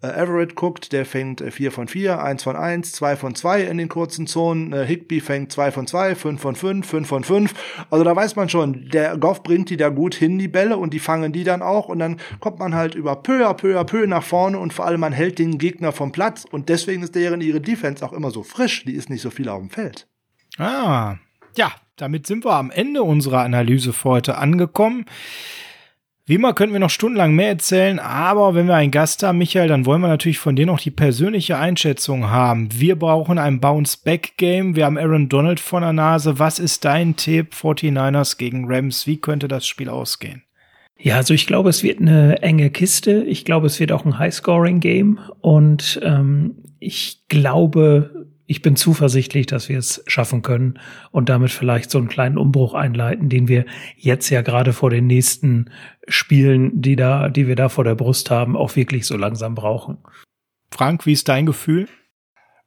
Everett 0.08 0.56
guckt, 0.56 0.92
der 0.92 1.06
fängt 1.06 1.42
äh, 1.42 1.52
4 1.52 1.72
von 1.72 1.88
4, 1.88 2.22
1 2.22 2.44
von 2.44 2.56
1, 2.56 2.92
2 2.92 3.16
von 3.16 3.36
2 3.36 3.64
in 3.64 3.78
den 3.78 3.90
kurzen 3.90 4.28
Zonen. 4.28 4.74
Äh, 4.74 4.86
Higby 4.86 5.22
fängt 5.22 5.52
2 5.52 5.72
von 5.72 5.88
2, 5.88 6.16
5 6.16 6.42
von 6.42 6.56
5, 6.56 6.88
5 6.88 7.08
von 7.08 7.24
5. 7.24 7.54
Also 7.90 8.04
da 8.04 8.16
weiß 8.16 8.36
man 8.36 8.50
schon, 8.50 8.90
der 8.90 9.18
Goff 9.18 9.44
bringt 9.44 9.70
die 9.70 9.78
da 9.78 9.90
gut 9.90 10.16
hin, 10.16 10.38
die 10.38 10.48
Bälle, 10.48 10.78
und 10.78 10.94
die 10.94 11.00
fangen 11.00 11.32
die 11.32 11.44
dann 11.44 11.62
auch. 11.62 11.88
Und 11.90 12.00
dann 12.00 12.20
kommt 12.40 12.60
man 12.60 12.76
halt 12.76 12.96
über 12.96 13.16
peu 13.16 13.48
à 13.48 13.54
peu 13.54 13.80
à 13.80 13.84
peu 13.84 14.06
nach 14.08 14.24
vorne 14.24 14.60
und 14.60 14.74
vor 14.74 14.86
allem 14.86 15.00
man 15.00 15.14
hält 15.14 15.40
den 15.40 15.58
Gegner 15.58 15.92
vom 15.92 16.12
Platz. 16.12 16.46
Und 16.50 16.70
deswegen 16.70 17.04
ist 17.04 17.16
deren 17.16 17.42
ihre 17.42 17.62
Defense 17.62 18.06
auch 18.06 18.14
immer 18.14 18.32
so 18.32 18.44
frisch. 18.44 18.84
Die 18.86 18.94
ist 18.94 19.10
nicht 19.10 19.22
so 19.22 19.30
viel 19.30 19.50
auf 19.50 19.60
dem 19.60 19.70
Feld. 19.70 20.08
Ah, 20.58 21.16
ja, 21.56 21.72
damit 21.96 22.28
sind 22.28 22.46
wir 22.46 22.54
am 22.54 22.72
Ende 22.72 23.04
unserer 23.04 23.42
Analyse 23.42 23.94
für 23.94 24.10
heute 24.10 24.38
angekommen. 24.38 25.06
Wie 26.26 26.36
immer 26.36 26.54
könnten 26.54 26.72
wir 26.72 26.80
noch 26.80 26.90
stundenlang 26.90 27.36
mehr 27.36 27.50
erzählen, 27.50 28.00
aber 28.00 28.56
wenn 28.56 28.68
wir 28.68 28.76
einen 28.76 28.92
Gast 28.92 29.24
haben, 29.24 29.40
Michael, 29.40 29.68
dann 29.68 29.86
wollen 29.86 30.00
wir 30.00 30.08
natürlich 30.08 30.40
von 30.40 30.56
dir 30.56 30.66
noch 30.66 30.80
die 30.80 30.90
persönliche 30.90 31.58
Einschätzung 31.58 32.30
haben. 32.30 32.70
Wir 32.72 32.98
brauchen 32.98 33.38
ein 33.38 33.60
Bounce-Back-Game. 33.60 34.78
Wir 34.78 34.86
haben 34.86 34.98
Aaron 34.98 35.28
Donald 35.28 35.60
vor 35.60 35.82
der 35.82 35.92
Nase. 35.92 36.40
Was 36.40 36.60
ist 36.60 36.86
dein 36.86 37.18
Tipp 37.18 37.54
49ers 37.54 38.38
gegen 38.38 38.72
Rams? 38.72 39.06
Wie 39.06 39.18
könnte 39.18 39.50
das 39.50 39.68
Spiel 39.68 39.90
ausgehen? 39.90 40.44
Ja, 40.98 41.18
also 41.18 41.34
ich 41.34 41.46
glaube, 41.46 41.70
es 41.70 41.84
wird 41.84 42.00
eine 42.00 42.42
enge 42.42 42.70
Kiste. 42.70 43.26
Ich 43.26 43.44
glaube, 43.44 43.68
es 43.68 43.82
wird 43.82 43.92
auch 43.92 44.06
ein 44.06 44.18
High-Scoring-Game. 44.18 45.20
Und 45.42 46.00
ähm, 46.04 46.56
ich 46.80 47.28
glaube, 47.28 48.23
ich 48.46 48.62
bin 48.62 48.76
zuversichtlich, 48.76 49.46
dass 49.46 49.70
wir 49.70 49.78
es 49.78 50.04
schaffen 50.08 50.42
können 50.42 50.80
und 51.12 51.30
damit 51.30 51.52
vielleicht 51.52 51.90
so 51.90 51.98
einen 51.98 52.10
kleinen 52.10 52.38
Umbruch 52.38 52.74
einleiten, 52.74 53.30
den 53.30 53.48
wir 53.48 53.66
jetzt 53.98 54.30
ja 54.30 54.42
gerade 54.42 54.74
vor 54.74 54.90
den 54.90 55.08
nächsten 55.08 55.72
Spielen, 56.08 56.82
die 56.82 56.96
da, 56.96 57.30
die 57.30 57.48
wir 57.48 57.56
da 57.56 57.70
vor 57.70 57.84
der 57.84 57.96
Brust 57.96 58.30
haben, 58.30 58.58
auch 58.58 58.76
wirklich 58.76 59.06
so 59.06 59.16
langsam 59.16 59.56
brauchen. 59.56 59.98
Frank, 60.72 61.06
wie 61.06 61.14
ist 61.14 61.30
dein 61.30 61.46
Gefühl? 61.46 61.88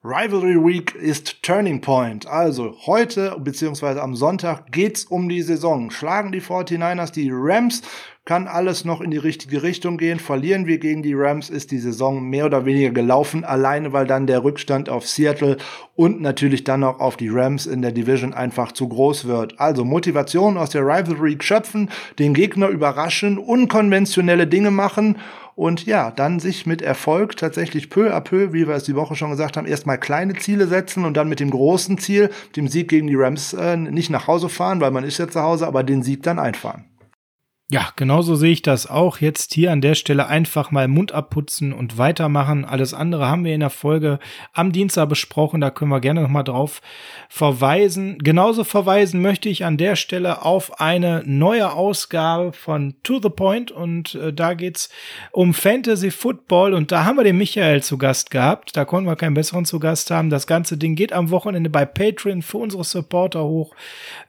Rivalry 0.09 0.55
Week 0.55 0.95
ist 0.95 1.43
Turning 1.43 1.81
Point. 1.81 2.29
Also 2.29 2.77
heute 2.87 3.37
beziehungsweise 3.41 4.01
am 4.01 4.15
Sonntag 4.15 4.71
geht's 4.71 5.05
um 5.05 5.29
die 5.29 5.43
Saison. 5.43 5.91
Schlagen 5.91 6.31
die 6.31 6.41
49ers 6.41 7.11
die 7.13 7.29
Rams, 7.33 7.83
kann 8.25 8.47
alles 8.47 8.85
noch 8.85 9.01
in 9.01 9.11
die 9.11 9.19
richtige 9.19 9.65
Richtung 9.65 9.97
gehen. 9.97 10.21
Verlieren 10.21 10.67
wir 10.67 10.79
gegen 10.79 11.03
die 11.03 11.15
Rams, 11.15 11.51
ist 11.51 11.73
die 11.73 11.81
Saison 11.81 12.23
mehr 12.23 12.47
oder 12.47 12.65
weniger 12.65 12.91
gelaufen, 12.91 13.45
alleine 13.45 13.93
weil 13.93 14.07
dann 14.07 14.29
der 14.29 14.45
Rückstand 14.45 14.89
auf 14.89 15.09
Seattle 15.09 15.57
und 15.97 16.21
natürlich 16.21 16.63
dann 16.63 16.81
noch 16.81 17.01
auf 17.01 17.17
die 17.17 17.29
Rams 17.29 17.67
in 17.67 17.83
der 17.83 17.91
Division 17.91 18.33
einfach 18.33 18.71
zu 18.71 18.89
groß 18.89 19.27
wird. 19.27 19.59
Also 19.59 19.85
Motivation 19.85 20.57
aus 20.57 20.71
der 20.71 20.83
Rivalry 20.83 21.37
schöpfen, 21.41 21.91
den 22.21 22.33
Gegner 22.33 22.69
überraschen, 22.69 23.39
unkonventionelle 23.39 24.47
Dinge 24.47 24.71
machen 24.71 25.17
und 25.57 25.87
ja, 25.87 26.11
dann 26.11 26.39
sich 26.39 26.67
mit 26.67 26.83
Erfolg 26.83 27.37
tatsächlich 27.37 27.89
peu 27.89 28.15
à 28.15 28.21
peu, 28.21 28.53
wie 28.53 28.69
wir 28.69 28.75
es 28.75 28.85
die 28.85 28.95
Woche 28.95 29.17
schon 29.17 29.31
gesagt 29.31 29.57
haben, 29.57 29.67
erstmal 29.67 29.99
kleine 29.99 30.35
Ziele 30.35 30.67
setzen 30.69 31.05
und 31.05 31.17
dann 31.17 31.29
mit 31.29 31.41
dem 31.41 31.51
großen 31.51 31.97
Ziel, 31.99 32.31
dem 32.55 32.69
Sieg 32.69 32.89
gegen 32.89 33.07
die 33.07 33.17
Rams, 33.17 33.55
äh, 33.55 33.77
nicht 33.77 34.11
nach 34.11 34.29
Hause 34.29 34.51
fahren, 34.51 34.83
weil 34.83 34.91
man 34.91 35.03
ist 35.03 35.19
ja 35.19 35.27
zu 35.29 35.41
Hause, 35.41 35.67
aber 35.67 35.83
den 35.83 36.03
Sieg 36.03 36.23
dann 36.23 36.39
einfahren. 36.39 36.85
Ja, 37.69 37.89
genauso 37.97 38.37
sehe 38.37 38.53
ich 38.53 38.63
das 38.63 38.87
auch. 38.87 39.19
Jetzt 39.19 39.53
hier 39.53 39.73
an 39.73 39.81
der 39.81 39.97
Stelle 39.97 40.29
einfach 40.29 40.71
mal 40.71 40.87
Mund 40.87 41.11
abputzen 41.11 41.73
und 41.73 41.99
weitermachen. 41.99 42.65
Alles 42.65 42.95
andere 42.95 43.27
haben 43.27 43.45
wir 43.45 43.55
in 43.55 43.59
der 43.59 43.71
Folge 43.71 44.21
am 44.53 44.71
Dienstag 44.71 45.09
besprochen. 45.09 45.61
Da 45.61 45.71
können 45.73 45.91
wir 45.91 45.99
gerne 45.99 46.23
nochmal 46.23 46.45
drauf 46.45 46.81
verweisen. 47.29 48.19
Genauso 48.19 48.63
verweisen 48.63 49.21
möchte 49.21 49.49
ich 49.49 49.65
an 49.65 49.79
der 49.79 49.97
Stelle 49.97 50.43
auf 50.43 50.81
eine 50.81 51.25
neue 51.27 51.73
Ausgabe 51.73 52.53
von 52.53 52.95
To 53.03 53.21
the 53.21 53.31
Point. 53.31 53.73
Und 53.73 54.15
äh, 54.15 54.33
da 54.33 54.55
geht's 54.55 54.89
um 55.33 55.53
Fantasy 55.53 56.13
Football. 56.13 56.73
Und 56.73 56.93
da 56.93 57.05
haben 57.05 57.17
wir 57.17 57.25
den 57.25 57.37
Michael 57.37 57.83
zu 57.83 57.99
Gast 57.99 58.31
gehabt. 58.31 58.77
Da 58.77 58.85
konnten 58.85 59.09
wir 59.09 59.17
keinen 59.17 59.35
besseren 59.35 59.65
zu 59.65 59.81
Gast 59.81 60.13
haben. 60.13 60.31
Das 60.31 60.47
ganze 60.47 60.79
Ding 60.79 60.95
geht 60.95 61.13
am 61.13 61.31
Wochenende 61.31 61.69
bei 61.69 61.85
Patreon 61.85 62.43
für 62.43 62.59
unsere 62.59 62.85
Supporter 62.85 63.43
hoch. 63.43 63.75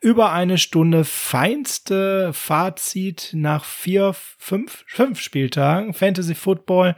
Über 0.02 0.32
eine 0.32 0.58
Stunde 0.58 1.04
feinste 1.04 2.34
Fazit 2.34 3.27
nach 3.34 3.66
vier, 3.66 4.14
fünf, 4.14 4.84
fünf 4.88 5.20
Spieltagen 5.20 5.94
Fantasy 5.94 6.36
Football. 6.36 6.96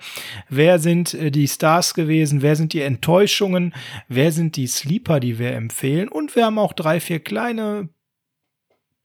Wer 0.50 0.80
sind 0.80 1.14
äh, 1.14 1.32
die 1.32 1.48
Stars 1.48 1.94
gewesen? 1.94 2.42
Wer 2.42 2.56
sind 2.56 2.74
die 2.74 2.82
Enttäuschungen? 2.82 3.74
Wer 4.08 4.32
sind 4.32 4.56
die 4.56 4.68
Sleeper, 4.68 5.20
die 5.20 5.40
wir 5.40 5.54
empfehlen? 5.54 6.08
Und 6.08 6.36
wir 6.36 6.46
haben 6.46 6.60
auch 6.60 6.74
drei, 6.74 7.00
vier 7.00 7.20
kleine 7.20 7.90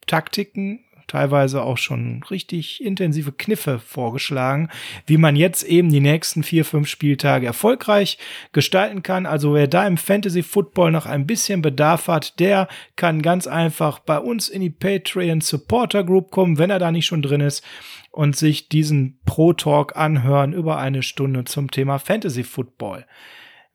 Taktiken, 0.07 0.84
teilweise 1.07 1.63
auch 1.63 1.79
schon 1.79 2.23
richtig 2.31 2.85
intensive 2.85 3.33
Kniffe 3.33 3.79
vorgeschlagen, 3.79 4.69
wie 5.07 5.17
man 5.17 5.37
jetzt 5.37 5.63
eben 5.65 5.91
die 5.91 6.01
nächsten 6.01 6.43
vier, 6.43 6.65
fünf 6.65 6.89
Spieltage 6.89 7.47
erfolgreich 7.47 8.19
gestalten 8.53 9.03
kann. 9.03 9.27
Also 9.27 9.55
wer 9.55 9.67
da 9.67 9.87
im 9.87 9.97
Fantasy 9.97 10.43
Football 10.43 10.93
noch 10.93 11.07
ein 11.07 11.27
bisschen 11.27 11.63
Bedarf 11.63 12.09
hat, 12.09 12.39
der 12.41 12.69
kann 12.97 13.23
ganz 13.23 13.47
einfach 13.47 13.99
bei 13.99 14.19
uns 14.19 14.49
in 14.49 14.61
die 14.61 14.71
Patreon 14.71 15.41
Supporter 15.41 16.05
Group 16.05 16.31
kommen, 16.31 16.59
wenn 16.59 16.71
er 16.71 16.79
da 16.79 16.91
nicht 16.91 17.07
schon 17.07 17.23
drin 17.23 17.41
ist 17.41 17.65
und 18.11 18.37
sich 18.37 18.69
diesen 18.69 19.19
Pro 19.25 19.53
Talk 19.53 19.97
anhören 19.97 20.53
über 20.53 20.79
eine 20.79 21.03
Stunde 21.03 21.45
zum 21.45 21.71
Thema 21.71 21.99
Fantasy 21.99 22.45
Football. 22.45 23.07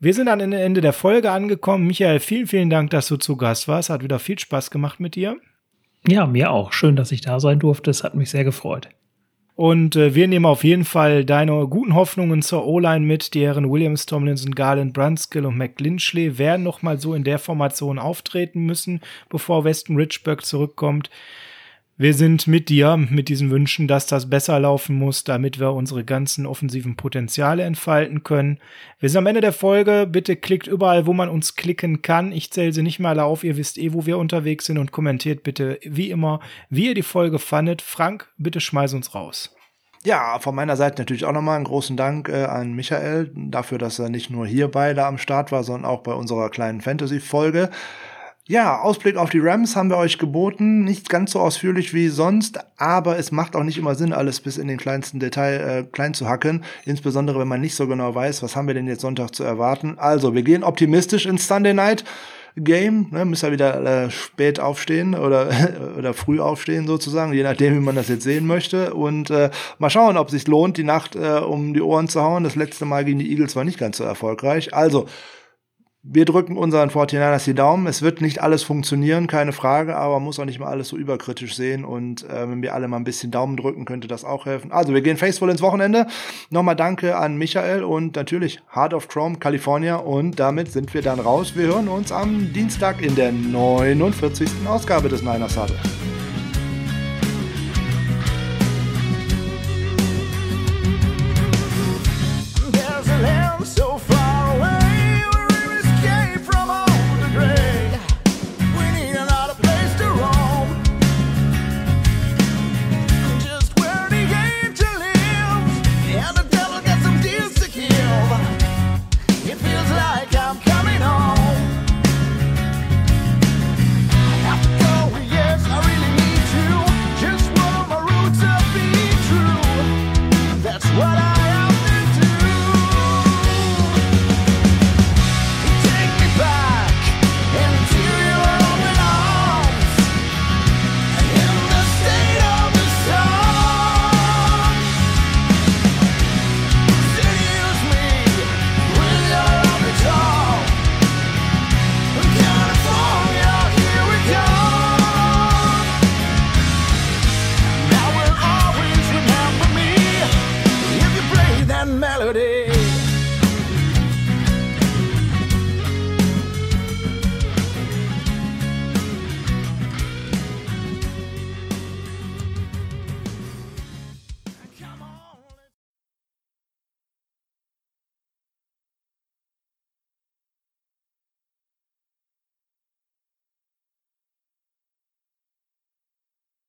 Wir 0.01 0.13
sind 0.13 0.29
an 0.29 0.39
Ende 0.39 0.79
der 0.79 0.93
Folge 0.93 1.29
angekommen. 1.29 1.85
Michael, 1.85 2.21
vielen, 2.21 2.47
vielen 2.47 2.69
Dank, 2.69 2.89
dass 2.91 3.09
du 3.09 3.17
zu 3.17 3.35
Gast 3.35 3.67
warst. 3.67 3.89
Hat 3.89 4.01
wieder 4.01 4.17
viel 4.17 4.39
Spaß 4.39 4.71
gemacht 4.71 5.01
mit 5.01 5.15
dir. 5.15 5.35
Ja, 6.07 6.25
mir 6.25 6.51
auch. 6.51 6.73
Schön, 6.73 6.95
dass 6.95 7.11
ich 7.11 7.21
da 7.21 7.39
sein 7.39 7.59
durfte. 7.59 7.91
Es 7.91 8.03
hat 8.03 8.15
mich 8.15 8.29
sehr 8.29 8.43
gefreut. 8.43 8.89
Und 9.55 9.97
äh, 9.97 10.15
wir 10.15 10.29
nehmen 10.29 10.45
auf 10.45 10.63
jeden 10.63 10.85
Fall 10.85 11.25
deine 11.25 11.67
guten 11.67 11.93
Hoffnungen 11.93 12.41
zur 12.41 12.65
O-Line 12.65 13.05
mit. 13.05 13.33
Die 13.33 13.45
Herren 13.45 13.69
Williams, 13.69 14.05
Tomlinson, 14.05 14.55
Garland, 14.55 14.93
Brunskill 14.93 15.45
und 15.45 15.57
McLinchley 15.57 16.37
werden 16.37 16.63
noch 16.63 16.81
mal 16.81 16.97
so 16.97 17.13
in 17.13 17.25
der 17.25 17.39
Formation 17.39 17.99
auftreten 17.99 18.65
müssen, 18.65 19.01
bevor 19.27 19.65
Weston 19.65 19.97
Richburg 19.97 20.45
zurückkommt. 20.45 21.09
Wir 22.01 22.13
sind 22.13 22.47
mit 22.47 22.69
dir, 22.69 22.95
mit 22.95 23.27
diesen 23.27 23.51
Wünschen, 23.51 23.85
dass 23.85 24.05
das 24.05 24.29
besser 24.29 24.57
laufen 24.57 24.95
muss, 24.95 25.25
damit 25.25 25.59
wir 25.59 25.73
unsere 25.73 26.05
ganzen 26.05 26.45
offensiven 26.45 26.95
Potenziale 26.95 27.63
entfalten 27.63 28.23
können. 28.23 28.59
Wir 29.01 29.09
sind 29.09 29.17
am 29.17 29.25
Ende 29.25 29.41
der 29.41 29.51
Folge. 29.51 30.07
Bitte 30.09 30.37
klickt 30.37 30.67
überall, 30.67 31.07
wo 31.07 31.11
man 31.11 31.27
uns 31.27 31.57
klicken 31.57 32.01
kann. 32.01 32.31
Ich 32.31 32.51
zähle 32.51 32.71
sie 32.71 32.83
nicht 32.83 33.01
mal 33.01 33.19
auf. 33.19 33.43
Ihr 33.43 33.57
wisst 33.57 33.77
eh, 33.77 33.91
wo 33.91 34.05
wir 34.05 34.17
unterwegs 34.17 34.67
sind 34.67 34.77
und 34.77 34.93
kommentiert 34.93 35.43
bitte 35.43 35.77
wie 35.83 36.09
immer, 36.09 36.39
wie 36.69 36.87
ihr 36.87 36.93
die 36.93 37.01
Folge 37.01 37.37
fandet. 37.37 37.81
Frank, 37.81 38.29
bitte 38.37 38.61
schmeiß 38.61 38.93
uns 38.93 39.13
raus. 39.13 39.53
Ja, 40.05 40.39
von 40.39 40.55
meiner 40.55 40.77
Seite 40.77 41.01
natürlich 41.01 41.25
auch 41.25 41.33
nochmal 41.33 41.57
einen 41.57 41.65
großen 41.65 41.97
Dank 41.97 42.29
äh, 42.29 42.45
an 42.45 42.71
Michael 42.71 43.29
dafür, 43.35 43.77
dass 43.77 43.99
er 43.99 44.07
nicht 44.07 44.29
nur 44.29 44.47
hier 44.47 44.69
beide 44.69 45.03
am 45.03 45.17
Start 45.17 45.51
war, 45.51 45.65
sondern 45.65 45.91
auch 45.91 46.03
bei 46.03 46.13
unserer 46.13 46.49
kleinen 46.49 46.79
Fantasy-Folge. 46.79 47.69
Ja, 48.49 48.81
Ausblick 48.81 49.15
auf 49.15 49.29
die 49.29 49.37
Rams 49.37 49.75
haben 49.75 49.91
wir 49.91 49.97
euch 49.97 50.17
geboten. 50.17 50.83
Nicht 50.83 51.07
ganz 51.07 51.33
so 51.33 51.39
ausführlich 51.39 51.93
wie 51.93 52.07
sonst, 52.07 52.57
aber 52.77 53.19
es 53.19 53.31
macht 53.31 53.55
auch 53.55 53.61
nicht 53.61 53.77
immer 53.77 53.93
Sinn, 53.93 54.11
alles 54.11 54.39
bis 54.39 54.57
in 54.57 54.67
den 54.67 54.79
kleinsten 54.79 55.19
Detail 55.19 55.59
äh, 55.59 55.83
klein 55.83 56.15
zu 56.15 56.27
hacken. 56.27 56.63
Insbesondere, 56.83 57.37
wenn 57.39 57.47
man 57.47 57.61
nicht 57.61 57.75
so 57.75 57.85
genau 57.85 58.15
weiß, 58.15 58.41
was 58.41 58.55
haben 58.55 58.65
wir 58.65 58.73
denn 58.73 58.87
jetzt 58.87 59.01
Sonntag 59.01 59.35
zu 59.35 59.43
erwarten. 59.43 59.99
Also, 59.99 60.33
wir 60.33 60.41
gehen 60.41 60.63
optimistisch 60.63 61.27
ins 61.27 61.47
Sunday 61.47 61.75
Night. 61.75 62.03
Game, 62.55 63.09
ne, 63.11 63.23
müsst 63.23 63.43
ihr 63.43 63.51
wieder 63.51 64.05
äh, 64.05 64.09
spät 64.09 64.59
aufstehen 64.59 65.13
oder, 65.13 65.51
oder 65.99 66.15
früh 66.15 66.39
aufstehen 66.39 66.87
sozusagen, 66.87 67.31
je 67.33 67.43
nachdem, 67.43 67.75
wie 67.75 67.85
man 67.85 67.95
das 67.95 68.07
jetzt 68.07 68.23
sehen 68.23 68.47
möchte. 68.47 68.95
Und 68.95 69.29
äh, 69.29 69.51
mal 69.77 69.91
schauen, 69.91 70.17
ob 70.17 70.29
es 70.29 70.33
sich 70.33 70.47
lohnt, 70.47 70.75
die 70.77 70.83
Nacht 70.83 71.15
äh, 71.15 71.37
um 71.37 71.75
die 71.75 71.81
Ohren 71.81 72.07
zu 72.07 72.23
hauen. 72.23 72.43
Das 72.43 72.55
letzte 72.55 72.85
Mal 72.85 73.05
gegen 73.05 73.19
die 73.19 73.29
Eagles 73.29 73.55
war 73.55 73.63
nicht 73.63 73.77
ganz 73.77 73.97
so 73.97 74.05
erfolgreich. 74.05 74.73
Also, 74.73 75.05
wir 76.01 76.23
drücken 76.23 76.57
unseren 76.57 76.89
49ers 76.89 77.43
die 77.43 77.53
Daumen. 77.53 77.85
Es 77.85 78.01
wird 78.01 78.21
nicht 78.21 78.41
alles 78.41 78.63
funktionieren, 78.63 79.27
keine 79.27 79.51
Frage, 79.51 79.97
aber 79.97 80.15
man 80.15 80.23
muss 80.23 80.39
auch 80.39 80.45
nicht 80.45 80.59
mal 80.59 80.67
alles 80.67 80.87
so 80.87 80.97
überkritisch 80.97 81.55
sehen. 81.55 81.83
Und 81.83 82.23
äh, 82.29 82.49
wenn 82.49 82.61
wir 82.61 82.73
alle 82.73 82.87
mal 82.87 82.97
ein 82.97 83.03
bisschen 83.03 83.31
Daumen 83.31 83.57
drücken, 83.57 83.83
könnte 83.83 84.07
das 84.07 84.23
auch 84.23 84.45
helfen. 84.45 84.71
Also, 84.71 84.93
wir 84.93 85.01
gehen 85.01 85.17
faithful 85.17 85.49
ins 85.49 85.61
Wochenende. 85.61 86.07
Nochmal 86.49 86.77
danke 86.77 87.17
an 87.17 87.37
Michael 87.37 87.83
und 87.83 88.15
natürlich 88.15 88.61
Heart 88.73 88.93
of 88.93 89.07
Chrome, 89.09 89.37
California. 89.39 89.97
Und 89.97 90.39
damit 90.39 90.71
sind 90.71 90.93
wir 90.93 91.01
dann 91.01 91.19
raus. 91.19 91.53
Wir 91.55 91.67
hören 91.67 91.89
uns 91.89 92.11
am 92.11 92.53
Dienstag 92.53 93.01
in 93.01 93.15
der 93.15 93.33
49. 93.33 94.49
Ausgabe 94.67 95.09
des 95.09 95.21
Niners 95.21 95.57
Huddle. 95.57 95.75